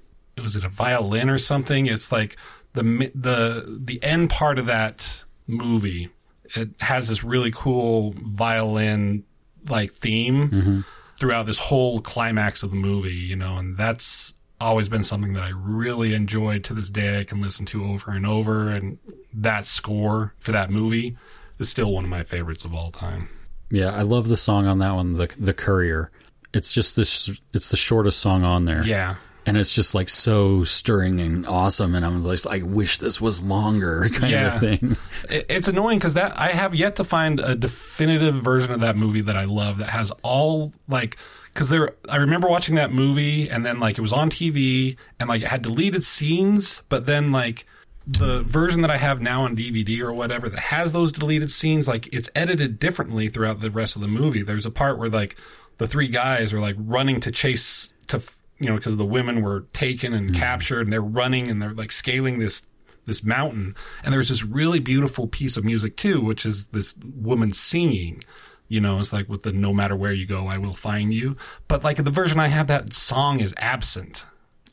was 0.43 0.57
it 0.57 0.65
a 0.65 0.71
violin 0.71 1.29
or 1.29 1.37
something? 1.37 1.85
It's 1.85 2.11
like 2.11 2.39
the 2.73 2.83
the 3.15 3.81
the 3.85 4.03
end 4.03 4.31
part 4.31 4.59
of 4.59 4.65
that 4.65 5.27
movie. 5.47 6.09
It 6.55 6.71
has 6.81 7.09
this 7.09 7.23
really 7.23 7.51
cool 7.55 8.15
violin 8.17 9.25
like 9.69 9.93
theme 9.93 10.49
mm-hmm. 10.49 10.81
throughout 11.21 11.45
this 11.45 11.59
whole 11.59 12.01
climax 12.01 12.63
of 12.63 12.71
the 12.71 12.77
movie, 12.77 13.13
you 13.13 13.37
know, 13.37 13.59
and 13.59 13.77
that's 13.77 14.41
always 14.59 14.89
been 14.89 15.05
something 15.05 15.35
that 15.35 15.43
I 15.43 15.51
really 15.51 16.15
enjoyed 16.15 16.65
to 16.65 16.73
this 16.73 16.89
day. 16.89 17.21
I 17.21 17.25
can 17.25 17.43
listen 17.43 17.67
to 17.67 17.85
over 17.85 18.11
and 18.11 18.27
over, 18.27 18.71
and 18.71 18.97
that 19.35 19.67
score 19.67 20.33
for 20.39 20.53
that 20.53 20.71
movie 20.71 21.15
is 21.59 21.69
still 21.69 21.93
one 21.93 22.05
of 22.05 22.11
my 22.11 22.23
favorites 22.23 22.65
of 22.65 22.73
all 22.73 22.91
time. 22.91 23.29
Yeah, 23.71 23.91
I 23.91 24.03
love 24.03 24.29
the 24.29 24.37
song 24.37 24.67
on 24.67 24.79
that 24.81 24.95
one, 24.95 25.15
the 25.15 25.29
the 25.39 25.55
Courier. 25.55 26.11
It's 26.53 26.73
just 26.73 26.97
this. 26.97 27.41
It's 27.53 27.69
the 27.71 27.77
shortest 27.77 28.19
song 28.21 28.45
on 28.45 28.65
there. 28.65 28.83
Yeah. 28.85 29.17
and 29.49 29.57
it's 29.57 29.73
just 29.75 29.95
like 29.95 30.09
so 30.09 30.65
stirring 30.65 31.21
and 31.21 31.47
awesome. 31.47 31.95
And 31.95 32.05
I'm 32.05 32.25
like, 32.25 32.45
I 32.47 32.63
wish 32.63 32.99
this 32.99 33.21
was 33.21 33.45
longer, 33.45 34.09
kind 34.13 34.33
Yeah. 34.33 34.55
of 34.55 34.61
thing. 34.61 34.97
It's 35.31 35.69
annoying 35.69 35.99
because 35.99 36.15
that 36.15 36.39
I 36.39 36.49
have 36.49 36.75
yet 36.75 36.97
to 36.97 37.05
find 37.05 37.39
a 37.41 37.55
definitive 37.55 38.37
version 38.43 38.73
of 38.73 38.81
that 38.81 38.97
movie 38.97 39.21
that 39.21 39.37
I 39.37 39.45
love 39.45 39.79
that 39.79 39.91
has 39.91 40.11
all 40.23 40.73
like 40.89 41.17
because 41.53 41.69
there. 41.69 41.93
I 42.09 42.17
remember 42.17 42.49
watching 42.49 42.75
that 42.77 42.93
movie 42.93 43.49
and 43.51 43.65
then 43.67 43.79
like 43.81 43.99
it 43.99 44.01
was 44.01 44.13
on 44.13 44.31
TV 44.31 44.97
and 45.21 45.29
like 45.29 45.43
it 45.43 45.49
had 45.49 45.63
deleted 45.63 46.03
scenes, 46.05 46.83
but 46.89 47.07
then 47.07 47.31
like 47.33 47.67
the 48.07 48.43
version 48.45 48.83
that 48.83 48.91
I 48.91 48.99
have 48.99 49.21
now 49.21 49.43
on 49.43 49.57
DVD 49.57 50.01
or 50.01 50.13
whatever 50.13 50.49
that 50.49 50.59
has 50.59 50.93
those 50.93 51.11
deleted 51.11 51.51
scenes, 51.51 51.89
like 51.89 52.07
it's 52.15 52.31
edited 52.35 52.79
differently 52.79 53.29
throughout 53.29 53.61
the 53.61 53.71
rest 53.71 53.97
of 53.97 54.03
the 54.03 54.09
movie. 54.09 54.43
There's 54.43 54.67
a 54.67 54.71
part 54.71 54.99
where 54.99 55.09
like 55.09 55.37
the 55.79 55.89
three 55.89 56.07
guys 56.07 56.53
are 56.53 56.61
like 56.61 56.77
running 56.79 57.19
to 57.21 57.33
chase 57.33 57.93
to 58.09 58.23
you 58.59 58.67
know 58.67 58.77
because 58.77 58.97
the 58.97 59.05
women 59.05 59.43
were 59.43 59.63
taken 59.73 60.13
and 60.13 60.31
mm-hmm. 60.31 60.41
captured 60.41 60.83
and 60.83 60.93
they're 60.93 61.01
running 61.03 61.51
and 61.51 61.61
they're 61.61 61.75
like 61.75 61.91
scaling 61.91 62.39
this 62.39 62.67
this 63.07 63.25
mountain. 63.25 63.75
And 64.05 64.15
there's 64.15 64.29
this 64.29 64.45
really 64.45 64.79
beautiful 64.79 65.27
piece 65.27 65.57
of 65.57 65.65
music 65.65 65.97
too 65.97 66.21
which 66.21 66.47
is 66.47 66.69
this 66.69 66.95
woman 66.99 67.53
singing 67.53 68.23
you 68.69 68.81
know 68.81 68.99
it's 68.99 69.13
like 69.13 69.29
with 69.29 69.45
the 69.45 69.53
no 69.53 69.73
matter 69.73 69.95
where 69.95 70.13
you 70.13 70.27
go 70.27 70.47
i 70.47 70.59
will 70.59 70.75
find 70.75 71.13
you. 71.13 71.37
But 71.67 71.83
like 71.83 71.97
the 71.97 72.11
version 72.11 72.39
i 72.39 72.49
have 72.49 72.69
that 72.69 72.93
song 72.93 73.41
is 73.41 73.53
absent. 73.57 74.27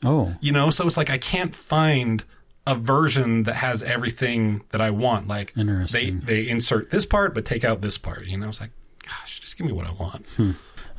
Oh, 0.04 0.34
you 0.40 0.52
know 0.52 0.70
so 0.70 0.86
it's 0.86 0.96
like 0.96 1.10
i 1.10 1.18
can't 1.18 1.54
find 1.54 2.24
a 2.66 2.74
version 2.74 3.42
that 3.44 3.56
has 3.56 3.82
everything 3.82 4.64
that 4.70 4.80
i 4.80 4.90
want 4.90 5.28
like 5.28 5.52
they 5.54 6.10
they 6.10 6.48
insert 6.48 6.90
this 6.90 7.04
part 7.04 7.34
but 7.34 7.44
take 7.44 7.64
out 7.64 7.82
this 7.82 7.98
part 7.98 8.24
you 8.24 8.36
know 8.36 8.48
it's 8.48 8.60
like 8.60 8.70
gosh 9.04 9.40
just 9.40 9.56
give 9.58 9.66
me 9.66 9.72
what 9.72 9.86
i 9.86 9.92
want 9.92 10.24
hmm. 10.36 10.52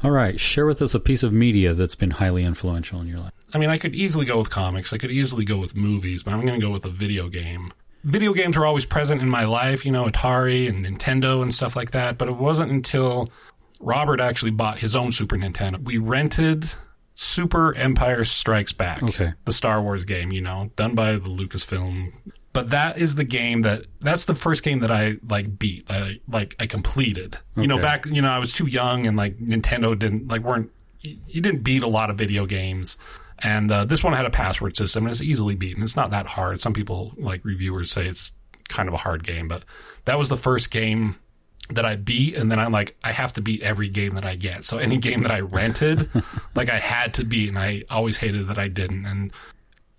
all 0.04 0.12
right. 0.12 0.40
Share 0.40 0.66
with 0.66 0.82
us 0.82 0.94
a 0.94 1.00
piece 1.00 1.24
of 1.24 1.34
media 1.34 1.74
that's 1.74 1.96
been 1.96 2.12
highly 2.12 2.44
influential 2.44 3.02
in 3.02 3.08
your 3.08 3.20
life. 3.20 3.32
I 3.54 3.58
mean, 3.58 3.70
I 3.70 3.78
could 3.78 3.96
easily 3.96 4.26
go 4.26 4.38
with 4.38 4.50
comics. 4.50 4.92
I 4.92 4.98
could 4.98 5.12
easily 5.12 5.46
go 5.46 5.58
with 5.58 5.76
movies, 5.76 6.24
but 6.24 6.34
I'm 6.34 6.46
going 6.46 6.60
to 6.60 6.66
go 6.66 6.72
with 6.72 6.86
a 6.86 6.90
video 6.90 7.30
game. 7.30 7.72
Video 8.04 8.34
games 8.34 8.58
were 8.58 8.66
always 8.66 8.86
present 8.86 9.22
in 9.22 9.30
my 9.30 9.46
life, 9.46 9.86
you 9.86 9.92
know, 9.92 10.06
Atari 10.06 10.68
and 10.70 10.86
Nintendo 10.86 11.42
and 11.42 11.54
stuff 11.54 11.76
like 11.76 11.92
that. 11.92 12.18
But 12.18 12.28
it 12.28 12.36
wasn't 12.36 12.72
until 12.72 13.32
Robert 13.80 14.20
actually 14.20 14.52
bought 14.52 14.80
his 14.80 14.96
own 14.96 15.12
Super 15.12 15.38
Nintendo. 15.38 15.82
We 15.82 15.98
rented 15.98 16.70
Super 17.16 17.74
Empire 17.76 18.24
Strikes 18.24 18.74
Back, 18.74 19.02
Okay. 19.02 19.34
the 19.46 19.54
Star 19.54 19.82
Wars 19.82 20.06
game, 20.06 20.32
you 20.32 20.42
know, 20.42 20.70
done 20.76 20.96
by 20.96 21.14
the 21.14 21.30
Lucasfilm. 21.30 22.12
But 22.54 22.70
that 22.70 22.98
is 22.98 23.16
the 23.16 23.24
game 23.24 23.64
that 23.64 23.86
that's 24.00 24.26
the 24.26 24.36
first 24.36 24.64
game 24.64 24.80
that 24.80 24.92
I 24.92 25.18
like 25.28 25.58
beat, 25.60 25.88
that 25.88 26.04
I 26.04 26.20
like 26.30 26.56
I 26.60 26.68
completed. 26.68 27.38
You 27.56 27.68
know, 27.68 27.78
back 27.80 28.06
you 28.06 28.22
know 28.22 28.30
I 28.30 28.40
was 28.40 28.54
too 28.54 28.66
young 28.68 29.08
and 29.08 29.18
like 29.18 29.38
Nintendo 29.40 29.98
didn't 29.98 30.30
like 30.30 30.42
weren't 30.42 30.72
you 31.02 31.18
you 31.28 31.42
didn't 31.42 31.64
beat 31.64 31.84
a 31.84 31.88
lot 31.88 32.10
of 32.10 32.18
video 32.18 32.46
games. 32.46 32.98
And 33.40 33.70
uh, 33.70 33.84
this 33.84 34.02
one 34.02 34.14
had 34.14 34.26
a 34.26 34.30
password 34.30 34.78
system 34.78 35.04
and 35.06 35.12
it's 35.12 35.22
easily 35.22 35.56
beaten. 35.56 35.84
It's 35.84 35.98
not 35.98 36.12
that 36.12 36.26
hard. 36.28 36.62
Some 36.62 36.72
people 36.72 37.12
like 37.18 37.44
reviewers 37.44 37.92
say 37.92 38.08
it's 38.08 38.32
kind 38.70 38.88
of 38.88 38.94
a 38.94 38.98
hard 39.00 39.26
game, 39.26 39.50
but 39.50 39.64
that 40.06 40.18
was 40.18 40.30
the 40.30 40.38
first 40.38 40.72
game 40.72 41.18
that 41.70 41.86
I 41.86 41.96
beat, 41.96 42.36
and 42.36 42.52
then 42.52 42.60
I'm 42.60 42.72
like, 42.72 42.96
I 43.04 43.12
have 43.12 43.34
to 43.34 43.42
beat 43.42 43.62
every 43.64 43.90
game 43.90 44.14
that 44.16 44.26
I 44.26 44.36
get. 44.36 44.64
So 44.64 44.78
any 44.78 44.98
game 44.98 45.24
that 45.24 45.32
I 45.32 45.40
rented, 45.40 46.10
like 46.56 46.70
I 46.70 46.78
had 46.80 47.14
to 47.16 47.24
beat, 47.24 47.50
and 47.50 47.58
I 47.58 47.84
always 47.90 48.18
hated 48.18 48.48
that 48.48 48.58
I 48.60 48.68
didn't. 48.68 49.06
And 49.06 49.32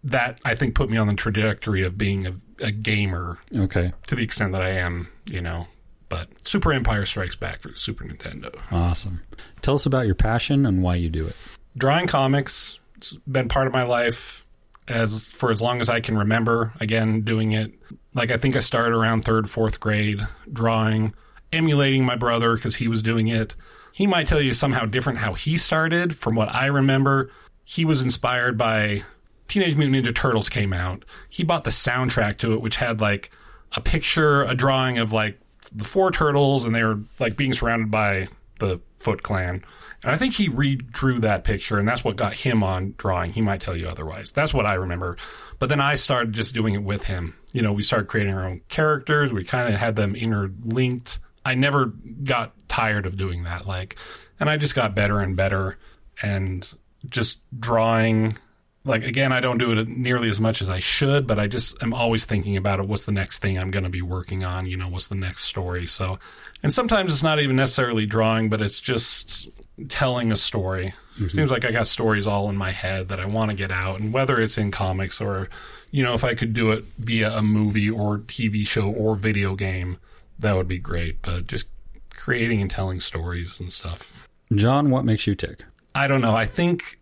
that 0.04 0.40
I 0.44 0.54
think 0.54 0.74
put 0.74 0.88
me 0.90 0.96
on 0.96 1.08
the 1.08 1.14
trajectory 1.14 1.82
of 1.82 1.98
being 1.98 2.26
a, 2.26 2.34
a 2.60 2.70
gamer 2.70 3.38
Okay. 3.54 3.92
to 4.06 4.14
the 4.14 4.22
extent 4.22 4.52
that 4.52 4.62
I 4.62 4.70
am, 4.70 5.08
you 5.26 5.40
know. 5.40 5.66
But 6.08 6.28
Super 6.46 6.72
Empire 6.72 7.04
Strikes 7.04 7.34
Back 7.34 7.62
for 7.62 7.68
the 7.70 7.76
Super 7.78 8.04
Nintendo. 8.04 8.54
Awesome. 8.70 9.22
Tell 9.62 9.74
us 9.74 9.86
about 9.86 10.06
your 10.06 10.14
passion 10.14 10.64
and 10.64 10.80
why 10.84 10.94
you 10.94 11.08
do 11.08 11.26
it. 11.26 11.34
Drawing 11.76 12.06
comics, 12.06 12.78
it's 12.96 13.14
been 13.30 13.48
part 13.48 13.66
of 13.66 13.72
my 13.72 13.82
life 13.82 14.46
as 14.86 15.22
for 15.28 15.50
as 15.50 15.60
long 15.60 15.80
as 15.80 15.88
I 15.88 15.98
can 15.98 16.16
remember. 16.16 16.72
Again, 16.78 17.22
doing 17.22 17.50
it 17.50 17.72
like 18.14 18.30
I 18.30 18.36
think 18.36 18.54
I 18.54 18.60
started 18.60 18.94
around 18.94 19.24
third, 19.24 19.50
fourth 19.50 19.80
grade, 19.80 20.20
drawing, 20.52 21.12
emulating 21.56 22.04
my 22.04 22.16
brother 22.16 22.54
because 22.54 22.76
he 22.76 22.88
was 22.88 23.02
doing 23.02 23.28
it. 23.28 23.56
He 23.92 24.06
might 24.06 24.28
tell 24.28 24.40
you 24.40 24.52
somehow 24.52 24.84
different 24.84 25.20
how 25.20 25.34
he 25.34 25.56
started. 25.56 26.14
From 26.14 26.34
what 26.34 26.54
I 26.54 26.66
remember, 26.66 27.30
he 27.64 27.84
was 27.84 28.02
inspired 28.02 28.58
by 28.58 29.02
Teenage 29.48 29.76
Mutant 29.76 30.04
Ninja 30.04 30.14
Turtles 30.14 30.48
came 30.48 30.72
out. 30.72 31.04
He 31.28 31.44
bought 31.44 31.64
the 31.64 31.70
soundtrack 31.70 32.36
to 32.38 32.52
it, 32.52 32.60
which 32.60 32.76
had 32.76 33.00
like 33.00 33.30
a 33.72 33.80
picture, 33.80 34.42
a 34.42 34.54
drawing 34.54 34.98
of 34.98 35.12
like 35.12 35.38
the 35.72 35.84
four 35.84 36.10
turtles, 36.10 36.64
and 36.64 36.74
they 36.74 36.84
were 36.84 37.00
like 37.18 37.36
being 37.36 37.54
surrounded 37.54 37.90
by 37.90 38.28
the 38.58 38.80
Foot 38.98 39.22
Clan. 39.22 39.64
And 40.02 40.12
I 40.12 40.18
think 40.18 40.34
he 40.34 40.48
redrew 40.48 41.20
that 41.22 41.44
picture, 41.44 41.78
and 41.78 41.88
that's 41.88 42.04
what 42.04 42.16
got 42.16 42.34
him 42.34 42.62
on 42.62 42.94
drawing. 42.98 43.32
He 43.32 43.40
might 43.40 43.60
tell 43.60 43.76
you 43.76 43.88
otherwise. 43.88 44.32
That's 44.32 44.54
what 44.54 44.66
I 44.66 44.74
remember. 44.74 45.16
But 45.58 45.68
then 45.68 45.80
I 45.80 45.94
started 45.94 46.32
just 46.32 46.54
doing 46.54 46.74
it 46.74 46.82
with 46.82 47.06
him. 47.06 47.34
You 47.52 47.62
know, 47.62 47.72
we 47.72 47.82
started 47.82 48.08
creating 48.08 48.34
our 48.34 48.46
own 48.46 48.60
characters. 48.68 49.32
We 49.32 49.44
kind 49.44 49.72
of 49.72 49.78
had 49.78 49.96
them 49.96 50.14
interlinked. 50.14 51.18
I 51.46 51.54
never 51.54 51.86
got 52.24 52.52
tired 52.68 53.06
of 53.06 53.16
doing 53.16 53.44
that. 53.44 53.66
Like, 53.66 53.96
and 54.40 54.50
I 54.50 54.56
just 54.56 54.74
got 54.74 54.96
better 54.96 55.20
and 55.20 55.36
better, 55.36 55.78
and 56.20 56.68
just 57.08 57.40
drawing. 57.58 58.36
Like 58.84 59.04
again, 59.04 59.32
I 59.32 59.40
don't 59.40 59.58
do 59.58 59.72
it 59.72 59.88
nearly 59.88 60.28
as 60.28 60.40
much 60.40 60.60
as 60.60 60.68
I 60.68 60.80
should, 60.80 61.26
but 61.26 61.38
I 61.38 61.46
just 61.46 61.80
am 61.82 61.94
always 61.94 62.24
thinking 62.24 62.56
about 62.56 62.80
it. 62.80 62.86
What's 62.86 63.04
the 63.04 63.12
next 63.12 63.38
thing 63.38 63.58
I'm 63.58 63.70
going 63.70 63.84
to 63.84 63.90
be 63.90 64.02
working 64.02 64.44
on? 64.44 64.66
You 64.66 64.76
know, 64.76 64.88
what's 64.88 65.06
the 65.06 65.14
next 65.14 65.44
story? 65.44 65.86
So, 65.86 66.18
and 66.62 66.72
sometimes 66.72 67.12
it's 67.12 67.22
not 67.22 67.40
even 67.40 67.56
necessarily 67.56 68.06
drawing, 68.06 68.48
but 68.48 68.60
it's 68.60 68.80
just 68.80 69.48
telling 69.88 70.32
a 70.32 70.36
story. 70.36 70.94
Mm-hmm. 71.14 71.28
Seems 71.28 71.50
like 71.50 71.64
I 71.64 71.70
got 71.70 71.86
stories 71.86 72.26
all 72.26 72.48
in 72.48 72.56
my 72.56 72.72
head 72.72 73.08
that 73.08 73.20
I 73.20 73.26
want 73.26 73.50
to 73.50 73.56
get 73.56 73.70
out, 73.70 74.00
and 74.00 74.12
whether 74.12 74.40
it's 74.40 74.58
in 74.58 74.70
comics 74.70 75.20
or, 75.20 75.48
you 75.90 76.02
know, 76.04 76.14
if 76.14 76.24
I 76.24 76.34
could 76.34 76.52
do 76.52 76.72
it 76.72 76.84
via 76.98 77.36
a 77.36 77.42
movie 77.42 77.90
or 77.90 78.18
TV 78.18 78.66
show 78.66 78.90
or 78.90 79.16
video 79.16 79.54
game, 79.54 79.98
that 80.38 80.56
would 80.56 80.68
be 80.68 80.78
great. 80.78 81.22
But 81.22 81.46
just 81.46 81.68
creating 82.14 82.60
and 82.60 82.70
telling 82.70 83.00
stories 83.00 83.60
and 83.60 83.72
stuff. 83.72 84.26
John, 84.54 84.90
what 84.90 85.04
makes 85.04 85.26
you 85.26 85.34
tick? 85.34 85.64
I 85.94 86.08
don't 86.08 86.20
know. 86.20 86.34
I 86.34 86.46
think 86.46 86.98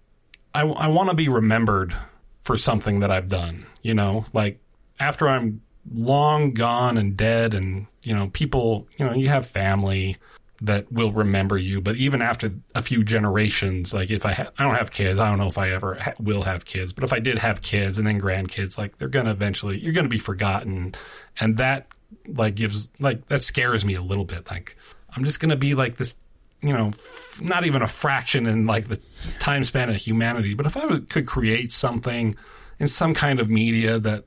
I, 0.55 0.63
I 0.63 0.87
want 0.87 1.11
to 1.11 1.15
be 1.15 1.29
remembered 1.29 1.95
for 2.43 2.57
something 2.57 3.01
that 3.01 3.11
I've 3.11 3.29
done. 3.29 3.67
You 3.83 3.95
know, 3.95 4.27
like 4.33 4.61
after 4.99 5.29
I'm 5.29 5.63
long 5.93 6.53
gone 6.53 6.97
and 6.97 7.17
dead, 7.17 7.55
and 7.55 7.87
you 8.03 8.15
know, 8.15 8.29
people, 8.29 8.89
you 8.97 9.05
know, 9.05 9.15
you 9.15 9.29
have 9.29 9.47
family 9.47 10.17
that 10.63 10.91
will 10.91 11.13
remember 11.13 11.59
you. 11.59 11.81
But 11.81 11.97
even 11.97 12.23
after 12.23 12.53
a 12.75 12.81
few 12.81 13.05
generations, 13.05 13.93
like 13.93 14.11
if 14.11 14.25
I 14.25 14.33
ha- 14.33 14.51
I 14.59 14.65
don't 14.65 14.77
have 14.77 14.91
kids, 14.91 15.19
I 15.19 15.29
don't 15.29 15.39
know 15.39 15.49
if 15.49 15.59
I 15.59 15.71
ever 15.71 15.97
ha- 15.97 16.15
will 16.19 16.43
have 16.43 16.65
kids. 16.65 16.93
But 16.93 17.05
if 17.05 17.13
I 17.13 17.19
did 17.19 17.39
have 17.39 17.61
kids 17.61 17.99
and 17.99 18.07
then 18.07 18.21
grandkids, 18.21 18.79
like 18.79 18.97
they're 18.99 19.09
gonna 19.09 19.33
eventually, 19.33 19.79
you're 19.79 19.93
gonna 19.93 20.09
be 20.09 20.19
forgotten, 20.19 20.95
and 21.41 21.57
that 21.59 21.89
like 22.27 22.55
gives 22.55 22.91
like 22.99 23.27
that 23.29 23.43
scares 23.43 23.85
me 23.85 23.95
a 23.95 24.03
little 24.03 24.25
bit. 24.25 24.51
Like 24.51 24.77
I'm 25.17 25.25
just 25.25 25.41
gonna 25.41 25.57
be 25.57 25.75
like 25.75 25.97
this 25.97 26.17
you 26.65 26.73
know, 26.73 26.89
f- 26.89 27.41
not 27.43 27.67
even 27.67 27.83
a 27.83 27.89
fraction 27.89 28.47
in 28.47 28.67
like 28.67 28.89
the 28.89 28.99
time 29.39 29.65
span 29.65 29.91
of 29.91 29.97
humanity. 29.97 30.55
But 30.55 30.67
if 30.67 30.77
I 30.77 30.87
would, 30.87 31.11
could 31.11 31.27
create 31.27 31.73
something 31.73 32.37
in 32.79 32.89
some 32.89 33.13
kind 33.15 33.39
of 33.39 33.51
media 33.51 33.99
that 33.99 34.25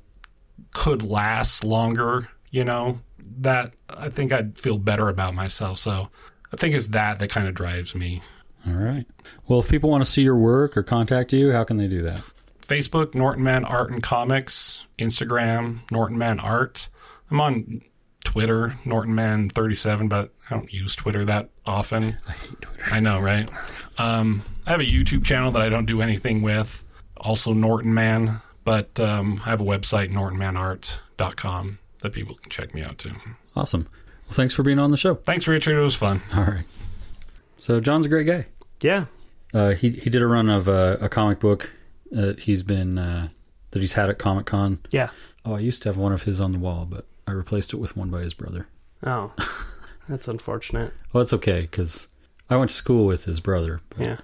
could 0.74 1.02
last 1.02 1.64
longer, 1.64 2.30
you 2.52 2.64
know, 2.64 3.00
that 3.40 3.74
I 3.90 4.10
think 4.10 4.32
I'd 4.32 4.58
feel 4.58 4.78
better 4.78 5.10
about 5.10 5.34
myself. 5.34 5.80
So 5.80 6.10
I 6.54 6.58
think 6.58 6.76
it's 6.76 6.88
that 6.88 7.20
that 7.20 7.30
kind 7.30 7.48
of 7.48 7.56
drives 7.56 7.96
me. 7.96 8.22
All 8.68 8.74
right. 8.74 9.06
Well, 9.48 9.60
if 9.60 9.70
people 9.70 9.90
want 9.90 10.04
to 10.04 10.10
see 10.10 10.22
your 10.22 10.36
work 10.36 10.78
or 10.78 10.84
contact 10.84 11.34
you, 11.34 11.52
how 11.52 11.64
can 11.64 11.78
they 11.78 11.88
do 11.88 12.02
that? 12.04 12.22
Facebook, 12.62 13.16
Norton 13.16 13.44
Man 13.44 13.66
Art 13.66 13.90
and 13.92 14.04
Comics, 14.04 14.88
Instagram, 15.00 15.80
Norton 15.90 16.18
Man 16.18 16.40
Art. 16.40 16.90
I'm 17.30 17.42
on 17.42 17.82
Twitter, 18.24 18.78
Norton 18.86 19.16
Man 19.16 19.50
37, 19.50 20.08
but 20.08 20.32
I 20.50 20.56
don't 20.56 20.72
use 20.72 20.96
Twitter 20.96 21.26
that 21.26 21.50
often. 21.66 22.18
I 22.28 22.32
hate 22.32 22.62
Twitter. 22.62 22.84
I 22.92 23.00
know, 23.00 23.20
right? 23.20 23.50
Um, 23.98 24.44
I 24.66 24.72
have 24.72 24.80
a 24.80 24.86
YouTube 24.86 25.26
channel 25.26 25.52
that 25.52 25.62
I 25.62 25.70
don't 25.70 25.86
do 25.86 26.02
anything 26.02 26.42
with, 26.42 26.84
also 27.18 27.54
Norton 27.54 27.94
Man, 27.94 28.42
but 28.64 29.00
um, 29.00 29.42
I 29.46 29.50
have 29.50 29.62
a 29.62 29.66
website, 29.66 30.12
nortonmanart.com, 30.12 31.80
that 32.00 32.14
people 32.14 32.36
can 32.36 32.50
check 32.50 32.74
me 32.74 32.82
out 32.84 32.98
too. 32.98 33.14
Awesome. 33.56 33.88
Well, 34.26 34.34
thanks 34.34 34.54
for 34.54 34.64
being 34.64 34.80
on 34.80 34.92
the 34.92 34.98
show. 34.98 35.16
Thanks, 35.16 35.48
Richard. 35.48 35.78
It 35.78 35.82
was 35.82 35.96
fun. 35.96 36.22
All 36.36 36.44
right. 36.44 36.66
So 37.60 37.80
John's 37.80 38.06
a 38.06 38.10
great 38.10 38.28
guy. 38.28 38.46
Yeah. 38.82 39.06
Uh, 39.54 39.72
he 39.72 39.90
he 39.90 40.10
did 40.10 40.22
a 40.22 40.28
run 40.28 40.50
of 40.50 40.68
uh, 40.68 40.98
a 41.00 41.10
comic 41.10 41.40
book 41.40 41.72
that 42.12 42.42
he's 42.42 42.62
been 42.62 42.98
uh, 42.98 43.30
that 43.72 43.80
he's 43.80 43.94
had 43.94 44.10
at 44.10 44.20
Comic 44.20 44.46
Con. 44.46 44.80
Yeah. 44.92 45.10
Oh, 45.46 45.56
I 45.56 45.60
used 45.60 45.82
to 45.84 45.90
have 45.90 45.98
one 45.98 46.12
of 46.12 46.24
his 46.24 46.42
on 46.42 46.52
the 46.52 46.60
wall, 46.60 46.86
but 46.86 47.06
I 47.28 47.32
replaced 47.32 47.74
it 47.74 47.78
with 47.78 47.96
one 47.98 48.10
by 48.10 48.22
his 48.22 48.34
brother. 48.34 48.66
Oh, 49.06 49.32
that's 50.10 50.28
unfortunate. 50.28 50.94
Well, 51.14 51.22
it's 51.22 51.34
okay 51.34 51.62
because 51.62 52.08
I 52.50 52.56
went 52.58 52.70
to 52.72 52.76
school 52.76 53.06
with 53.06 53.26
his 53.26 53.40
brother. 53.40 53.82
But, 53.90 54.00
Yeah. 54.00 54.18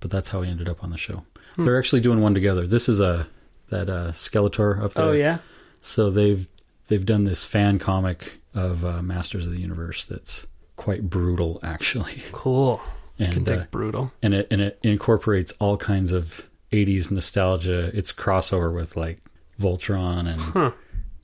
but 0.00 0.10
that's 0.10 0.28
how 0.30 0.42
he 0.42 0.50
ended 0.50 0.68
up 0.68 0.82
on 0.84 0.90
the 0.90 0.98
show. 0.98 1.24
They're 1.58 1.78
actually 1.78 2.00
doing 2.02 2.20
one 2.20 2.34
together. 2.34 2.66
This 2.66 2.88
is 2.88 3.00
a 3.00 3.26
that 3.68 3.88
uh, 3.88 4.12
Skeletor 4.12 4.82
up 4.82 4.92
there. 4.94 5.06
Oh 5.06 5.12
yeah. 5.12 5.38
So 5.80 6.10
they've 6.10 6.46
they've 6.88 7.04
done 7.06 7.24
this 7.24 7.44
fan 7.44 7.78
comic 7.78 8.40
of 8.54 8.84
uh, 8.84 9.00
Masters 9.02 9.46
of 9.46 9.52
the 9.52 9.60
Universe 9.60 10.04
that's 10.04 10.46
quite 10.76 11.08
brutal, 11.08 11.58
actually, 11.62 12.22
Cool. 12.32 12.80
And 13.18 13.48
uh, 13.50 13.64
brutal. 13.70 14.12
and 14.22 14.34
it 14.34 14.48
and 14.50 14.60
it 14.60 14.78
incorporates 14.82 15.52
all 15.60 15.76
kinds 15.78 16.12
of 16.12 16.46
'80s 16.72 17.10
nostalgia. 17.10 17.90
It's 17.96 18.12
crossover 18.12 18.74
with 18.74 18.96
like 18.96 19.20
Voltron 19.60 20.26
and 20.28 20.40
Huh. 20.40 20.70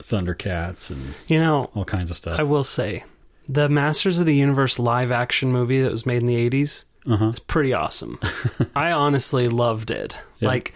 Thundercats 0.03 0.91
and 0.91 1.15
You 1.27 1.39
know, 1.39 1.69
all 1.75 1.85
kinds 1.85 2.11
of 2.11 2.17
stuff. 2.17 2.39
I 2.39 2.43
will 2.43 2.63
say, 2.63 3.03
the 3.47 3.67
Masters 3.69 4.19
of 4.19 4.25
the 4.25 4.35
Universe 4.35 4.79
live 4.79 5.11
action 5.11 5.51
movie 5.51 5.81
that 5.81 5.91
was 5.91 6.05
made 6.05 6.21
in 6.21 6.27
the 6.27 6.49
'80s 6.49 6.85
Uh-huh. 7.07 7.29
is 7.29 7.39
pretty 7.39 7.73
awesome. 7.73 8.19
I 8.75 8.91
honestly 8.91 9.47
loved 9.47 9.91
it. 9.91 10.17
Yeah. 10.39 10.49
Like, 10.49 10.73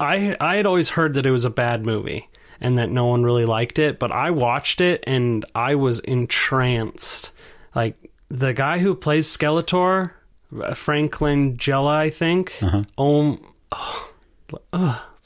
I 0.00 0.36
I 0.40 0.56
had 0.56 0.66
always 0.66 0.90
heard 0.90 1.14
that 1.14 1.26
it 1.26 1.30
was 1.30 1.44
a 1.44 1.50
bad 1.50 1.84
movie 1.84 2.28
and 2.60 2.78
that 2.78 2.88
no 2.90 3.06
one 3.06 3.22
really 3.24 3.44
liked 3.44 3.78
it, 3.78 3.98
but 3.98 4.12
I 4.12 4.30
watched 4.30 4.80
it 4.80 5.02
and 5.06 5.44
I 5.54 5.74
was 5.74 6.00
entranced. 6.00 7.32
Like 7.74 7.96
the 8.28 8.52
guy 8.54 8.78
who 8.78 8.94
plays 8.94 9.26
Skeletor, 9.28 10.12
uh, 10.62 10.74
Frank 10.74 11.14
Langella, 11.16 11.94
I 11.94 12.10
think. 12.10 12.58
Oh, 12.96 13.38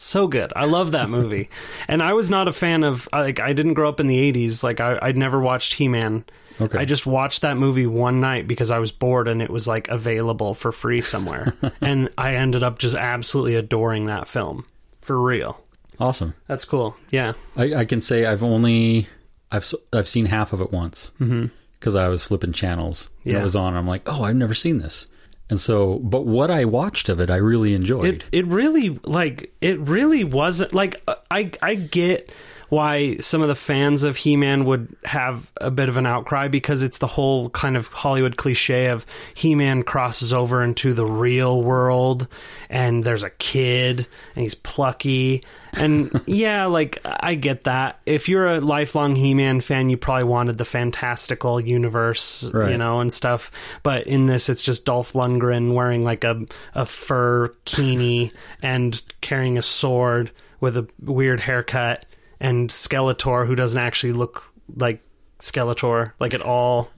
so 0.00 0.26
good. 0.28 0.52
I 0.56 0.64
love 0.64 0.92
that 0.92 1.10
movie. 1.10 1.50
and 1.88 2.02
I 2.02 2.12
was 2.14 2.30
not 2.30 2.48
a 2.48 2.52
fan 2.52 2.84
of 2.84 3.08
like 3.12 3.40
I 3.40 3.52
didn't 3.52 3.74
grow 3.74 3.88
up 3.88 4.00
in 4.00 4.06
the 4.06 4.32
80s. 4.32 4.62
Like 4.62 4.80
I 4.80 4.98
I'd 5.02 5.16
never 5.16 5.40
watched 5.40 5.74
He-Man. 5.74 6.24
Okay. 6.60 6.78
I 6.78 6.84
just 6.84 7.06
watched 7.06 7.42
that 7.42 7.56
movie 7.56 7.86
one 7.86 8.20
night 8.20 8.48
because 8.48 8.70
I 8.70 8.78
was 8.78 8.90
bored 8.90 9.28
and 9.28 9.40
it 9.40 9.50
was 9.50 9.68
like 9.68 9.86
available 9.88 10.54
for 10.54 10.72
free 10.72 11.02
somewhere. 11.02 11.54
and 11.80 12.08
I 12.18 12.34
ended 12.34 12.62
up 12.62 12.78
just 12.78 12.96
absolutely 12.96 13.54
adoring 13.54 14.06
that 14.06 14.26
film. 14.28 14.64
For 15.02 15.20
real. 15.20 15.60
awesome. 16.00 16.34
That's 16.48 16.64
cool. 16.64 16.96
Yeah. 17.10 17.32
I, 17.56 17.74
I 17.74 17.84
can 17.84 18.00
say 18.00 18.26
I've 18.26 18.42
only 18.42 19.08
I've 19.52 19.72
I've 19.92 20.08
seen 20.08 20.26
half 20.26 20.52
of 20.52 20.60
it 20.60 20.72
once 20.72 21.10
mm-hmm. 21.20 21.46
because 21.78 21.94
I 21.96 22.08
was 22.08 22.22
flipping 22.22 22.52
channels. 22.52 23.08
And 23.24 23.34
Yeah. 23.34 23.40
it 23.40 23.42
was 23.42 23.56
on. 23.56 23.74
I'm 23.76 23.86
like, 23.86 24.02
oh, 24.06 24.24
I've 24.24 24.36
never 24.36 24.54
seen 24.54 24.78
this. 24.78 25.06
And 25.50 25.58
so, 25.58 25.98
but 26.00 26.26
what 26.26 26.50
I 26.50 26.64
watched 26.66 27.08
of 27.08 27.20
it, 27.20 27.30
I 27.30 27.36
really 27.36 27.74
enjoyed. 27.74 28.06
It 28.06 28.24
it 28.32 28.46
really 28.46 28.98
like 29.04 29.54
it 29.60 29.80
really 29.80 30.24
wasn't 30.24 30.74
like 30.74 31.02
I 31.30 31.50
I 31.62 31.74
get 31.74 32.30
why 32.68 33.16
some 33.18 33.40
of 33.42 33.48
the 33.48 33.54
fans 33.54 34.02
of 34.02 34.16
He-Man 34.16 34.64
would 34.66 34.94
have 35.04 35.50
a 35.60 35.70
bit 35.70 35.88
of 35.88 35.96
an 35.96 36.06
outcry 36.06 36.48
because 36.48 36.82
it's 36.82 36.98
the 36.98 37.06
whole 37.06 37.48
kind 37.50 37.76
of 37.76 37.88
Hollywood 37.88 38.36
cliche 38.36 38.86
of 38.88 39.06
He-Man 39.34 39.82
crosses 39.82 40.32
over 40.32 40.62
into 40.62 40.92
the 40.94 41.06
real 41.06 41.62
world 41.62 42.28
and 42.68 43.02
there's 43.04 43.24
a 43.24 43.30
kid 43.30 44.06
and 44.34 44.42
he's 44.42 44.54
plucky. 44.54 45.44
And 45.72 46.20
yeah 46.26 46.66
like 46.66 46.98
I 47.04 47.34
get 47.36 47.64
that. 47.64 48.00
If 48.04 48.28
you're 48.28 48.46
a 48.48 48.60
lifelong 48.60 49.14
He-Man 49.14 49.60
fan 49.60 49.88
you 49.88 49.96
probably 49.96 50.24
wanted 50.24 50.58
the 50.58 50.64
fantastical 50.64 51.58
universe 51.60 52.44
Right. 52.52 52.72
you 52.72 52.78
know 52.78 53.00
and 53.00 53.12
stuff. 53.12 53.50
But 53.82 54.06
in 54.06 54.26
this 54.26 54.48
it's 54.48 54.62
just 54.62 54.84
Dolph 54.84 55.14
Lundgren 55.14 55.72
wearing 55.74 56.02
like 56.02 56.24
a 56.24 56.44
a 56.74 56.84
fur 56.84 57.48
kini 57.64 58.32
and 58.62 59.00
carrying 59.20 59.56
a 59.56 59.62
sword 59.62 60.30
with 60.60 60.76
a 60.76 60.86
weird 61.02 61.40
haircut 61.40 62.04
and 62.40 62.70
Skeletor 62.70 63.46
who 63.46 63.54
doesn't 63.54 63.80
actually 63.80 64.12
look 64.12 64.52
like 64.76 65.02
Skeletor 65.40 66.12
like 66.20 66.34
at 66.34 66.42
all 66.42 66.90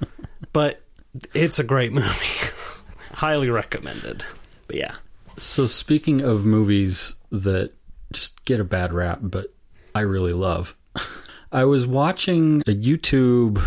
but 0.52 0.82
it's 1.34 1.58
a 1.58 1.64
great 1.64 1.92
movie 1.92 2.06
highly 3.12 3.50
recommended 3.50 4.24
but 4.66 4.76
yeah 4.76 4.94
So 5.36 5.66
speaking 5.66 6.20
of 6.20 6.44
movies 6.44 7.16
that 7.30 7.72
just 8.12 8.44
get 8.44 8.60
a 8.60 8.64
bad 8.64 8.92
rap, 8.92 9.18
but 9.22 9.52
I 9.94 10.00
really 10.00 10.32
love. 10.32 10.76
I 11.52 11.64
was 11.64 11.86
watching 11.86 12.62
a 12.62 12.74
YouTube 12.74 13.62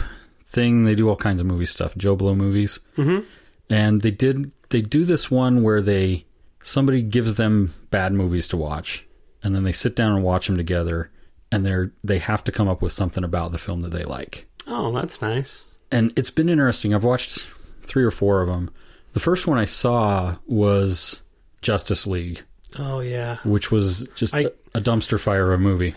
thing. 0.45 0.85
They 0.85 0.95
do 0.95 1.09
all 1.09 1.15
kinds 1.15 1.41
of 1.41 1.47
movie 1.47 1.65
stuff, 1.65 1.95
JoBlo 1.95 2.35
movies, 2.35 2.79
mm-hmm. 2.97 3.25
and 3.69 4.01
they 4.01 4.11
did 4.11 4.53
they 4.69 4.81
do 4.81 5.05
this 5.05 5.31
one 5.31 5.63
where 5.63 5.81
they 5.81 6.25
somebody 6.63 7.01
gives 7.01 7.35
them 7.35 7.73
bad 7.89 8.13
movies 8.13 8.47
to 8.49 8.57
watch, 8.57 9.05
and 9.43 9.55
then 9.55 9.63
they 9.63 9.71
sit 9.71 9.95
down 9.95 10.15
and 10.15 10.23
watch 10.23 10.47
them 10.47 10.57
together, 10.57 11.09
and 11.51 11.65
they're 11.65 11.91
they 12.03 12.19
have 12.19 12.43
to 12.45 12.51
come 12.51 12.67
up 12.67 12.81
with 12.81 12.91
something 12.93 13.23
about 13.23 13.51
the 13.51 13.57
film 13.57 13.81
that 13.81 13.91
they 13.91 14.03
like. 14.03 14.45
Oh, 14.67 14.91
that's 14.91 15.21
nice. 15.21 15.67
And 15.91 16.13
it's 16.15 16.29
been 16.29 16.47
interesting. 16.49 16.93
I've 16.93 17.03
watched 17.03 17.45
three 17.83 18.03
or 18.03 18.11
four 18.11 18.41
of 18.41 18.47
them. 18.47 18.69
The 19.13 19.19
first 19.19 19.45
one 19.47 19.57
I 19.57 19.65
saw 19.65 20.37
was 20.47 21.21
Justice 21.61 22.07
League, 22.07 22.41
Oh 22.79 23.01
yeah. 23.01 23.37
which 23.43 23.71
was 23.71 24.07
just 24.15 24.33
I- 24.33 24.47
a, 24.73 24.79
dumpster 24.79 25.19
fire 25.19 25.51
of 25.51 25.59
a 25.59 25.63
movie. 25.63 25.93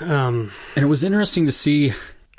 Um. 0.00 0.52
And 0.76 0.84
it 0.84 0.88
was 0.88 1.02
interesting 1.02 1.46
to 1.46 1.52
see 1.52 1.92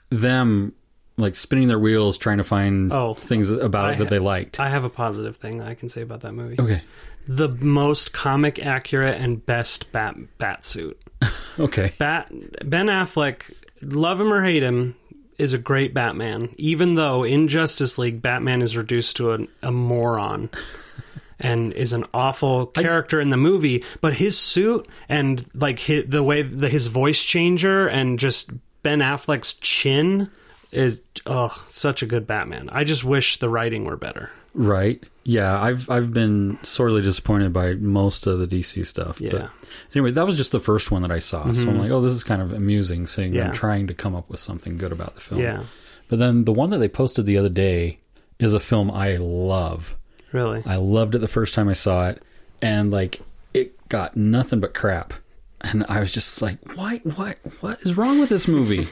them 0.09 0.73
like 1.17 1.35
spinning 1.35 1.67
their 1.67 1.79
wheels 1.79 2.17
trying 2.17 2.37
to 2.37 2.43
find 2.45 2.93
Oh, 2.93 3.13
things 3.13 3.49
about 3.49 3.85
I 3.85 3.91
it 3.93 3.97
that 3.97 4.05
ha- 4.05 4.09
they 4.09 4.19
liked. 4.19 4.59
I 4.59 4.69
have 4.69 4.85
a 4.85 4.89
positive 4.89 5.35
thing 5.35 5.61
I 5.61 5.73
can 5.73 5.89
say 5.89 6.01
about 6.01 6.21
that 6.21 6.33
movie. 6.33 6.55
okay. 6.57 6.81
The 7.27 7.49
most 7.49 8.13
comic 8.13 8.65
accurate 8.65 9.19
and 9.21 9.45
best 9.45 9.91
bat 9.91 10.15
bat 10.37 10.63
suit. 10.63 10.97
Okay. 11.59 11.91
Bat 11.97 12.31
Ben 12.69 12.87
Affleck, 12.87 13.53
love 13.81 14.21
him 14.21 14.31
or 14.31 14.41
hate 14.41 14.63
him, 14.63 14.95
is 15.37 15.51
a 15.51 15.57
great 15.57 15.93
Batman. 15.93 16.55
Even 16.57 16.93
though 16.93 17.25
in 17.25 17.49
Justice 17.49 17.97
League, 17.97 18.21
Batman 18.21 18.61
is 18.61 18.77
reduced 18.77 19.17
to 19.17 19.33
a, 19.33 19.39
a 19.63 19.71
moron 19.71 20.49
and 21.39 21.73
is 21.73 21.91
an 21.91 22.05
awful 22.13 22.67
character 22.67 23.19
in 23.19 23.29
the 23.29 23.37
movie, 23.37 23.83
but 24.01 24.13
his 24.13 24.37
suit 24.37 24.87
and 25.09 25.45
like 25.53 25.79
his, 25.79 26.05
the 26.07 26.23
way 26.23 26.43
the, 26.43 26.69
his 26.69 26.87
voice 26.87 27.23
changer 27.23 27.87
and 27.87 28.19
just 28.19 28.51
Ben 28.83 28.99
Affleck's 28.99 29.55
chin 29.55 30.29
is 30.71 31.01
oh 31.25 31.63
such 31.65 32.01
a 32.01 32.05
good 32.05 32.27
Batman. 32.27 32.69
I 32.71 32.83
just 32.83 33.03
wish 33.03 33.37
the 33.37 33.49
writing 33.49 33.85
were 33.85 33.97
better. 33.97 34.31
Right. 34.53 35.03
Yeah, 35.23 35.61
I've 35.61 35.89
I've 35.89 36.11
been 36.13 36.57
sorely 36.63 37.01
disappointed 37.01 37.53
by 37.53 37.73
most 37.73 38.25
of 38.25 38.39
the 38.39 38.47
DC 38.47 38.85
stuff. 38.85 39.21
Yeah. 39.21 39.31
But 39.31 39.49
anyway, 39.93 40.11
that 40.11 40.25
was 40.25 40.37
just 40.37 40.51
the 40.51 40.59
first 40.59 40.89
one 40.91 41.03
that 41.03 41.11
I 41.11 41.19
saw. 41.19 41.43
So 41.43 41.47
I'm 41.63 41.67
mm-hmm. 41.67 41.79
like, 41.81 41.91
oh, 41.91 42.01
this 42.01 42.13
is 42.13 42.23
kind 42.23 42.41
of 42.41 42.51
amusing 42.51 43.05
seeing 43.05 43.33
Yeah. 43.33 43.45
them 43.45 43.53
trying 43.53 43.87
to 43.87 43.93
come 43.93 44.15
up 44.15 44.29
with 44.29 44.39
something 44.39 44.77
good 44.77 44.91
about 44.91 45.15
the 45.15 45.21
film. 45.21 45.41
Yeah, 45.41 45.63
But 46.07 46.19
then 46.19 46.45
the 46.45 46.51
one 46.53 46.71
that 46.71 46.79
they 46.79 46.87
posted 46.89 47.25
the 47.27 47.37
other 47.37 47.49
day 47.49 47.97
is 48.39 48.53
a 48.53 48.59
film 48.59 48.89
I 48.89 49.17
love. 49.17 49.95
really. 50.31 50.63
I 50.65 50.77
loved 50.77 51.13
it 51.15 51.19
the 51.19 51.27
first 51.27 51.53
time 51.53 51.69
I 51.69 51.73
saw 51.73 52.09
it, 52.09 52.23
and 52.61 52.89
like 52.91 53.21
it 53.53 53.75
got 53.89 54.17
nothing 54.17 54.59
but 54.59 54.73
crap. 54.73 55.13
And 55.61 55.85
I 55.89 55.99
was 55.99 56.13
just 56.13 56.41
like, 56.41 56.57
why, 56.75 56.99
what, 57.03 57.37
what 57.59 57.81
is 57.81 57.97
wrong 57.97 58.19
with 58.21 58.29
this 58.29 58.47
movie? 58.47 58.87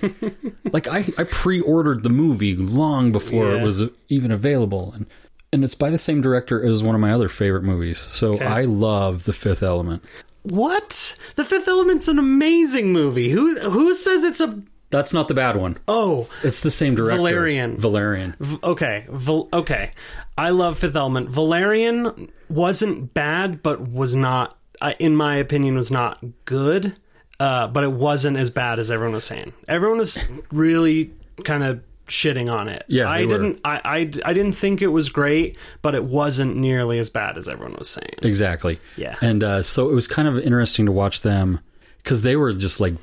like 0.73 0.87
I, 0.89 1.05
I 1.17 1.23
pre-ordered 1.23 2.03
the 2.03 2.09
movie 2.09 2.55
long 2.57 3.13
before 3.13 3.49
Yeah. 3.53 3.61
it 3.61 3.63
was 3.63 3.83
even 4.09 4.31
available, 4.31 4.91
and 4.93 5.05
and 5.53 5.63
it's 5.63 5.75
by 5.75 5.89
the 5.89 5.97
same 5.97 6.21
director 6.21 6.63
as 6.63 6.83
one 6.83 6.95
of 6.95 7.01
my 7.01 7.11
other 7.11 7.29
favorite 7.29 7.63
movies. 7.63 7.97
So 7.97 8.33
Okay. 8.35 8.45
I 8.45 8.63
love 8.65 9.23
The 9.25 9.33
Fifth 9.33 9.63
Element. 9.63 10.03
What? 10.43 11.15
The 11.35 11.43
Fifth 11.43 11.67
Element's 11.67 12.07
an 12.07 12.19
amazing 12.19 12.91
movie. 12.93 13.29
Who 13.29 13.59
who 13.59 13.93
says 13.93 14.23
it's 14.23 14.39
a 14.41 14.61
That's 14.89 15.13
not 15.13 15.27
the 15.27 15.33
bad 15.33 15.57
one. 15.57 15.77
oh 15.87 16.29
It's 16.43 16.61
the 16.61 16.71
same 16.71 16.95
director, 16.95 17.17
Valerian. 17.17 17.77
Valerian. 17.77 18.35
V- 18.39 18.59
okay, 18.63 19.05
Val- 19.09 19.49
okay. 19.51 19.91
I 20.37 20.51
love 20.51 20.77
Fifth 20.79 20.95
Element. 20.95 21.29
Valerian 21.29 22.29
wasn't 22.49 23.13
bad, 23.13 23.61
but 23.63 23.81
was 23.89 24.15
not, 24.15 24.57
uh, 24.79 24.93
in 24.99 25.15
my 25.15 25.35
opinion, 25.35 25.75
was 25.75 25.91
not 25.91 26.23
good. 26.45 26.95
Uh, 27.39 27.67
but 27.67 27.83
it 27.83 27.91
wasn't 27.91 28.35
as 28.37 28.49
bad 28.49 28.79
as 28.79 28.89
everyone 28.89 29.13
was 29.13 29.23
saying. 29.23 29.53
Everyone 29.67 29.99
was 29.99 30.17
really 30.51 31.11
kind 31.43 31.63
of 31.63 31.81
shitting 32.07 32.51
on 32.51 32.67
it. 32.67 32.85
Yeah, 32.87 33.09
I 33.09 33.25
didn't. 33.25 33.59
I, 33.65 33.81
I 33.83 33.97
I 34.25 34.33
didn't 34.33 34.53
think 34.53 34.81
it 34.81 34.87
was 34.87 35.09
great, 35.09 35.57
but 35.81 35.95
it 35.95 36.03
wasn't 36.03 36.55
nearly 36.57 36.99
as 36.99 37.09
bad 37.09 37.37
as 37.37 37.47
everyone 37.47 37.75
was 37.77 37.89
saying. 37.89 38.13
Exactly. 38.21 38.79
Yeah. 38.95 39.15
And 39.21 39.43
uh, 39.43 39.61
so 39.63 39.89
it 39.89 39.93
was 39.93 40.07
kind 40.07 40.27
of 40.27 40.39
interesting 40.39 40.85
to 40.85 40.91
watch 40.91 41.21
them 41.21 41.59
because 42.03 42.21
they 42.21 42.35
were 42.35 42.53
just 42.53 42.79
like 42.79 42.93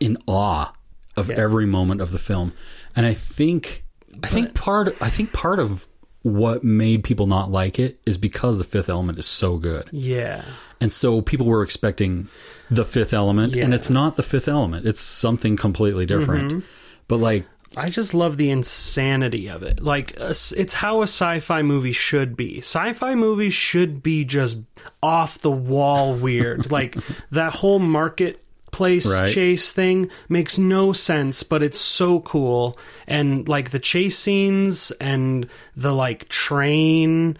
in 0.00 0.16
awe 0.26 0.72
of 1.16 1.28
every 1.30 1.66
moment 1.66 2.00
of 2.00 2.10
the 2.10 2.18
film, 2.18 2.52
and 2.96 3.04
I 3.04 3.14
think 3.14 3.84
I 4.22 4.28
think 4.28 4.54
part 4.54 4.96
I 5.00 5.10
think 5.10 5.32
part 5.32 5.58
of 5.58 5.86
what 6.22 6.62
made 6.62 7.02
people 7.02 7.26
not 7.26 7.50
like 7.50 7.78
it 7.80 8.00
is 8.06 8.16
because 8.16 8.56
the 8.58 8.64
Fifth 8.64 8.88
Element 8.88 9.18
is 9.18 9.26
so 9.26 9.56
good, 9.58 9.88
Yeah. 9.90 10.44
and 10.80 10.92
so 10.92 11.20
people 11.20 11.46
were 11.46 11.64
expecting 11.64 12.28
the 12.70 12.84
Fifth 12.84 13.12
Element, 13.12 13.48
and 13.48 13.56
Yeah. 13.56 13.64
Mm-hmm. 13.64 13.72
it's 13.72 13.90
not 13.90 14.16
the 14.16 14.22
Fifth 14.22 14.46
Element; 14.48 14.86
it's 14.86 15.00
something 15.00 15.56
completely 15.56 16.06
different. 16.06 16.64
But 17.08 17.16
like, 17.16 17.44
I 17.76 17.88
just 17.88 18.12
love 18.14 18.36
the 18.36 18.50
insanity 18.50 19.48
of 19.48 19.62
it. 19.62 19.82
Like, 19.82 20.14
it's 20.18 20.74
how 20.74 21.00
a 21.00 21.04
sci 21.04 21.40
fi 21.40 21.62
movie 21.62 21.92
should 21.92 22.36
be. 22.36 22.58
Sci 22.58 22.92
fi 22.92 23.14
movies 23.14 23.54
should 23.54 24.02
be 24.02 24.24
just 24.24 24.58
off 25.02 25.38
the 25.40 25.50
wall 25.50 26.14
weird. 26.14 26.70
like, 26.70 26.96
that 27.30 27.52
whole 27.54 27.78
marketplace 27.78 29.06
Right. 29.06 29.28
chase 29.32 29.72
thing 29.72 30.10
makes 30.28 30.58
no 30.58 30.92
sense, 30.92 31.42
but 31.42 31.62
it's 31.62 31.78
so 31.80 32.20
cool. 32.20 32.78
And, 33.06 33.46
like, 33.48 33.70
the 33.70 33.78
chase 33.78 34.18
scenes 34.18 34.90
and 34.92 35.46
the, 35.76 35.94
like, 35.94 36.28
train 36.28 37.36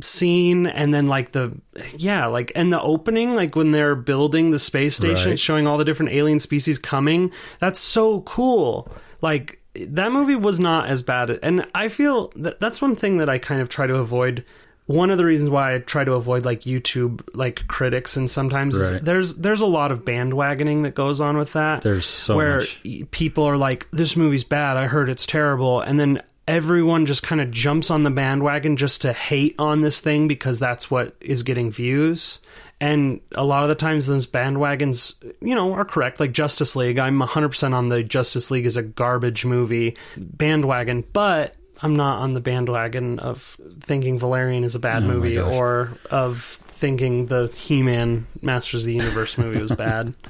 scene, 0.00 0.66
and 0.66 0.92
then, 0.94 1.06
like, 1.06 1.32
the, 1.32 1.52
yeah, 1.96 2.26
like, 2.26 2.52
and 2.54 2.72
the 2.72 2.80
opening, 2.80 3.34
like, 3.34 3.54
when 3.56 3.70
they're 3.70 3.94
building 3.96 4.50
the 4.50 4.58
space 4.58 4.96
station, 4.96 5.30
Right. 5.30 5.38
showing 5.38 5.66
all 5.66 5.78
the 5.78 5.84
different 5.84 6.12
alien 6.12 6.40
species 6.40 6.78
coming. 6.78 7.32
That's 7.60 7.80
so 7.80 8.20
cool. 8.22 8.90
Like 9.22 9.60
that 9.74 10.12
movie 10.12 10.34
was 10.36 10.60
not 10.60 10.86
as 10.88 11.02
bad, 11.02 11.38
and 11.42 11.66
I 11.74 11.88
feel 11.88 12.32
that 12.36 12.60
that's 12.60 12.82
one 12.82 12.94
thing 12.96 13.16
that 13.16 13.30
I 13.30 13.38
kind 13.38 13.60
of 13.62 13.68
try 13.70 13.86
to 13.86 13.94
avoid. 13.94 14.44
One 14.86 15.10
of 15.10 15.16
the 15.16 15.24
reasons 15.24 15.48
why 15.48 15.74
I 15.74 15.78
try 15.78 16.02
to 16.04 16.12
avoid 16.14 16.44
like 16.44 16.62
YouTube 16.62 17.22
like 17.34 17.66
critics 17.68 18.16
and 18.16 18.28
sometimes 18.28 18.76
Right. 18.76 19.02
there's 19.02 19.36
there's 19.36 19.60
a 19.60 19.66
lot 19.66 19.92
of 19.92 20.04
bandwagoning 20.04 20.82
that 20.82 20.94
goes 20.96 21.20
on 21.20 21.36
with 21.38 21.52
that. 21.54 21.82
There's 21.82 22.04
so 22.06 22.36
where 22.36 22.58
much. 22.58 22.82
people 23.12 23.44
are 23.44 23.56
like, 23.56 23.86
"This 23.92 24.16
movie's 24.16 24.44
bad. 24.44 24.76
I 24.76 24.88
heard 24.88 25.08
it's 25.08 25.26
terrible," 25.26 25.80
and 25.80 25.98
then 26.00 26.20
everyone 26.48 27.06
just 27.06 27.22
kind 27.22 27.40
of 27.40 27.52
jumps 27.52 27.88
on 27.92 28.02
the 28.02 28.10
bandwagon 28.10 28.76
just 28.76 29.00
to 29.02 29.12
hate 29.12 29.54
on 29.58 29.80
this 29.80 30.00
thing 30.00 30.26
because 30.26 30.58
that's 30.58 30.90
what 30.90 31.14
is 31.20 31.44
getting 31.44 31.70
views. 31.70 32.40
And 32.82 33.20
a 33.36 33.44
lot 33.44 33.62
of 33.62 33.68
the 33.68 33.76
times, 33.76 34.08
those 34.08 34.26
bandwagons, 34.26 35.14
you 35.40 35.54
know, 35.54 35.72
are 35.74 35.84
correct. 35.84 36.18
Like 36.18 36.32
Justice 36.32 36.74
League, 36.74 36.98
I'm 36.98 37.20
100% 37.20 37.74
on 37.74 37.90
the 37.90 38.02
Justice 38.02 38.50
League 38.50 38.66
is 38.66 38.76
a 38.76 38.82
garbage 38.82 39.44
movie 39.44 39.96
bandwagon, 40.16 41.04
but 41.12 41.54
I'm 41.80 41.94
not 41.94 42.18
on 42.18 42.32
the 42.32 42.40
bandwagon 42.40 43.20
of 43.20 43.56
thinking 43.78 44.18
Valerian 44.18 44.64
is 44.64 44.74
a 44.74 44.80
bad 44.80 45.04
Oh 45.04 45.06
movie 45.06 45.38
or 45.38 45.96
of 46.10 46.42
thinking 46.66 47.26
the 47.26 47.46
He 47.46 47.84
Man 47.84 48.26
Masters 48.40 48.80
of 48.80 48.86
the 48.86 48.94
Universe 48.94 49.38
movie 49.38 49.60
was 49.60 49.70
bad. 49.72 50.12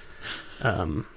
Um, 0.64 1.08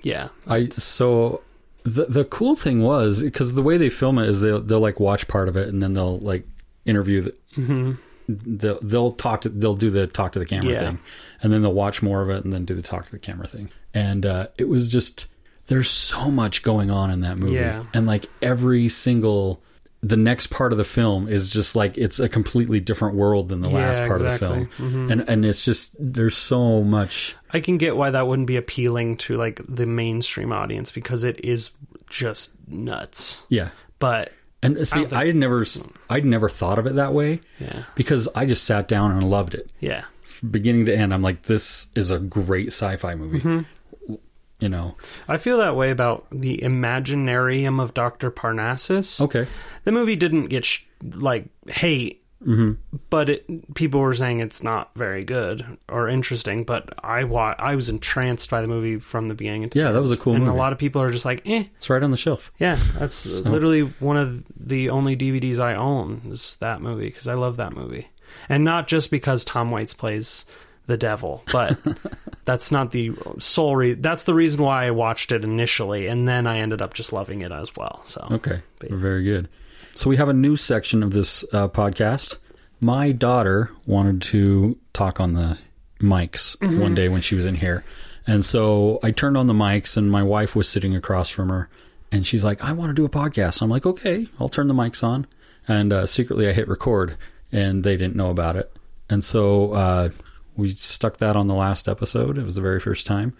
yeah. 0.00 0.28
I 0.46 0.64
so 0.70 1.42
the 1.82 2.06
the 2.06 2.24
cool 2.24 2.54
thing 2.54 2.80
was 2.80 3.22
because 3.22 3.52
the 3.52 3.62
way 3.62 3.76
they 3.76 3.90
film 3.90 4.18
it 4.18 4.30
is 4.30 4.40
they'll 4.40 4.62
they'll 4.62 4.80
like 4.80 4.98
watch 4.98 5.28
part 5.28 5.46
of 5.46 5.58
it 5.58 5.68
and 5.68 5.82
then 5.82 5.92
they'll 5.92 6.20
like 6.20 6.46
interview 6.86 7.20
the. 7.20 7.34
Mm-hmm. 7.54 7.92
They'll, 8.28 8.78
they'll 8.80 9.12
talk 9.12 9.42
to 9.42 9.48
they'll 9.50 9.74
do 9.74 9.90
the 9.90 10.06
talk 10.06 10.32
to 10.32 10.38
the 10.38 10.46
camera 10.46 10.72
Yeah. 10.72 10.80
thing 10.80 10.98
and 11.42 11.52
then 11.52 11.62
they'll 11.62 11.74
watch 11.74 12.02
more 12.02 12.22
of 12.22 12.30
it 12.30 12.42
and 12.44 12.52
then 12.52 12.64
do 12.64 12.74
the 12.74 12.82
talk 12.82 13.04
to 13.06 13.12
the 13.12 13.18
camera 13.18 13.46
thing 13.46 13.70
and 13.92 14.24
uh, 14.24 14.48
it 14.58 14.68
was 14.68 14.88
just 14.88 15.26
there's 15.66 15.90
so 15.90 16.30
much 16.30 16.62
going 16.62 16.90
on 16.90 17.10
in 17.10 17.20
that 17.20 17.38
movie 17.38 17.56
Yeah. 17.56 17.84
and 17.92 18.06
like 18.06 18.26
every 18.40 18.88
single 18.88 19.60
the 20.02 20.16
next 20.18 20.48
part 20.48 20.70
of 20.72 20.76
the 20.78 20.84
film 20.84 21.28
is 21.28 21.48
just 21.50 21.74
like 21.76 21.96
it's 21.96 22.18
a 22.20 22.28
completely 22.28 22.78
different 22.80 23.14
world 23.16 23.48
than 23.48 23.60
the 23.62 23.70
Yeah, 23.70 23.86
last 23.86 24.00
part 24.00 24.20
exactly. 24.20 24.46
of 24.62 24.68
the 24.68 24.74
film 24.76 25.10
and 25.10 25.28
and 25.28 25.44
it's 25.44 25.64
just 25.64 25.96
there's 25.98 26.36
so 26.36 26.82
much 26.82 27.36
I 27.52 27.60
can 27.60 27.76
get 27.76 27.96
why 27.96 28.10
that 28.10 28.26
wouldn't 28.26 28.46
be 28.48 28.56
appealing 28.56 29.16
to 29.18 29.36
like 29.36 29.60
the 29.68 29.86
mainstream 29.86 30.52
audience 30.52 30.92
because 30.92 31.24
it 31.24 31.42
is 31.44 31.70
just 32.10 32.56
nuts. 32.68 33.44
yeah 33.48 33.70
But 33.98 34.30
And 34.64 34.88
see, 34.88 35.06
I 35.06 35.26
had 35.26 35.36
never, 35.36 35.64
I'd 36.10 36.24
never 36.24 36.48
thought 36.48 36.78
of 36.78 36.86
it 36.86 36.94
that 36.94 37.12
way 37.12 37.40
yeah, 37.60 37.84
because 37.94 38.28
I 38.34 38.46
just 38.46 38.64
sat 38.64 38.88
down 38.88 39.12
and 39.12 39.28
loved 39.30 39.54
it, 39.54 39.70
yeah. 39.78 40.04
From 40.24 40.48
beginning 40.50 40.86
to 40.86 40.96
end. 40.96 41.14
I'm 41.14 41.22
like, 41.22 41.42
this 41.42 41.88
is 41.94 42.10
a 42.10 42.18
great 42.18 42.68
sci-fi 42.68 43.14
movie. 43.14 43.40
Mm-hmm. 43.40 44.14
You 44.60 44.68
know? 44.68 44.96
I 45.28 45.36
feel 45.36 45.58
that 45.58 45.76
way 45.76 45.90
about 45.90 46.26
the 46.30 46.58
Imaginarium 46.58 47.80
of 47.80 47.92
Doctor 47.92 48.30
Parnassus. 48.30 49.20
Okay. 49.20 49.46
The 49.84 49.92
movie 49.92 50.16
didn't 50.16 50.46
get 50.46 50.64
sh- 50.64 50.84
like 51.02 51.46
hate, 51.68 52.23
Mm-hmm. 52.44 52.72
but 53.08 53.30
it, 53.30 53.74
people 53.74 54.00
were 54.00 54.12
saying 54.12 54.40
it's 54.40 54.62
not 54.62 54.90
very 54.94 55.24
good 55.24 55.64
or 55.88 56.08
interesting. 56.08 56.64
But 56.64 56.92
I 57.02 57.24
wa- 57.24 57.54
I 57.58 57.74
was 57.74 57.88
entranced 57.88 58.50
by 58.50 58.60
the 58.60 58.66
movie 58.68 58.98
from 58.98 59.28
the 59.28 59.34
beginning. 59.34 59.70
Yeah, 59.72 59.92
that 59.92 60.00
was 60.00 60.12
a 60.12 60.16
cool 60.16 60.34
and 60.34 60.44
movie. 60.44 60.54
a 60.56 60.58
lot 60.58 60.72
of 60.72 60.78
people 60.78 61.00
are 61.00 61.10
just 61.10 61.24
like, 61.24 61.42
eh. 61.46 61.64
It's 61.76 61.88
right 61.88 62.02
on 62.02 62.10
the 62.10 62.16
shelf. 62.18 62.52
Yeah, 62.58 62.78
that's 62.98 63.40
literally 63.42 63.82
one 63.98 64.16
of 64.18 64.44
the 64.56 64.90
only 64.90 65.16
DVDs 65.16 65.58
I 65.58 65.74
own 65.74 66.20
is 66.30 66.56
that 66.56 66.82
movie 66.82 67.06
because 67.06 67.26
I 67.28 67.34
love 67.34 67.56
that 67.56 67.72
movie, 67.72 68.08
and 68.48 68.62
not 68.62 68.88
just 68.88 69.10
because 69.10 69.44
Tom 69.44 69.70
Waits 69.70 69.94
plays 69.94 70.44
the 70.86 70.98
devil, 70.98 71.42
but 71.50 71.78
that's 72.44 72.70
not 72.70 72.90
the 72.90 73.12
sole 73.38 73.74
reason. 73.74 74.02
That's 74.02 74.24
the 74.24 74.34
reason 74.34 74.60
why 74.60 74.84
I 74.84 74.90
watched 74.90 75.32
it 75.32 75.44
initially, 75.44 76.08
and 76.08 76.28
then 76.28 76.46
I 76.46 76.58
ended 76.58 76.82
up 76.82 76.92
just 76.92 77.10
loving 77.10 77.40
it 77.40 77.52
as 77.52 77.74
well. 77.74 78.00
So 78.04 78.28
Okay, 78.32 78.60
very 78.82 79.24
good. 79.24 79.48
So 79.94 80.10
we 80.10 80.16
have 80.16 80.28
a 80.28 80.34
new 80.34 80.56
section 80.56 81.02
of 81.02 81.12
this 81.12 81.44
uh, 81.52 81.68
podcast. 81.68 82.36
My 82.80 83.12
daughter 83.12 83.70
wanted 83.86 84.22
to 84.22 84.76
talk 84.92 85.20
on 85.20 85.32
the 85.32 85.58
mics 86.00 86.56
one 86.80 86.94
day 86.94 87.08
when 87.08 87.20
she 87.20 87.34
was 87.34 87.46
in 87.46 87.54
here, 87.54 87.84
and 88.26 88.44
so 88.44 88.98
I 89.02 89.12
turned 89.12 89.36
on 89.36 89.46
the 89.46 89.54
mics, 89.54 89.96
and 89.96 90.10
my 90.10 90.22
wife 90.22 90.56
was 90.56 90.68
sitting 90.68 90.94
across 90.96 91.30
from 91.30 91.48
her, 91.48 91.68
and 92.10 92.26
she's 92.26 92.44
like, 92.44 92.62
"I 92.62 92.72
want 92.72 92.90
to 92.90 92.94
do 92.94 93.04
a 93.04 93.08
podcast." 93.08 93.62
I'm 93.62 93.70
like, 93.70 93.86
"Okay, 93.86 94.28
I'll 94.40 94.48
turn 94.48 94.68
the 94.68 94.74
mics 94.74 95.04
on," 95.04 95.26
and 95.68 95.92
uh, 95.92 96.06
secretly 96.06 96.48
I 96.48 96.52
hit 96.52 96.68
record, 96.68 97.16
and 97.52 97.84
they 97.84 97.96
didn't 97.96 98.16
know 98.16 98.30
about 98.30 98.56
it, 98.56 98.76
and 99.08 99.22
so 99.22 99.72
uh, 99.72 100.08
we 100.56 100.74
stuck 100.74 101.18
that 101.18 101.36
on 101.36 101.46
the 101.46 101.54
last 101.54 101.88
episode. 101.88 102.38
It 102.38 102.44
was 102.44 102.56
the 102.56 102.62
very 102.62 102.80
first 102.80 103.06
time. 103.06 103.36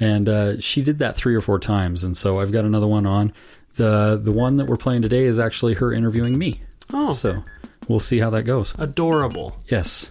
And 0.00 0.28
uh, 0.28 0.60
she 0.60 0.82
did 0.82 0.98
that 1.00 1.16
three 1.16 1.34
or 1.34 1.40
four 1.40 1.58
times. 1.58 2.04
And 2.04 2.16
so 2.16 2.38
i've 2.38 2.52
got 2.52 2.64
another 2.64 2.86
one 2.86 3.06
on 3.06 3.32
the 3.78 4.20
the 4.22 4.32
one 4.32 4.56
that 4.56 4.66
we're 4.66 4.76
playing 4.76 5.00
today 5.02 5.24
is 5.24 5.40
actually 5.40 5.72
her 5.74 5.92
interviewing 5.92 6.36
me 6.36 6.60
Oh. 6.92 7.12
so 7.12 7.42
we'll 7.88 8.00
see 8.00 8.18
how 8.18 8.30
that 8.30 8.42
goes 8.44 8.74
adorable. 8.78 9.56
yes 9.68 10.10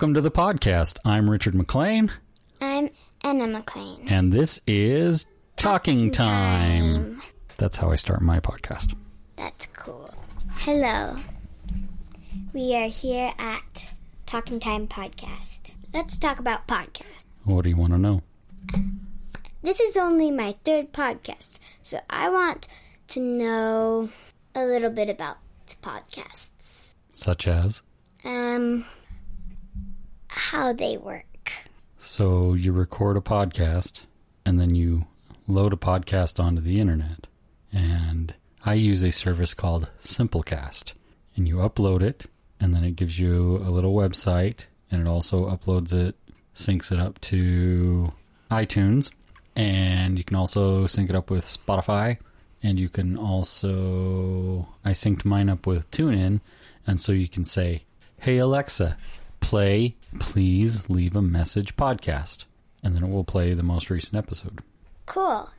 welcome 0.00 0.14
to 0.14 0.20
the 0.22 0.30
podcast 0.30 0.96
i'm 1.04 1.28
richard 1.28 1.54
mclean 1.54 2.10
I'm 2.62 2.88
Anna 3.22 3.46
McLean. 3.46 4.08
and 4.08 4.32
this 4.32 4.58
is 4.66 5.26
talking 5.56 6.10
time 6.10 7.20
that's 7.58 7.76
how 7.76 7.90
i 7.90 7.96
start 7.96 8.22
my 8.22 8.40
podcast 8.40 8.94
That's 9.36 9.66
cool. 9.74 10.08
Hello. 10.52 11.16
We 12.54 12.74
are 12.76 12.88
here 12.88 13.34
at 13.38 13.94
Talking 14.24 14.58
Time 14.58 14.88
Podcast. 14.88 15.72
Let's 15.92 16.16
talk 16.16 16.38
about 16.38 16.66
podcasts. 16.66 17.26
what 17.44 17.64
do 17.64 17.68
you 17.68 17.76
want 17.76 17.92
to 17.92 17.98
know 17.98 18.22
This 19.60 19.80
is 19.80 19.98
only 19.98 20.30
my 20.30 20.54
third 20.64 20.94
podcast, 20.94 21.58
so 21.82 22.00
I 22.08 22.30
want 22.30 22.68
to 23.08 23.20
know 23.20 24.08
a 24.54 24.64
little 24.64 24.90
bit 24.90 25.10
about 25.10 25.36
podcasts. 25.82 26.94
such 27.12 27.46
as 27.46 27.82
Um, 28.24 28.86
how 30.40 30.72
they 30.72 30.96
work. 30.96 31.52
So 31.98 32.54
you 32.54 32.72
record 32.72 33.18
a 33.18 33.20
podcast 33.20 34.02
and 34.46 34.58
then 34.58 34.74
you 34.74 35.04
load 35.46 35.74
a 35.74 35.76
podcast 35.76 36.42
onto 36.42 36.62
the 36.62 36.80
internet. 36.80 37.26
And 37.70 38.34
I 38.64 38.74
use 38.74 39.02
a 39.04 39.12
service 39.12 39.52
called 39.52 39.90
Simplecast. 40.00 40.94
And 41.36 41.46
you 41.46 41.56
upload 41.56 42.02
it 42.02 42.24
and 42.58 42.72
then 42.72 42.84
it 42.84 42.96
gives 42.96 43.20
you 43.20 43.58
a 43.58 43.70
little 43.70 43.94
website 43.94 44.64
and 44.90 45.02
it 45.02 45.06
also 45.06 45.44
uploads 45.44 45.92
it, 45.92 46.16
syncs 46.54 46.90
it 46.90 46.98
up 46.98 47.20
to 47.20 48.12
iTunes. 48.50 49.10
And 49.54 50.16
you 50.16 50.24
can 50.24 50.36
also 50.36 50.86
sync 50.86 51.10
it 51.10 51.16
up 51.16 51.30
with 51.30 51.44
Spotify. 51.44 52.16
And 52.62 52.78
you 52.78 52.88
can 52.88 53.16
also, 53.16 54.68
I 54.84 54.92
synced 54.92 55.26
mine 55.26 55.50
up 55.50 55.66
with 55.66 55.90
TuneIn. 55.90 56.40
And 56.86 56.98
so 56.98 57.12
you 57.12 57.28
can 57.28 57.44
say, 57.44 57.84
Hey 58.18 58.38
Alexa, 58.38 58.96
play 59.40 59.96
Please 60.18 60.88
Leave 60.88 61.16
a 61.16 61.22
Message 61.22 61.76
podcast. 61.76 62.44
And 62.82 62.94
then 62.94 63.04
it 63.04 63.10
will 63.10 63.24
play 63.24 63.52
the 63.54 63.62
most 63.62 63.90
recent 63.90 64.16
episode. 64.16 64.60
Cool. 65.06 65.50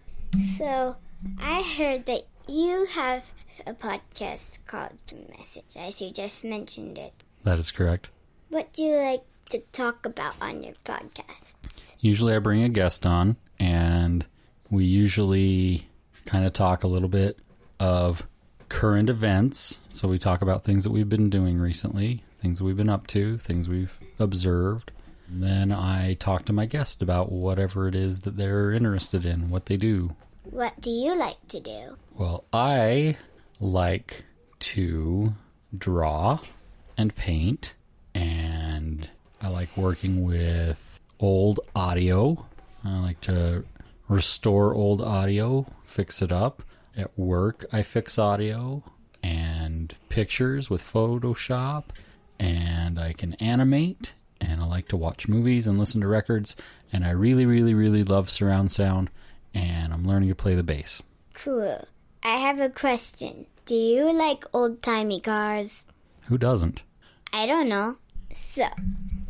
So, 0.58 0.96
I 1.40 1.62
heard 1.62 2.06
that 2.06 2.26
you 2.48 2.86
have 2.86 3.24
a 3.68 3.74
podcast 3.74 4.60
called 4.66 4.92
Message, 5.38 5.76
as 5.76 6.02
you 6.02 6.12
just 6.12 6.44
mentioned 6.44 6.98
it. 6.98 7.14
That 7.44 7.60
is 7.60 7.72
correct. 7.72 8.10
What 8.50 8.74
do 8.74 8.84
you 8.84 8.96
like 8.96 9.24
to 9.50 9.60
talk 9.72 10.06
about 10.06 10.36
on 10.42 10.64
your 10.64 10.74
podcast? 10.86 11.54
Usually 12.00 12.36
I 12.36 12.40
bring 12.40 12.64
a 12.64 12.70
guest 12.70 13.06
on 13.06 13.36
and 13.60 14.26
we 14.70 14.86
usually 14.86 15.88
kind 16.26 16.46
of 16.46 16.54
talk 16.54 16.84
a 16.84 16.88
little 16.88 17.10
bit 17.10 17.38
of 17.80 18.26
current 18.70 19.10
events. 19.10 19.80
So 19.90 20.08
we 20.08 20.18
talk 20.18 20.42
about 20.42 20.64
things 20.64 20.84
that 20.84 20.92
we've 20.92 21.10
been 21.10 21.30
doing 21.30 21.60
recently, 21.60 22.24
things 22.42 22.62
we've 22.62 22.78
been 22.78 22.89
up 22.89 23.08
to, 23.08 23.38
things 23.38 23.70
we've 23.70 24.00
observed. 24.20 24.92
And 25.28 25.44
then 25.44 25.72
I 25.72 26.16
talk 26.16 26.46
to 26.46 26.54
my 26.54 26.66
guest 26.66 27.02
about 27.02 27.32
whatever 27.32 27.88
it 27.88 27.96
is 27.96 28.22
that 28.22 28.38
they're 28.38 28.72
interested 28.72 29.26
in, 29.26 29.50
what 29.50 29.68
they 29.68 29.78
do. 29.78 30.16
What 30.44 30.82
do 30.82 30.89
you 30.89 31.16
like 31.16 31.48
to 31.50 31.60
do? 31.60 31.98
Well, 32.18 32.44
I 32.52 33.18
like 33.60 34.24
to 34.60 35.34
draw 35.78 36.39
and 36.98 37.16
paint, 37.16 37.76
and 38.14 39.08
I 39.39 39.48
like 39.48 39.78
working 39.78 40.24
with 40.24 41.00
old 41.20 41.60
audio. 41.76 42.46
I 42.84 43.00
like 43.00 43.22
to 43.22 43.64
restore 44.10 44.74
old 44.74 45.02
audio, 45.02 45.68
fix 45.86 46.22
it 46.22 46.32
up. 46.32 46.64
At 46.98 47.18
work, 47.18 47.64
I 47.72 47.84
fix 47.84 48.20
audio 48.20 48.84
and 49.24 49.94
pictures 50.10 50.70
with 50.70 50.84
Photoshop, 50.84 51.86
and 52.42 53.00
I 53.00 53.14
can 53.14 53.36
animate, 53.36 54.14
and 54.42 54.60
I 54.60 54.66
like 54.66 54.88
to 54.88 54.98
watch 54.98 55.28
movies 55.28 55.68
and 55.68 55.78
listen 55.78 56.02
to 56.02 56.08
records, 56.08 56.56
and 56.92 57.06
I 57.06 57.12
really, 57.12 57.46
really, 57.46 57.76
really 57.76 58.04
love 58.04 58.32
surround 58.32 58.72
sound, 58.72 59.12
and 59.54 59.94
I'm 59.94 60.08
learning 60.08 60.30
to 60.30 60.36
play 60.36 60.56
the 60.56 60.64
bass. 60.64 61.04
Cool. 61.36 61.86
I 62.24 62.36
have 62.38 62.60
a 62.60 62.70
question. 62.70 63.46
Do 63.66 63.76
you 63.76 64.12
like 64.12 64.44
old 64.54 64.82
timey 64.82 65.20
cars? 65.20 65.86
Who 66.26 66.39
doesn't? 66.39 66.82
I 67.32 67.46
don't 67.46 67.70
know. 67.70 67.98
So, 68.34 68.66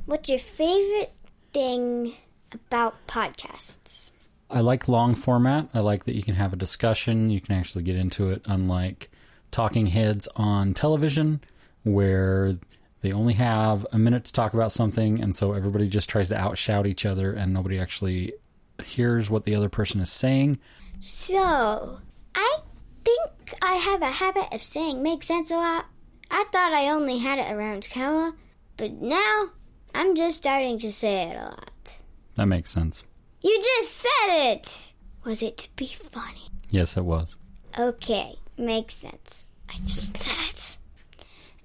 what's 0.05 0.29
your 0.29 0.39
favorite 0.39 1.11
thing 1.51 2.13
about 2.53 2.95
podcasts? 3.07 4.11
I 4.49 4.61
like 4.61 4.87
long 4.87 5.15
format. 5.15 5.67
I 5.73 5.79
like 5.79 6.05
that 6.05 6.15
you 6.15 6.23
can 6.23 6.35
have 6.35 6.53
a 6.53 6.57
discussion. 6.57 7.29
You 7.29 7.41
can 7.41 7.55
actually 7.55 7.83
get 7.83 7.97
into 7.97 8.29
it, 8.29 8.41
unlike 8.45 9.11
talking 9.51 9.87
heads 9.87 10.29
on 10.37 10.73
television, 10.73 11.41
where 11.83 12.57
they 13.01 13.11
only 13.11 13.33
have 13.33 13.85
a 13.91 13.99
minute 13.99 14.25
to 14.25 14.33
talk 14.33 14.53
about 14.53 14.71
something, 14.71 15.21
and 15.21 15.35
so 15.35 15.53
everybody 15.53 15.89
just 15.89 16.09
tries 16.09 16.29
to 16.29 16.35
outshout 16.35 16.85
each 16.87 17.05
other, 17.05 17.33
and 17.33 17.53
nobody 17.53 17.79
actually 17.79 18.33
hears 18.83 19.29
what 19.29 19.43
the 19.43 19.55
other 19.55 19.69
person 19.69 20.01
is 20.01 20.11
saying. 20.11 20.59
So, 20.99 21.99
I 22.35 22.57
think 23.03 23.31
I 23.61 23.73
have 23.73 24.01
a 24.01 24.11
habit 24.11 24.53
of 24.53 24.61
saying 24.61 25.01
makes 25.01 25.27
sense 25.27 25.49
a 25.51 25.55
lot. 25.55 25.85
I 26.29 26.45
thought 26.51 26.73
I 26.73 26.89
only 26.89 27.17
had 27.17 27.39
it 27.39 27.51
around 27.51 27.89
Kella, 27.89 28.33
but 28.77 28.93
now 28.93 29.49
I'm 29.93 30.15
just 30.15 30.37
starting 30.37 30.79
to 30.79 30.91
say 30.91 31.29
it 31.29 31.35
a 31.35 31.43
lot. 31.43 31.97
That 32.35 32.45
makes 32.45 32.71
sense. 32.71 33.03
You 33.41 33.59
just 33.59 33.97
said 33.97 34.51
it! 34.53 34.93
Was 35.25 35.41
it 35.41 35.57
to 35.57 35.75
be 35.75 35.87
funny? 35.87 36.47
Yes, 36.69 36.97
it 36.97 37.03
was. 37.03 37.35
Okay, 37.77 38.35
makes 38.57 38.95
sense. 38.95 39.47
I 39.69 39.77
just 39.79 40.17
said 40.21 40.49
it. 40.49 40.77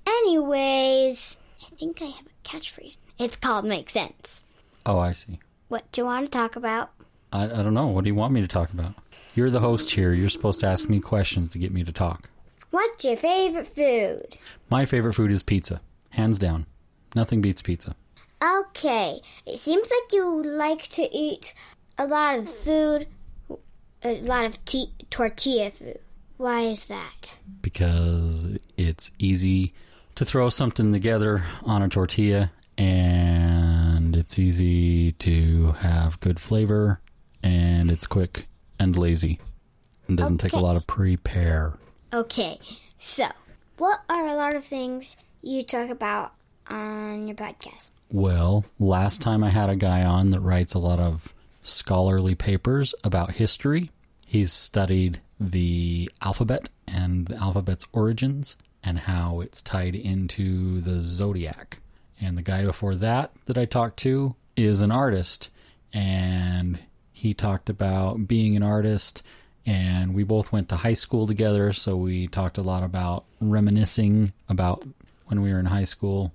Anyways, 0.06 1.36
I 1.62 1.66
think 1.76 2.00
I 2.02 2.06
have 2.06 2.26
a 2.26 2.48
catchphrase. 2.48 2.98
It's 3.18 3.36
called 3.36 3.64
Make 3.64 3.90
Sense. 3.90 4.44
Oh, 4.84 4.98
I 4.98 5.12
see. 5.12 5.38
What 5.68 5.90
do 5.92 6.00
you 6.02 6.04
want 6.06 6.26
to 6.26 6.30
talk 6.30 6.56
about? 6.56 6.90
I, 7.32 7.44
I 7.44 7.62
don't 7.62 7.74
know. 7.74 7.88
What 7.88 8.04
do 8.04 8.10
you 8.10 8.14
want 8.14 8.32
me 8.32 8.40
to 8.40 8.48
talk 8.48 8.72
about? 8.72 8.94
You're 9.34 9.50
the 9.50 9.60
host 9.60 9.90
here. 9.90 10.12
You're 10.12 10.28
supposed 10.28 10.60
to 10.60 10.66
ask 10.66 10.88
me 10.88 11.00
questions 11.00 11.50
to 11.52 11.58
get 11.58 11.72
me 11.72 11.84
to 11.84 11.92
talk. 11.92 12.28
What's 12.70 13.04
your 13.04 13.16
favorite 13.16 13.66
food? 13.66 14.36
My 14.70 14.84
favorite 14.84 15.14
food 15.14 15.30
is 15.30 15.42
pizza. 15.42 15.80
Hands 16.10 16.38
down. 16.38 16.66
Nothing 17.14 17.40
beats 17.40 17.62
pizza. 17.62 17.94
Okay, 18.42 19.20
it 19.46 19.58
seems 19.58 19.88
like 19.90 20.12
you 20.12 20.42
like 20.42 20.82
to 20.90 21.02
eat 21.16 21.54
a 21.98 22.06
lot 22.06 22.38
of 22.38 22.50
food. 22.54 23.06
a 24.04 24.20
lot 24.20 24.44
of 24.44 24.62
t- 24.66 24.92
tortilla 25.10 25.70
food. 25.70 25.98
Why 26.36 26.60
is 26.62 26.84
that? 26.86 27.34
because 27.62 28.46
it's 28.76 29.10
easy 29.18 29.72
to 30.16 30.24
throw 30.24 30.48
something 30.48 30.92
together 30.92 31.44
on 31.64 31.82
a 31.82 31.88
tortilla 31.88 32.50
and 32.78 34.16
it's 34.16 34.38
easy 34.38 35.12
to 35.12 35.72
have 35.72 36.18
good 36.20 36.40
flavor 36.40 37.00
and 37.42 37.90
it's 37.90 38.06
quick 38.06 38.48
and 38.78 38.96
lazy 38.96 39.38
and 40.08 40.16
doesn't 40.18 40.38
take 40.38 40.52
a 40.52 40.58
lot 40.58 40.76
of 40.76 40.86
prepare. 40.86 41.74
Okay, 42.12 42.58
so 42.98 43.26
what 43.76 44.00
are 44.08 44.26
a 44.26 44.34
lot 44.34 44.54
of 44.54 44.64
things 44.64 45.16
you 45.42 45.62
talk 45.62 45.90
about 45.90 46.32
on 46.68 47.28
your 47.28 47.36
podcast? 47.36 47.90
Well, 48.10 48.64
last 48.78 49.20
time 49.20 49.44
I 49.44 49.50
had 49.50 49.68
a 49.68 49.76
guy 49.76 50.02
on 50.02 50.30
that 50.30 50.40
writes 50.40 50.74
a 50.74 50.78
lot 50.78 51.00
of 51.00 51.34
scholarly 51.62 52.34
papers 52.34 52.94
about 53.04 53.32
history. 53.32 53.90
He's 54.24 54.52
studied 54.52 55.20
the 55.38 56.10
alphabet 56.22 56.68
and 56.86 57.26
the 57.26 57.36
alphabet's 57.36 57.86
origins 57.92 58.56
and 58.82 58.98
how 58.98 59.40
it's 59.40 59.62
tied 59.62 59.94
into 59.94 60.80
the 60.80 61.00
zodiac. 61.00 61.78
And 62.20 62.36
the 62.36 62.42
guy 62.42 62.64
before 62.64 62.94
that 62.96 63.32
that 63.46 63.58
I 63.58 63.64
talked 63.64 63.98
to 64.00 64.34
is 64.56 64.80
an 64.80 64.90
artist 64.90 65.50
and 65.92 66.78
he 67.12 67.34
talked 67.34 67.68
about 67.68 68.26
being 68.26 68.56
an 68.56 68.62
artist 68.62 69.22
and 69.64 70.14
we 70.14 70.22
both 70.22 70.52
went 70.52 70.68
to 70.68 70.76
high 70.76 70.92
school 70.92 71.26
together 71.26 71.72
so 71.72 71.96
we 71.96 72.26
talked 72.28 72.56
a 72.56 72.62
lot 72.62 72.82
about 72.82 73.24
reminiscing 73.40 74.32
about 74.48 74.86
when 75.26 75.42
we 75.42 75.52
were 75.52 75.58
in 75.58 75.66
high 75.66 75.84
school 75.84 76.32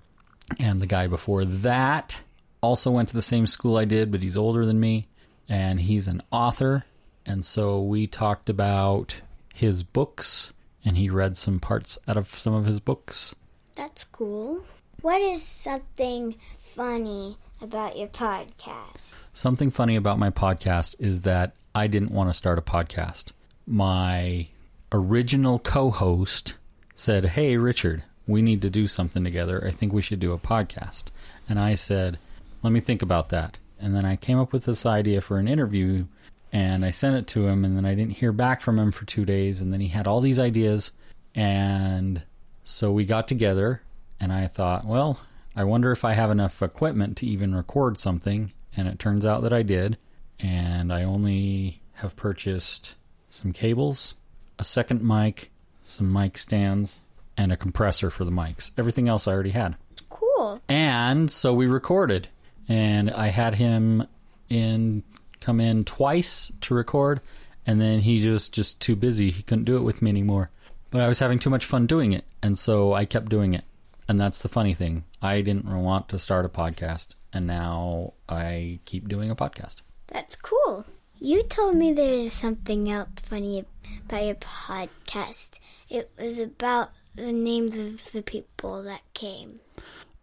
and 0.59 0.81
the 0.81 0.87
guy 0.87 1.07
before 1.07 1.45
that 1.45 2.21
also 2.61 2.91
went 2.91 3.09
to 3.09 3.15
the 3.15 3.21
same 3.21 3.47
school 3.47 3.77
I 3.77 3.85
did, 3.85 4.11
but 4.11 4.21
he's 4.21 4.37
older 4.37 4.65
than 4.65 4.79
me, 4.79 5.07
and 5.49 5.79
he's 5.79 6.07
an 6.07 6.21
author. 6.31 6.85
And 7.25 7.43
so 7.43 7.81
we 7.81 8.07
talked 8.07 8.49
about 8.49 9.21
his 9.53 9.83
books, 9.83 10.53
and 10.83 10.97
he 10.97 11.09
read 11.09 11.37
some 11.37 11.59
parts 11.59 11.99
out 12.07 12.17
of 12.17 12.29
some 12.29 12.53
of 12.53 12.65
his 12.65 12.79
books. 12.79 13.35
That's 13.75 14.03
cool. 14.03 14.63
What 15.01 15.21
is 15.21 15.41
something 15.41 16.35
funny 16.59 17.37
about 17.61 17.97
your 17.97 18.07
podcast? 18.07 19.13
Something 19.33 19.71
funny 19.71 19.95
about 19.95 20.19
my 20.19 20.29
podcast 20.29 20.95
is 20.99 21.21
that 21.21 21.53
I 21.73 21.87
didn't 21.87 22.11
want 22.11 22.29
to 22.29 22.33
start 22.33 22.59
a 22.59 22.61
podcast. 22.61 23.31
My 23.65 24.47
original 24.91 25.59
co 25.59 25.89
host 25.89 26.57
said, 26.95 27.25
Hey, 27.25 27.57
Richard, 27.57 28.03
we 28.27 28.41
need 28.41 28.61
to 28.61 28.69
do 28.69 28.87
something 28.87 29.23
together. 29.23 29.65
I 29.65 29.71
think 29.71 29.93
we 29.93 30.01
should 30.01 30.19
do 30.19 30.33
a 30.33 30.37
podcast. 30.37 31.05
And 31.47 31.59
I 31.59 31.75
said, 31.75 32.19
Let 32.61 32.73
me 32.73 32.79
think 32.79 33.01
about 33.01 33.29
that. 33.29 33.57
And 33.79 33.95
then 33.95 34.05
I 34.05 34.15
came 34.15 34.37
up 34.37 34.53
with 34.53 34.65
this 34.65 34.85
idea 34.85 35.21
for 35.21 35.39
an 35.39 35.47
interview 35.47 36.05
and 36.51 36.83
I 36.83 36.89
sent 36.89 37.15
it 37.15 37.27
to 37.27 37.47
him. 37.47 37.63
And 37.63 37.77
then 37.77 37.85
I 37.85 37.95
didn't 37.95 38.17
hear 38.17 38.31
back 38.31 38.61
from 38.61 38.77
him 38.77 38.91
for 38.91 39.05
two 39.05 39.25
days. 39.25 39.61
And 39.61 39.71
then 39.71 39.79
he 39.79 39.87
had 39.87 40.07
all 40.07 40.21
these 40.21 40.39
ideas. 40.39 40.91
And 41.33 42.23
so 42.63 42.91
we 42.91 43.05
got 43.05 43.27
together 43.27 43.81
and 44.19 44.31
I 44.31 44.47
thought, 44.47 44.85
well, 44.85 45.19
I 45.55 45.63
wonder 45.63 45.91
if 45.91 46.05
I 46.05 46.13
have 46.13 46.31
enough 46.31 46.61
equipment 46.61 47.17
to 47.17 47.25
even 47.25 47.55
record 47.55 47.97
something. 47.97 48.51
And 48.75 48.87
it 48.87 48.99
turns 48.99 49.25
out 49.25 49.43
that 49.43 49.53
I 49.53 49.63
did. 49.63 49.97
And 50.39 50.91
I 50.91 51.03
only 51.03 51.81
have 51.93 52.15
purchased 52.15 52.95
some 53.29 53.53
cables, 53.53 54.15
a 54.59 54.63
second 54.63 55.01
mic, 55.03 55.51
some 55.83 56.11
mic 56.11 56.37
stands, 56.37 56.99
and 57.37 57.51
a 57.51 57.57
compressor 57.57 58.09
for 58.09 58.25
the 58.25 58.31
mics. 58.31 58.71
Everything 58.77 59.07
else 59.07 59.27
I 59.27 59.33
already 59.33 59.51
had. 59.51 59.75
Cool. 60.09 60.61
And 60.67 61.29
so 61.31 61.53
we 61.53 61.67
recorded. 61.67 62.27
And 62.67 63.11
I 63.11 63.27
had 63.27 63.55
him 63.55 64.07
in 64.49 65.03
come 65.41 65.59
in 65.59 65.83
twice 65.83 66.51
to 66.61 66.73
record 66.73 67.19
and 67.65 67.79
then 67.79 67.99
he 67.99 68.19
just 68.19 68.53
just 68.53 68.81
too 68.81 68.95
busy. 68.95 69.31
He 69.31 69.43
couldn't 69.43 69.65
do 69.65 69.77
it 69.77 69.83
with 69.83 70.01
me 70.01 70.09
anymore. 70.09 70.49
But 70.89 71.01
I 71.01 71.07
was 71.07 71.19
having 71.19 71.39
too 71.39 71.49
much 71.49 71.65
fun 71.65 71.87
doing 71.87 72.11
it, 72.11 72.25
and 72.43 72.57
so 72.57 72.93
I 72.93 73.05
kept 73.05 73.29
doing 73.29 73.53
it. 73.53 73.63
And 74.09 74.19
that's 74.19 74.41
the 74.41 74.49
funny 74.49 74.73
thing. 74.73 75.05
I 75.21 75.41
didn't 75.41 75.65
want 75.65 76.09
to 76.09 76.19
start 76.19 76.45
a 76.45 76.49
podcast, 76.49 77.15
and 77.31 77.47
now 77.47 78.13
I 78.27 78.79
keep 78.85 79.07
doing 79.07 79.31
a 79.31 79.35
podcast. 79.35 79.77
That's 80.07 80.35
cool. 80.35 80.85
You 81.17 81.43
told 81.43 81.75
me 81.75 81.93
there's 81.93 82.33
something 82.33 82.91
else 82.91 83.09
funny 83.23 83.63
about 84.05 84.25
your 84.25 84.35
podcast. 84.35 85.59
It 85.87 86.11
was 86.19 86.39
about 86.39 86.89
the 87.15 87.31
names 87.31 87.77
of 87.77 88.11
the 88.11 88.23
people 88.23 88.83
that 88.83 89.01
came. 89.13 89.59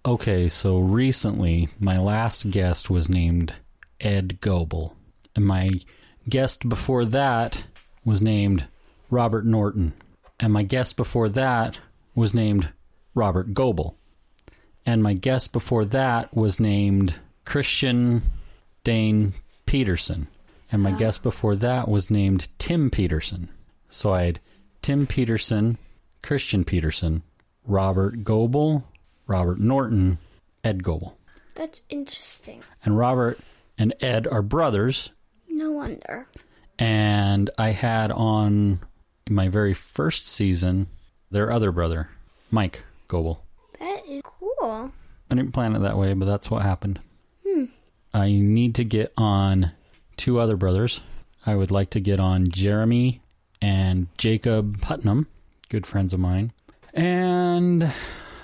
Okay, 0.05 0.49
so 0.49 0.78
recently 0.78 1.69
my 1.78 1.97
last 1.97 2.51
guest 2.51 2.90
was 2.90 3.09
named 3.09 3.55
Ed 4.01 4.40
Goebel, 4.40 4.95
and 5.39 5.47
my 5.47 5.70
guest 6.28 6.69
before 6.69 7.05
that 7.05 7.62
was 8.05 8.20
named 8.20 8.66
Robert 9.09 9.47
Norton, 9.47 9.94
and 10.40 10.52
my 10.52 10.65
guest 10.65 10.97
before 10.97 11.28
that 11.28 11.78
was 12.16 12.35
named 12.35 12.70
Robert 13.15 13.55
Goebel, 13.55 13.97
and 14.85 15.01
my 15.01 15.12
guest 15.12 15.52
before 15.52 15.85
that 15.85 16.35
was 16.35 16.59
named 16.59 17.15
Christian 17.44 18.23
Dane 18.82 19.32
Peterson, 19.65 20.27
and 20.73 20.82
my 20.82 20.90
ah. 20.90 20.97
guest 20.97 21.23
before 21.23 21.55
that 21.55 21.86
was 21.86 22.10
named 22.10 22.48
Tim 22.59 22.90
Peterson. 22.90 23.48
So 23.90 24.12
I 24.12 24.24
had 24.24 24.40
Tim 24.82 25.06
Peterson, 25.06 25.78
Christian 26.20 26.65
Peterson, 26.65 27.23
Robert 27.65 28.24
Goebel, 28.24 28.82
Robert 29.28 29.60
Norton, 29.60 30.19
Ed 30.65 30.82
Goebel. 30.82 31.16
That's 31.55 31.82
interesting. 31.89 32.65
And 32.85 32.98
Robert 32.98 33.39
and 33.78 33.94
Ed 34.01 34.27
are 34.27 34.43
brothers. 34.43 35.10
No 35.59 35.72
wonder. 35.72 36.28
And 36.78 37.51
I 37.59 37.70
had 37.70 38.12
on 38.12 38.78
my 39.28 39.48
very 39.48 39.74
first 39.74 40.24
season 40.24 40.86
their 41.32 41.51
other 41.51 41.72
brother, 41.72 42.09
Mike 42.52 42.85
Goebel. 43.09 43.44
That 43.80 44.06
is 44.09 44.22
cool. 44.22 44.93
I 45.28 45.35
didn't 45.35 45.51
plan 45.51 45.74
it 45.74 45.80
that 45.80 45.98
way, 45.98 46.14
but 46.14 46.26
that's 46.26 46.48
what 46.48 46.62
happened. 46.62 47.01
Hmm. 47.44 47.64
I 48.14 48.30
need 48.30 48.76
to 48.76 48.85
get 48.85 49.12
on 49.16 49.72
two 50.16 50.39
other 50.39 50.56
brothers. 50.56 51.01
I 51.44 51.56
would 51.56 51.72
like 51.72 51.90
to 51.90 52.01
get 52.01 52.20
on 52.20 52.51
Jeremy 52.51 53.20
and 53.60 54.06
Jacob 54.16 54.80
Putnam, 54.80 55.26
good 55.70 55.86
friends 55.86 56.12
of 56.12 56.20
mine. 56.20 56.52
And 56.94 57.93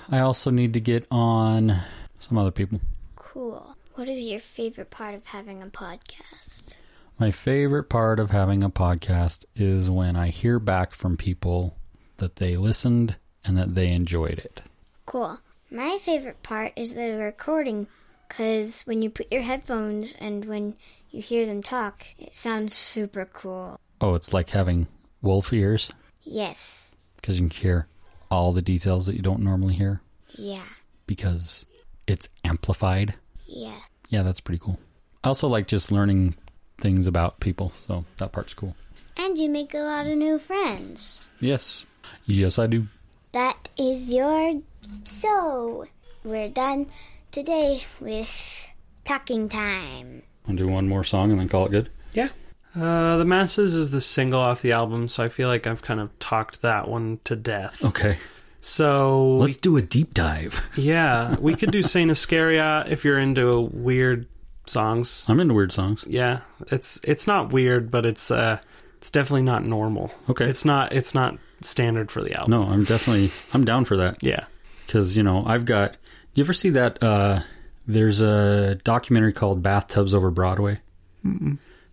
I 0.09 0.19
also 0.19 0.51
need 0.51 0.73
to 0.73 0.81
get 0.81 1.07
on 1.09 1.79
some 2.19 2.37
other 2.37 2.51
people. 2.51 2.81
Cool. 3.15 3.73
What 3.93 4.09
is 4.09 4.19
your 4.19 4.41
favorite 4.41 4.89
part 4.89 5.15
of 5.15 5.25
having 5.27 5.63
a 5.63 5.67
podcast? 5.67 6.75
My 7.17 7.31
favorite 7.31 7.85
part 7.85 8.19
of 8.19 8.31
having 8.31 8.61
a 8.63 8.69
podcast 8.69 9.45
is 9.55 9.89
when 9.89 10.15
I 10.15 10.27
hear 10.29 10.59
back 10.59 10.93
from 10.93 11.15
people 11.17 11.77
that 12.17 12.37
they 12.37 12.57
listened 12.57 13.17
and 13.43 13.57
that 13.57 13.75
they 13.75 13.89
enjoyed 13.91 14.39
it. 14.39 14.61
Cool. 15.05 15.39
My 15.71 15.97
favorite 16.01 16.43
part 16.43 16.73
is 16.75 16.93
the 16.93 17.13
recording 17.15 17.87
because 18.27 18.81
when 18.83 19.01
you 19.01 19.09
put 19.09 19.31
your 19.31 19.43
headphones 19.43 20.13
and 20.19 20.45
when 20.45 20.75
you 21.11 21.21
hear 21.21 21.45
them 21.45 21.61
talk, 21.63 22.05
it 22.19 22.35
sounds 22.35 22.73
super 22.73 23.25
cool. 23.25 23.79
Oh, 24.01 24.15
it's 24.15 24.33
like 24.33 24.49
having 24.49 24.87
wolf 25.21 25.53
ears 25.53 25.91
Yes. 26.23 26.95
because 27.15 27.39
you 27.39 27.47
can 27.47 27.57
hear 27.57 27.87
all 28.29 28.51
the 28.51 28.61
details 28.61 29.05
that 29.05 29.15
you 29.15 29.21
don't 29.21 29.41
normally 29.41 29.75
hear 29.75 30.01
Yeah. 30.37 30.63
because 31.07 31.65
it's 32.07 32.27
amplified. 32.43 33.15
Yeah. 33.45 33.79
Yeah, 34.09 34.23
that's 34.23 34.41
pretty 34.41 34.59
cool. 34.59 34.79
I 35.23 35.29
also 35.29 35.47
like 35.47 35.67
just 35.67 35.91
learning 35.91 36.35
things 36.79 37.07
about 37.07 37.39
people, 37.39 37.71
so 37.71 38.05
that 38.17 38.31
part's 38.31 38.53
cool. 38.53 38.75
And 39.17 39.37
you 39.37 39.49
make 39.49 39.73
a 39.73 39.79
lot 39.79 40.07
of 40.07 40.17
new 40.17 40.39
friends. 40.39 41.21
Yes. 41.39 41.85
Yes, 42.25 42.59
I 42.59 42.67
do. 42.67 42.87
That 43.31 43.69
is 43.77 44.11
your 44.13 44.61
so 45.03 45.85
we're 46.23 46.49
done 46.49 46.87
today 47.31 47.83
with 47.99 48.67
talking 49.03 49.49
time. 49.49 50.21
I'll 50.47 50.55
do 50.55 50.67
one 50.67 50.87
more 50.87 51.03
song 51.03 51.31
and 51.31 51.39
then 51.39 51.49
call 51.49 51.65
it 51.65 51.71
good. 51.71 51.89
Yeah. 52.13 52.29
Uh, 52.75 53.17
the 53.17 53.25
Masses 53.25 53.73
is 53.73 53.91
the 53.91 54.01
single 54.01 54.39
off 54.41 54.61
the 54.61 54.73
album, 54.73 55.07
so 55.07 55.23
I 55.23 55.29
feel 55.29 55.47
like 55.47 55.65
I've 55.65 55.81
kind 55.81 55.99
of 55.99 56.17
talked 56.19 56.61
that 56.61 56.87
one 56.89 57.19
to 57.23 57.35
death. 57.35 57.83
Okay. 57.83 58.17
So 58.61 59.37
Let's 59.37 59.57
do 59.57 59.77
a 59.77 59.81
deep 59.81 60.13
dive. 60.13 60.61
yeah, 60.75 61.35
we 61.39 61.55
could 61.55 61.71
do 61.71 61.81
Saint 61.83 62.11
Iscariot 62.11 62.87
if 62.89 63.05
you're 63.05 63.19
into 63.19 63.49
a 63.49 63.61
weird 63.61 64.27
songs. 64.69 65.25
I'm 65.29 65.39
into 65.39 65.53
weird 65.53 65.71
songs. 65.71 66.03
Yeah, 66.07 66.41
it's 66.67 66.99
it's 67.03 67.27
not 67.27 67.51
weird, 67.51 67.91
but 67.91 68.05
it's 68.05 68.31
uh 68.31 68.59
it's 68.97 69.11
definitely 69.11 69.43
not 69.43 69.63
normal. 69.65 70.11
Okay. 70.29 70.45
It's 70.45 70.65
not 70.65 70.93
it's 70.93 71.13
not 71.15 71.37
standard 71.61 72.11
for 72.11 72.21
the 72.23 72.33
album. 72.33 72.51
No, 72.51 72.63
I'm 72.63 72.83
definitely 72.83 73.31
I'm 73.53 73.65
down 73.65 73.85
for 73.85 73.97
that. 73.97 74.21
Yeah. 74.23 74.45
because 74.85 75.15
you 75.17 75.23
know 75.23 75.43
I've 75.45 75.65
got. 75.65 75.97
You 76.33 76.43
ever 76.43 76.53
see 76.53 76.71
that? 76.71 77.01
Uh, 77.01 77.41
there's 77.87 78.19
a 78.21 78.75
documentary 78.83 79.31
called 79.31 79.63
Bathtubs 79.63 80.13
Over 80.13 80.31
Broadway. 80.31 80.79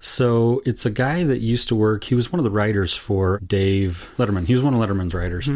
So 0.01 0.63
it's 0.67 0.85
a 0.85 0.91
guy 0.91 1.23
that 1.25 1.41
used 1.41 1.69
to 1.69 1.77
work. 1.77 2.05
He 2.05 2.15
was 2.15 2.33
one 2.33 2.41
of 2.41 2.45
the 2.45 2.51
writers 2.51 2.95
for 2.95 3.39
Dave 3.47 4.11
Letterman. 4.19 4.47
He 4.47 4.53
was 4.55 4.63
one 4.63 4.75
of 4.75 4.81
Letterman's 4.81 5.15
writers, 5.15 5.49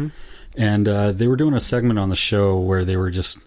and 0.55 0.87
uh, 0.87 1.11
they 1.11 1.27
were 1.27 1.35
doing 1.35 1.53
a 1.53 1.59
segment 1.59 1.99
on 1.99 2.09
the 2.09 2.15
show 2.15 2.57
where 2.57 2.85
they 2.85 2.95
were 2.95 3.11
just 3.11 3.39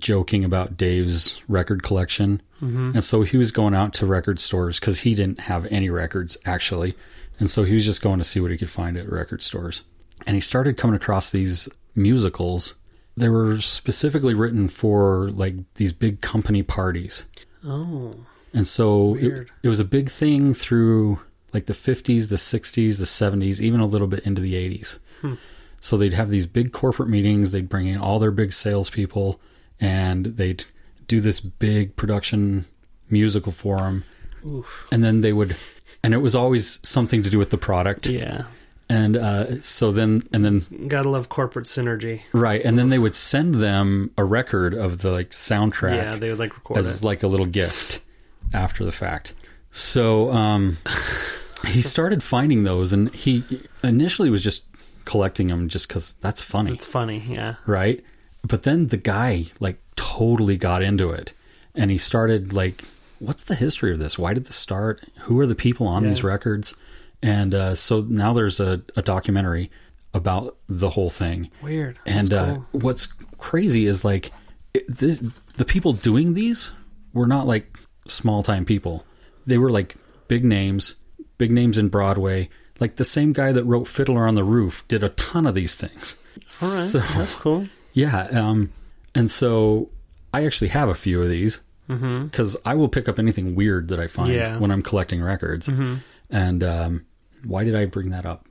joking 0.00 0.44
about 0.44 0.76
Dave's 0.76 1.42
record 1.48 1.82
collection. 1.82 2.42
Mm-hmm. 2.62 2.92
And 2.94 3.04
so 3.04 3.22
he 3.22 3.36
was 3.36 3.50
going 3.50 3.74
out 3.74 3.94
to 3.94 4.06
record 4.06 4.40
stores 4.40 4.80
because 4.80 5.00
he 5.00 5.14
didn't 5.14 5.40
have 5.40 5.66
any 5.66 5.90
records 5.90 6.36
actually, 6.44 6.96
And 7.38 7.50
so 7.50 7.64
he 7.64 7.74
was 7.74 7.84
just 7.84 8.02
going 8.02 8.18
to 8.18 8.24
see 8.24 8.40
what 8.40 8.50
he 8.50 8.58
could 8.58 8.70
find 8.70 8.96
at 8.96 9.10
record 9.10 9.42
stores. 9.42 9.82
And 10.26 10.34
he 10.34 10.40
started 10.40 10.76
coming 10.76 10.96
across 10.96 11.30
these 11.30 11.68
musicals. 11.94 12.74
They 13.16 13.28
were 13.28 13.60
specifically 13.60 14.34
written 14.34 14.68
for 14.68 15.28
like 15.30 15.54
these 15.74 15.92
big 15.92 16.20
company 16.20 16.62
parties. 16.62 17.26
Oh, 17.64 18.14
And 18.52 18.66
so 18.66 19.14
it, 19.16 19.48
it 19.62 19.68
was 19.68 19.80
a 19.80 19.84
big 19.84 20.08
thing 20.08 20.54
through 20.54 21.20
like 21.52 21.66
the 21.66 21.72
50s, 21.72 22.28
the 22.28 22.36
60s, 22.36 22.98
the 22.98 23.04
70s, 23.04 23.60
even 23.60 23.80
a 23.80 23.86
little 23.86 24.06
bit 24.06 24.24
into 24.24 24.40
the 24.40 24.54
80s. 24.54 25.00
Hmm. 25.20 25.34
So 25.80 25.96
they'd 25.96 26.12
have 26.12 26.30
these 26.30 26.46
big 26.46 26.72
corporate 26.72 27.08
meetings, 27.08 27.52
they'd 27.52 27.68
bring 27.68 27.86
in 27.86 27.98
all 27.98 28.18
their 28.18 28.30
big 28.30 28.52
salespeople, 28.52 29.40
and 29.80 30.26
they'd 30.26 30.64
do 31.06 31.20
this 31.20 31.40
big 31.40 31.96
production 31.96 32.64
musical 33.10 33.52
for 33.52 33.78
them. 33.78 34.04
And 34.92 35.02
then 35.04 35.20
they 35.20 35.32
would, 35.32 35.56
and 36.02 36.14
it 36.14 36.18
was 36.18 36.34
always 36.34 36.78
something 36.88 37.22
to 37.22 37.30
do 37.30 37.38
with 37.38 37.50
the 37.50 37.58
product. 37.58 38.06
yeah. 38.06 38.44
And 38.90 39.18
uh, 39.18 39.60
so 39.60 39.92
then, 39.92 40.26
and 40.32 40.42
then 40.44 40.64
Gotta 40.88 41.10
love 41.10 41.28
corporate 41.28 41.66
synergy. 41.66 42.22
Right, 42.32 42.62
and 42.64 42.78
then 42.78 42.88
they 42.88 42.98
would 42.98 43.14
send 43.14 43.56
them 43.56 44.10
a 44.16 44.24
record 44.24 44.72
of 44.72 45.02
the 45.02 45.10
like 45.10 45.30
soundtrack 45.30 45.94
Yeah, 45.94 46.16
they 46.16 46.30
would 46.30 46.38
like 46.38 46.54
record 46.54 46.78
as 46.78 47.02
it. 47.02 47.06
like 47.06 47.22
a 47.22 47.26
little 47.28 47.44
gift 47.44 48.00
after 48.54 48.86
the 48.86 48.92
fact. 48.92 49.34
So 49.70 50.30
um, 50.30 50.78
he 51.66 51.82
started 51.82 52.22
finding 52.22 52.64
those, 52.64 52.94
and 52.94 53.14
he 53.14 53.44
initially 53.84 54.30
was 54.30 54.42
just 54.42 54.64
collecting 55.04 55.48
them 55.48 55.68
just 55.68 55.86
because 55.88 56.14
that's 56.14 56.40
funny, 56.40 56.72
It's 56.72 56.86
funny, 56.86 57.18
yeah. 57.28 57.56
right? 57.66 58.02
But 58.48 58.62
then 58.62 58.88
the 58.88 58.96
guy 58.96 59.46
like 59.60 59.78
totally 59.96 60.56
got 60.56 60.82
into 60.82 61.10
it, 61.10 61.32
and 61.74 61.90
he 61.90 61.98
started 61.98 62.52
like, 62.52 62.84
"What's 63.18 63.44
the 63.44 63.54
history 63.54 63.92
of 63.92 63.98
this? 63.98 64.18
Why 64.18 64.34
did 64.34 64.46
this 64.46 64.56
start? 64.56 65.04
Who 65.22 65.38
are 65.40 65.46
the 65.46 65.54
people 65.54 65.86
on 65.86 66.02
Yeah. 66.02 66.08
these 66.10 66.24
records?" 66.24 66.76
And 67.22 67.54
uh, 67.54 67.74
so 67.74 68.00
now 68.08 68.32
there's 68.32 68.60
a, 68.60 68.80
a 68.96 69.02
documentary 69.02 69.70
about 70.14 70.56
the 70.68 70.90
whole 70.90 71.10
thing. 71.10 71.50
Weird. 71.62 71.98
And 72.06 72.32
uh, 72.32 72.54
cool. 72.54 72.66
what's 72.80 73.06
crazy 73.38 73.86
is 73.86 74.04
like 74.04 74.32
it, 74.72 74.84
this, 74.88 75.18
the 75.56 75.64
people 75.64 75.92
doing 75.92 76.34
these 76.34 76.70
were 77.12 77.26
not 77.26 77.46
like 77.46 77.76
small 78.06 78.42
time 78.42 78.64
people. 78.64 79.04
They 79.46 79.58
were 79.58 79.70
like 79.70 79.96
big 80.28 80.44
names, 80.44 80.96
big 81.38 81.50
names 81.50 81.76
in 81.76 81.88
Broadway. 81.88 82.48
Like 82.80 82.96
the 82.96 83.04
same 83.04 83.32
guy 83.32 83.50
that 83.50 83.64
wrote 83.64 83.88
Fiddler 83.88 84.26
on 84.26 84.34
the 84.34 84.44
Roof 84.44 84.86
did 84.86 85.02
a 85.02 85.08
ton 85.10 85.46
of 85.46 85.54
these 85.56 85.74
things. 85.74 86.18
All 86.62 86.68
right, 86.68 86.86
So 86.86 87.00
that's 87.00 87.34
cool. 87.34 87.66
Yeah, 87.98 88.22
um, 88.32 88.72
and 89.14 89.30
so 89.30 89.88
I 90.32 90.44
actually 90.46 90.68
have 90.68 90.88
a 90.88 90.94
few 90.94 91.22
of 91.22 91.28
these 91.28 91.60
because 91.86 92.56
I 92.66 92.74
will 92.74 92.88
pick 92.88 93.08
up 93.08 93.18
anything 93.18 93.54
weird 93.54 93.88
that 93.88 93.98
I 93.98 94.06
find 94.08 94.28
Mm-hmm. 94.28 94.38
Yeah. 94.38 94.58
when 94.58 94.70
I'm 94.70 94.82
collecting 94.82 95.22
records. 95.22 95.68
And 96.30 96.62
um, 96.62 97.06
why 97.44 97.64
did 97.64 97.74
I 97.74 97.86
bring 97.86 98.10
that 98.10 98.26
up? 98.26 98.44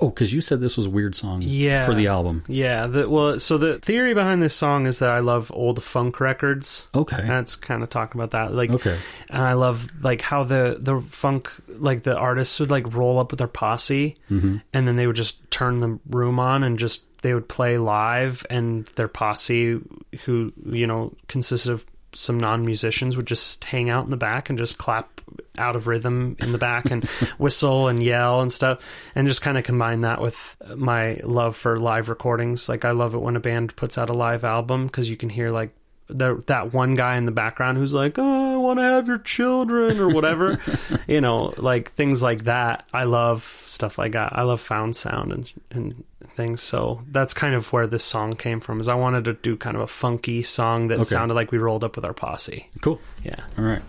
Oh, 0.00 0.08
because 0.08 0.32
you 0.32 0.40
said 0.40 0.60
this 0.60 0.76
was 0.76 0.86
a 0.86 0.90
weird 0.90 1.14
song 1.16 1.42
Yeah. 1.42 1.84
for 1.84 1.94
the 1.94 2.06
album. 2.06 2.44
Yeah, 2.48 2.86
the, 2.86 3.08
well, 3.08 3.40
so 3.40 3.58
the 3.58 3.78
theory 3.80 4.14
behind 4.14 4.40
this 4.40 4.54
song 4.54 4.86
is 4.86 5.00
that 5.00 5.08
I 5.10 5.18
love 5.18 5.50
old 5.54 5.82
funk 5.82 6.20
records. 6.20 6.88
Okay. 6.94 7.22
That's 7.26 7.56
kind 7.56 7.82
of 7.82 7.90
talking 7.90 8.20
about 8.20 8.30
that. 8.32 8.54
Like, 8.54 8.70
Okay. 8.70 8.96
and 9.30 9.42
I 9.42 9.54
love 9.54 9.90
like 10.04 10.20
how 10.22 10.44
the 10.44 10.76
the 10.80 11.00
funk 11.00 11.50
like 11.68 12.04
the 12.04 12.16
artists 12.16 12.60
would 12.60 12.70
like 12.70 12.92
roll 12.94 13.18
up 13.18 13.32
with 13.32 13.38
their 13.38 13.48
posse, 13.48 14.16
Mm-hmm. 14.30 14.58
and 14.72 14.86
then 14.88 14.94
they 14.94 15.08
would 15.08 15.16
just 15.16 15.48
turn 15.50 15.78
the 15.78 15.98
room 16.08 16.38
on 16.38 16.62
and 16.62 16.78
just 16.78 17.04
they 17.22 17.34
would 17.34 17.48
play 17.48 17.78
live, 17.78 18.46
and 18.50 18.86
their 18.96 19.08
posse, 19.08 19.80
who 20.24 20.52
you 20.66 20.86
know 20.86 21.14
consisted 21.28 21.72
of 21.72 21.84
some 22.12 22.38
non 22.38 22.64
musicians, 22.64 23.16
would 23.16 23.26
just 23.26 23.64
hang 23.64 23.90
out 23.90 24.04
in 24.04 24.10
the 24.10 24.16
back 24.16 24.48
and 24.48 24.58
just 24.58 24.78
clap 24.78 25.20
out 25.58 25.76
of 25.76 25.86
rhythm 25.86 26.36
in 26.40 26.52
the 26.52 26.58
back 26.58 26.90
and 26.90 27.04
whistle 27.38 27.88
and 27.88 28.02
yell 28.02 28.40
and 28.40 28.52
stuff, 28.52 28.80
and 29.14 29.28
just 29.28 29.42
kind 29.42 29.58
of 29.58 29.64
combine 29.64 30.02
that 30.02 30.20
with 30.20 30.56
my 30.76 31.20
love 31.22 31.56
for 31.56 31.78
live 31.78 32.08
recordings. 32.08 32.68
Like 32.68 32.84
I 32.84 32.92
love 32.92 33.14
it 33.14 33.20
when 33.20 33.36
a 33.36 33.40
band 33.40 33.76
puts 33.76 33.98
out 33.98 34.10
a 34.10 34.14
live 34.14 34.44
album 34.44 34.86
because 34.86 35.10
you 35.10 35.16
can 35.16 35.28
hear 35.28 35.50
like 35.50 35.70
the, 36.12 36.42
that 36.46 36.72
one 36.72 36.94
guy 36.94 37.16
in 37.16 37.24
the 37.24 37.32
background 37.32 37.78
who's 37.78 37.94
like, 37.94 38.18
"Oh, 38.18 38.54
I 38.54 38.56
want 38.58 38.78
to 38.78 38.82
have 38.84 39.08
your 39.08 39.18
children" 39.18 39.98
or 40.00 40.08
whatever, 40.08 40.58
you 41.08 41.20
know, 41.20 41.54
like 41.56 41.90
things 41.92 42.22
like 42.22 42.44
that. 42.44 42.86
I 42.92 43.04
love 43.04 43.64
stuff 43.66 43.98
like 43.98 44.12
that. 44.12 44.36
I 44.36 44.42
love 44.42 44.60
found 44.60 44.96
sound 44.96 45.32
and 45.32 45.52
and 45.70 46.04
things. 46.34 46.60
So 46.62 47.02
that's 47.10 47.34
kind 47.34 47.54
of 47.54 47.72
where 47.72 47.86
this 47.86 48.04
song 48.04 48.34
came 48.34 48.60
from. 48.60 48.80
Is 48.80 48.88
I 48.88 48.94
wanted 48.94 49.24
to 49.24 49.32
do 49.34 49.56
kind 49.56 49.76
of 49.76 49.82
a 49.82 49.86
funky 49.86 50.42
song 50.42 50.88
that 50.88 50.94
Okay. 50.96 51.04
sounded 51.04 51.34
like 51.34 51.50
we 51.52 51.58
rolled 51.58 51.84
up 51.84 51.96
with 51.96 52.04
our 52.04 52.14
posse. 52.14 52.68
Cool. 52.80 53.00
Yeah. 53.24 53.40
All 53.58 53.64
right. 53.64 53.82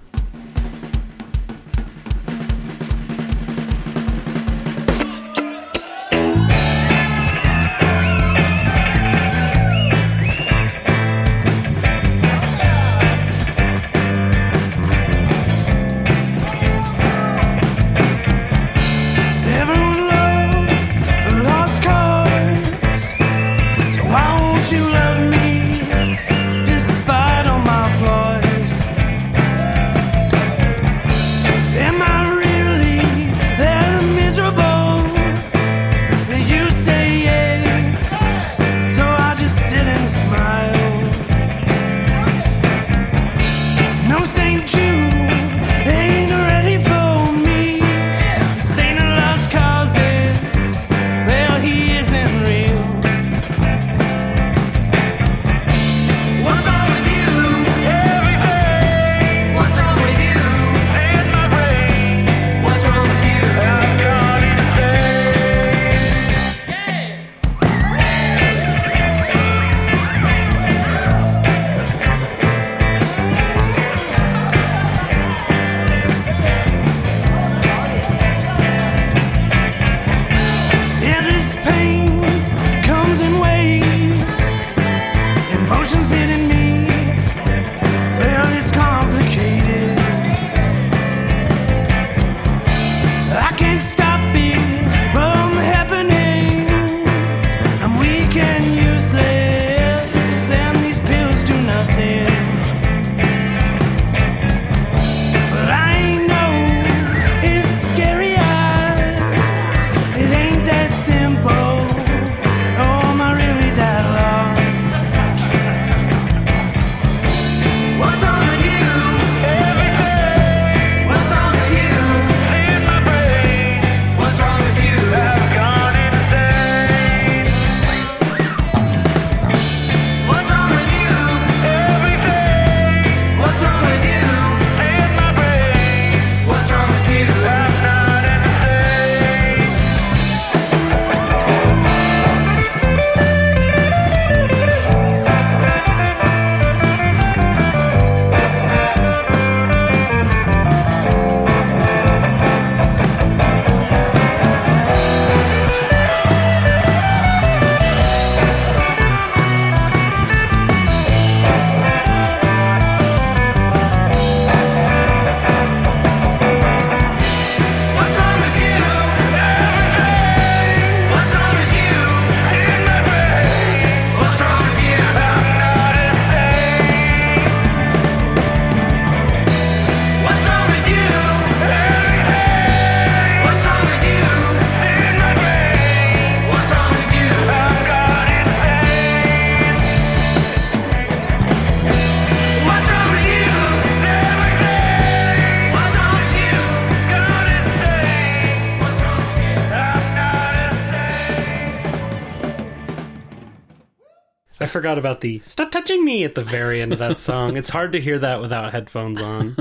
Forgot 204.72 204.98
about 204.98 205.22
the 205.22 205.40
"Stop 205.40 205.72
touching 205.72 206.04
me" 206.04 206.24
at 206.24 206.36
the 206.36 206.44
very 206.44 206.82
end 206.82 206.94
of 206.94 207.00
that 207.00 207.20
song. 207.30 207.58
It's 207.58 207.70
hard 207.70 207.92
to 207.94 208.02
hear 208.02 208.18
that 208.20 208.42
without 208.42 208.72
headphones 208.72 209.22
on. 209.22 209.56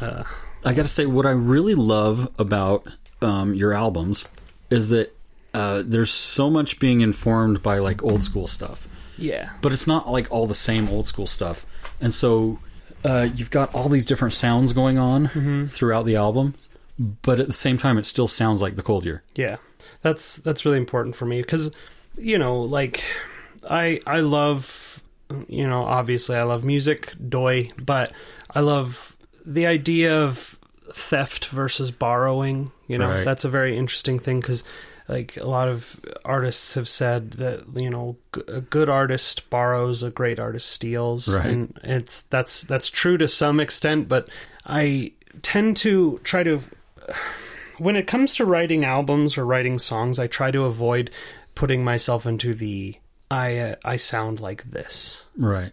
I 0.00 0.72
got 0.72 0.82
to 0.82 0.88
say, 0.88 1.06
what 1.06 1.26
I 1.26 1.30
really 1.30 1.74
love 1.74 2.30
about 2.38 2.86
um, 3.22 3.54
your 3.54 3.72
albums 3.72 4.26
is 4.70 4.88
that 4.90 5.14
uh, 5.52 5.82
there's 5.84 6.10
so 6.10 6.50
much 6.50 6.78
being 6.78 7.00
informed 7.00 7.62
by 7.62 7.78
like 7.78 8.02
old 8.02 8.22
school 8.22 8.46
stuff, 8.46 8.88
Yeah, 9.18 9.50
but 9.60 9.72
it's 9.72 9.86
not 9.86 10.10
like 10.10 10.30
all 10.30 10.46
the 10.46 10.54
same 10.54 10.88
old 10.88 11.06
school 11.06 11.26
stuff. 11.26 11.64
And 12.00 12.12
so 12.12 12.58
uh, 13.04 13.28
you've 13.34 13.50
got 13.50 13.74
all 13.74 13.88
these 13.88 14.04
different 14.04 14.34
sounds 14.34 14.72
going 14.72 14.98
on 14.98 15.68
throughout 15.68 16.06
the 16.06 16.16
album, 16.16 16.54
but 16.98 17.40
at 17.40 17.46
the 17.46 17.52
same 17.52 17.78
time, 17.78 17.98
it 17.98 18.06
still 18.06 18.26
sounds 18.28 18.60
like 18.62 18.76
the 18.76 18.82
Cold 18.82 19.04
Year. 19.04 19.22
yeah. 19.34 19.56
That's 20.00 20.36
that's 20.36 20.66
really 20.66 20.76
important 20.76 21.16
for 21.16 21.24
me 21.24 21.40
because 21.40 21.74
you 22.18 22.36
know, 22.36 22.60
like 22.60 23.02
I 23.68 24.00
I 24.06 24.20
love 24.20 25.02
you 25.48 25.66
know 25.66 25.84
obviously 25.84 26.36
I 26.36 26.42
love 26.42 26.64
music, 26.64 27.12
doy, 27.28 27.70
but 27.78 28.12
I 28.54 28.60
love 28.60 29.16
the 29.44 29.66
idea 29.66 30.22
of 30.22 30.58
theft 30.92 31.46
versus 31.46 31.90
borrowing. 31.90 32.70
You 32.86 32.98
know, 32.98 33.08
Right. 33.08 33.24
that's 33.24 33.44
a 33.44 33.48
very 33.48 33.76
interesting 33.76 34.18
thing 34.18 34.40
because 34.40 34.64
like 35.08 35.36
a 35.36 35.44
lot 35.44 35.68
of 35.68 36.00
artists 36.24 36.74
have 36.74 36.88
said 36.88 37.32
that 37.32 37.64
you 37.74 37.90
know 37.90 38.16
a 38.48 38.60
good 38.60 38.88
artist 38.88 39.48
borrows 39.50 40.02
a 40.02 40.10
great 40.10 40.38
artist 40.38 40.70
steals 40.70 41.28
Right. 41.28 41.46
and 41.46 41.78
it's 41.82 42.22
that's 42.22 42.62
that's 42.62 42.88
true 42.88 43.18
to 43.18 43.28
some 43.28 43.60
extent 43.60 44.08
but 44.08 44.28
i 44.64 45.12
tend 45.42 45.76
to 45.78 46.20
try 46.24 46.42
to 46.42 46.60
when 47.78 47.96
it 47.96 48.06
comes 48.06 48.34
to 48.36 48.44
writing 48.46 48.84
albums 48.84 49.36
or 49.36 49.44
writing 49.44 49.78
songs 49.78 50.18
i 50.18 50.26
try 50.26 50.50
to 50.50 50.64
avoid 50.64 51.10
putting 51.54 51.84
myself 51.84 52.24
into 52.24 52.54
the 52.54 52.96
i 53.30 53.56
uh, 53.58 53.74
i 53.84 53.96
sound 53.96 54.40
like 54.40 54.70
this 54.70 55.24
Right. 55.36 55.72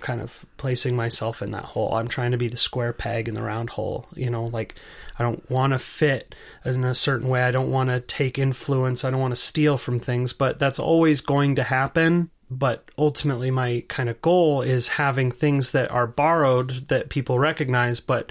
kind 0.00 0.20
of 0.20 0.44
placing 0.58 0.94
myself 0.94 1.40
in 1.40 1.52
that 1.52 1.64
hole. 1.64 1.94
I'm 1.94 2.08
trying 2.08 2.32
to 2.32 2.36
be 2.36 2.48
the 2.48 2.58
square 2.58 2.92
peg 2.92 3.26
in 3.26 3.32
the 3.34 3.42
round 3.42 3.70
hole. 3.70 4.06
You 4.14 4.28
know, 4.28 4.44
like 4.44 4.74
I 5.18 5.22
don't 5.22 5.48
want 5.50 5.72
to 5.72 5.78
fit 5.78 6.34
in 6.64 6.84
a 6.84 6.94
certain 6.94 7.28
way. 7.28 7.42
I 7.42 7.50
don't 7.50 7.70
want 7.70 7.88
to 7.88 8.00
take 8.00 8.38
influence. 8.38 9.04
I 9.04 9.10
don't 9.10 9.20
want 9.20 9.32
to 9.32 9.40
steal 9.40 9.78
from 9.78 9.98
things, 9.98 10.34
but 10.34 10.58
that's 10.58 10.78
always 10.78 11.22
going 11.22 11.54
to 11.54 11.62
happen. 11.62 12.28
But 12.50 12.90
ultimately, 12.98 13.50
my 13.50 13.82
kind 13.88 14.10
of 14.10 14.20
goal 14.20 14.60
is 14.60 14.88
having 14.88 15.30
things 15.30 15.70
that 15.70 15.90
are 15.90 16.06
borrowed 16.06 16.88
that 16.88 17.08
people 17.08 17.38
recognize, 17.38 18.00
but 18.00 18.30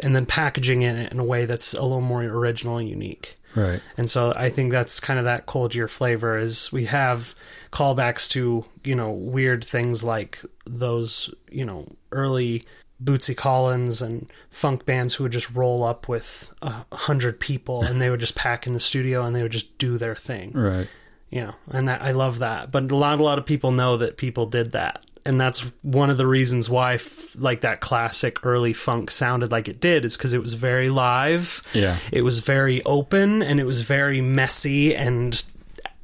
and 0.00 0.14
then 0.14 0.26
packaging 0.26 0.82
it 0.82 1.10
in 1.10 1.18
a 1.18 1.24
way 1.24 1.46
that's 1.46 1.72
a 1.72 1.82
little 1.82 2.02
more 2.02 2.22
original 2.22 2.76
and 2.76 2.88
unique. 2.88 3.37
Right. 3.58 3.80
And 3.96 4.08
so 4.08 4.32
I 4.36 4.50
think 4.50 4.70
that's 4.72 5.00
kind 5.00 5.18
of 5.18 5.24
that 5.24 5.46
cold 5.46 5.74
year 5.74 5.88
flavor 5.88 6.38
is 6.38 6.70
we 6.72 6.84
have 6.86 7.34
callbacks 7.72 8.28
to, 8.30 8.64
you 8.84 8.94
know, 8.94 9.10
weird 9.10 9.64
things 9.64 10.02
like 10.04 10.40
those, 10.66 11.32
you 11.50 11.64
know, 11.64 11.86
early 12.12 12.64
Bootsy 13.02 13.36
Collins 13.36 14.02
and 14.02 14.30
funk 14.50 14.84
bands 14.84 15.14
who 15.14 15.24
would 15.24 15.32
just 15.32 15.54
roll 15.54 15.84
up 15.84 16.08
with 16.08 16.52
a 16.62 16.84
hundred 16.92 17.38
people 17.38 17.82
and 17.82 18.00
they 18.02 18.10
would 18.10 18.20
just 18.20 18.34
pack 18.34 18.66
in 18.66 18.72
the 18.72 18.80
studio 18.80 19.24
and 19.24 19.36
they 19.36 19.42
would 19.42 19.52
just 19.52 19.76
do 19.78 19.98
their 19.98 20.16
thing, 20.16 20.50
Right. 20.52 20.88
you 21.30 21.42
know, 21.42 21.54
and 21.70 21.88
that, 21.88 22.02
I 22.02 22.10
love 22.10 22.40
that. 22.40 22.72
But 22.72 22.90
a 22.90 22.96
lot, 22.96 23.20
a 23.20 23.22
lot 23.22 23.38
of 23.38 23.46
people 23.46 23.70
know 23.70 23.98
that 23.98 24.16
people 24.16 24.46
did 24.46 24.72
that. 24.72 25.04
And 25.28 25.38
that's 25.38 25.60
one 25.82 26.08
of 26.08 26.16
the 26.16 26.26
reasons 26.26 26.70
why, 26.70 26.94
f- 26.94 27.36
like 27.36 27.60
that 27.60 27.80
classic 27.80 28.44
early 28.46 28.72
funk 28.72 29.10
sounded 29.10 29.52
like 29.52 29.68
it 29.68 29.78
did, 29.78 30.04
is 30.06 30.16
because 30.16 30.32
it 30.32 30.40
was 30.40 30.54
very 30.54 30.88
live 30.88 31.62
Yeah. 31.74 31.98
it 32.10 32.22
was 32.22 32.38
very 32.38 32.82
open 32.84 33.42
and 33.42 33.60
it 33.60 33.64
was 33.64 33.82
very 33.82 34.22
messy 34.22 34.96
and 34.96 35.40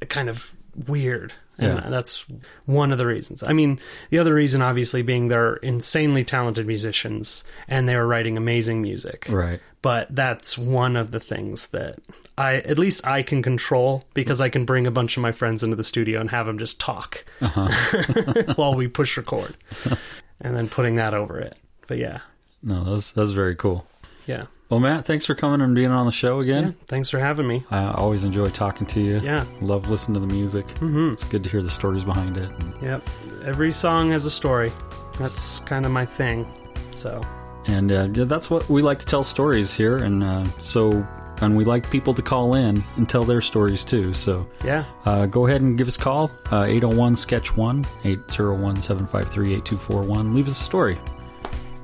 kind 0.09 0.29
of 0.29 0.55
weird. 0.87 1.33
And 1.57 1.79
Yeah. 1.83 1.89
that's 1.89 2.25
one 2.65 2.91
of 2.91 2.97
the 2.97 3.05
reasons. 3.05 3.43
I 3.43 3.53
mean, 3.53 3.79
the 4.09 4.19
other 4.19 4.33
reason, 4.33 4.61
obviously, 4.61 5.01
being 5.01 5.27
they're 5.29 5.55
insanely 5.57 6.23
talented 6.25 6.67
musicians 6.67 7.43
and 7.67 7.87
they 7.87 7.95
were 7.95 8.05
writing 8.07 8.35
amazing 8.37 8.81
music. 8.81 9.27
Right. 9.29 9.61
But 9.81 10.13
that's 10.13 10.57
one 10.57 10.95
of 10.95 11.11
the 11.11 11.19
things 11.19 11.67
that 11.67 11.99
I, 12.37 12.55
at 12.55 12.77
least 12.79 13.05
I 13.07 13.21
can 13.23 13.41
control 13.43 14.03
because 14.13 14.41
I 14.41 14.49
can 14.49 14.65
bring 14.65 14.85
a 14.87 14.91
bunch 14.91 15.15
of 15.15 15.21
my 15.21 15.31
friends 15.31 15.63
into 15.63 15.75
the 15.75 15.83
studio 15.83 16.19
and 16.19 16.29
have 16.31 16.45
them 16.47 16.57
just 16.57 16.79
talk 16.79 17.23
uh-huh. 17.39 18.53
while 18.55 18.73
we 18.75 18.87
push 18.87 19.15
record 19.15 19.55
and 20.41 20.57
then 20.57 20.67
putting 20.67 20.95
that 20.95 21.13
over 21.13 21.39
it. 21.39 21.55
But 21.87 21.99
yeah, 21.99 22.19
No, 22.63 22.83
that's 22.83 23.13
that's 23.13 23.29
very 23.29 23.55
cool. 23.55 23.85
yeah. 24.25 24.47
Well, 24.69 24.79
Matt, 24.79 25.05
thanks 25.05 25.25
for 25.25 25.35
coming 25.35 25.61
and 25.61 25.75
being 25.75 25.91
on 25.91 26.05
the 26.07 26.11
show 26.11 26.39
Yeah. 26.41 26.57
again. 26.59 26.75
Thanks 26.87 27.09
for 27.09 27.19
having 27.19 27.47
me. 27.47 27.63
I 27.69 27.91
always 27.93 28.23
enjoy 28.23 28.49
talking 28.49 28.87
to 28.87 28.99
you. 28.99 29.19
Yeah. 29.23 29.45
Love 29.61 29.89
listening 29.89 30.19
to 30.19 30.27
the 30.27 30.33
music. 30.33 30.65
Mm-hmm. 30.75 31.13
It's 31.13 31.23
good 31.23 31.43
to 31.43 31.49
hear 31.49 31.61
the 31.61 31.69
stories 31.69 32.03
behind 32.03 32.37
it. 32.37 32.49
Yep. 32.81 33.07
Every 33.45 33.71
song 33.71 34.09
has 34.11 34.25
a 34.25 34.31
story. 34.31 34.71
That's 35.19 35.59
kind 35.61 35.85
of 35.85 35.91
my 35.91 36.03
thing. 36.05 36.47
So, 36.95 37.21
And 37.67 37.91
uh, 37.91 38.07
yeah, 38.13 38.23
that's 38.23 38.49
what 38.49 38.67
we 38.67 38.81
like 38.81 38.97
to 38.99 39.05
tell 39.05 39.23
stories 39.23 39.71
here. 39.73 39.97
And 39.97 40.23
uh, 40.23 40.43
so, 40.59 41.05
and 41.41 41.55
we 41.55 41.63
like 41.63 41.87
people 41.91 42.13
to 42.15 42.23
call 42.23 42.55
in 42.55 42.81
and 42.97 43.07
tell 43.07 43.23
their 43.23 43.41
stories 43.41 43.83
too. 43.85 44.15
So 44.15 44.47
yeah. 44.63 44.85
uh, 45.05 45.27
go 45.27 45.45
ahead 45.45 45.61
and 45.61 45.77
give 45.77 45.87
us 45.87 45.95
a 45.97 45.99
call 45.99 46.31
801 46.51 47.15
Sketch 47.17 47.55
1 47.55 47.85
801 48.03 48.81
753 48.81 49.53
8241. 49.53 50.33
Leave 50.33 50.47
us 50.47 50.59
a 50.59 50.63
story. 50.63 50.97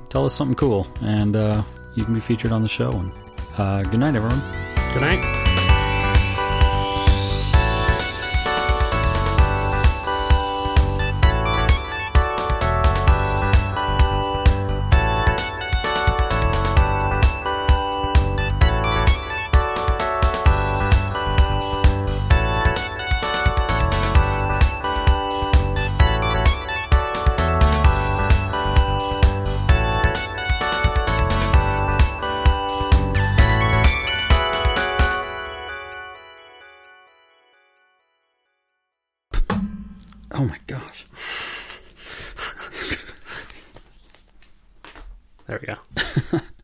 Tell 0.10 0.26
us 0.26 0.34
something 0.34 0.56
cool. 0.56 0.88
And 1.02 1.36
uh, 1.36 1.62
you 1.95 2.03
can 2.03 2.13
be 2.13 2.19
featured 2.19 2.51
on 2.51 2.61
the 2.61 2.69
show. 2.69 2.91
And 2.91 3.11
uh, 3.57 3.84
good 3.84 3.99
night, 3.99 4.15
everyone. 4.15 4.41
Good 4.93 5.01
night. 5.01 5.51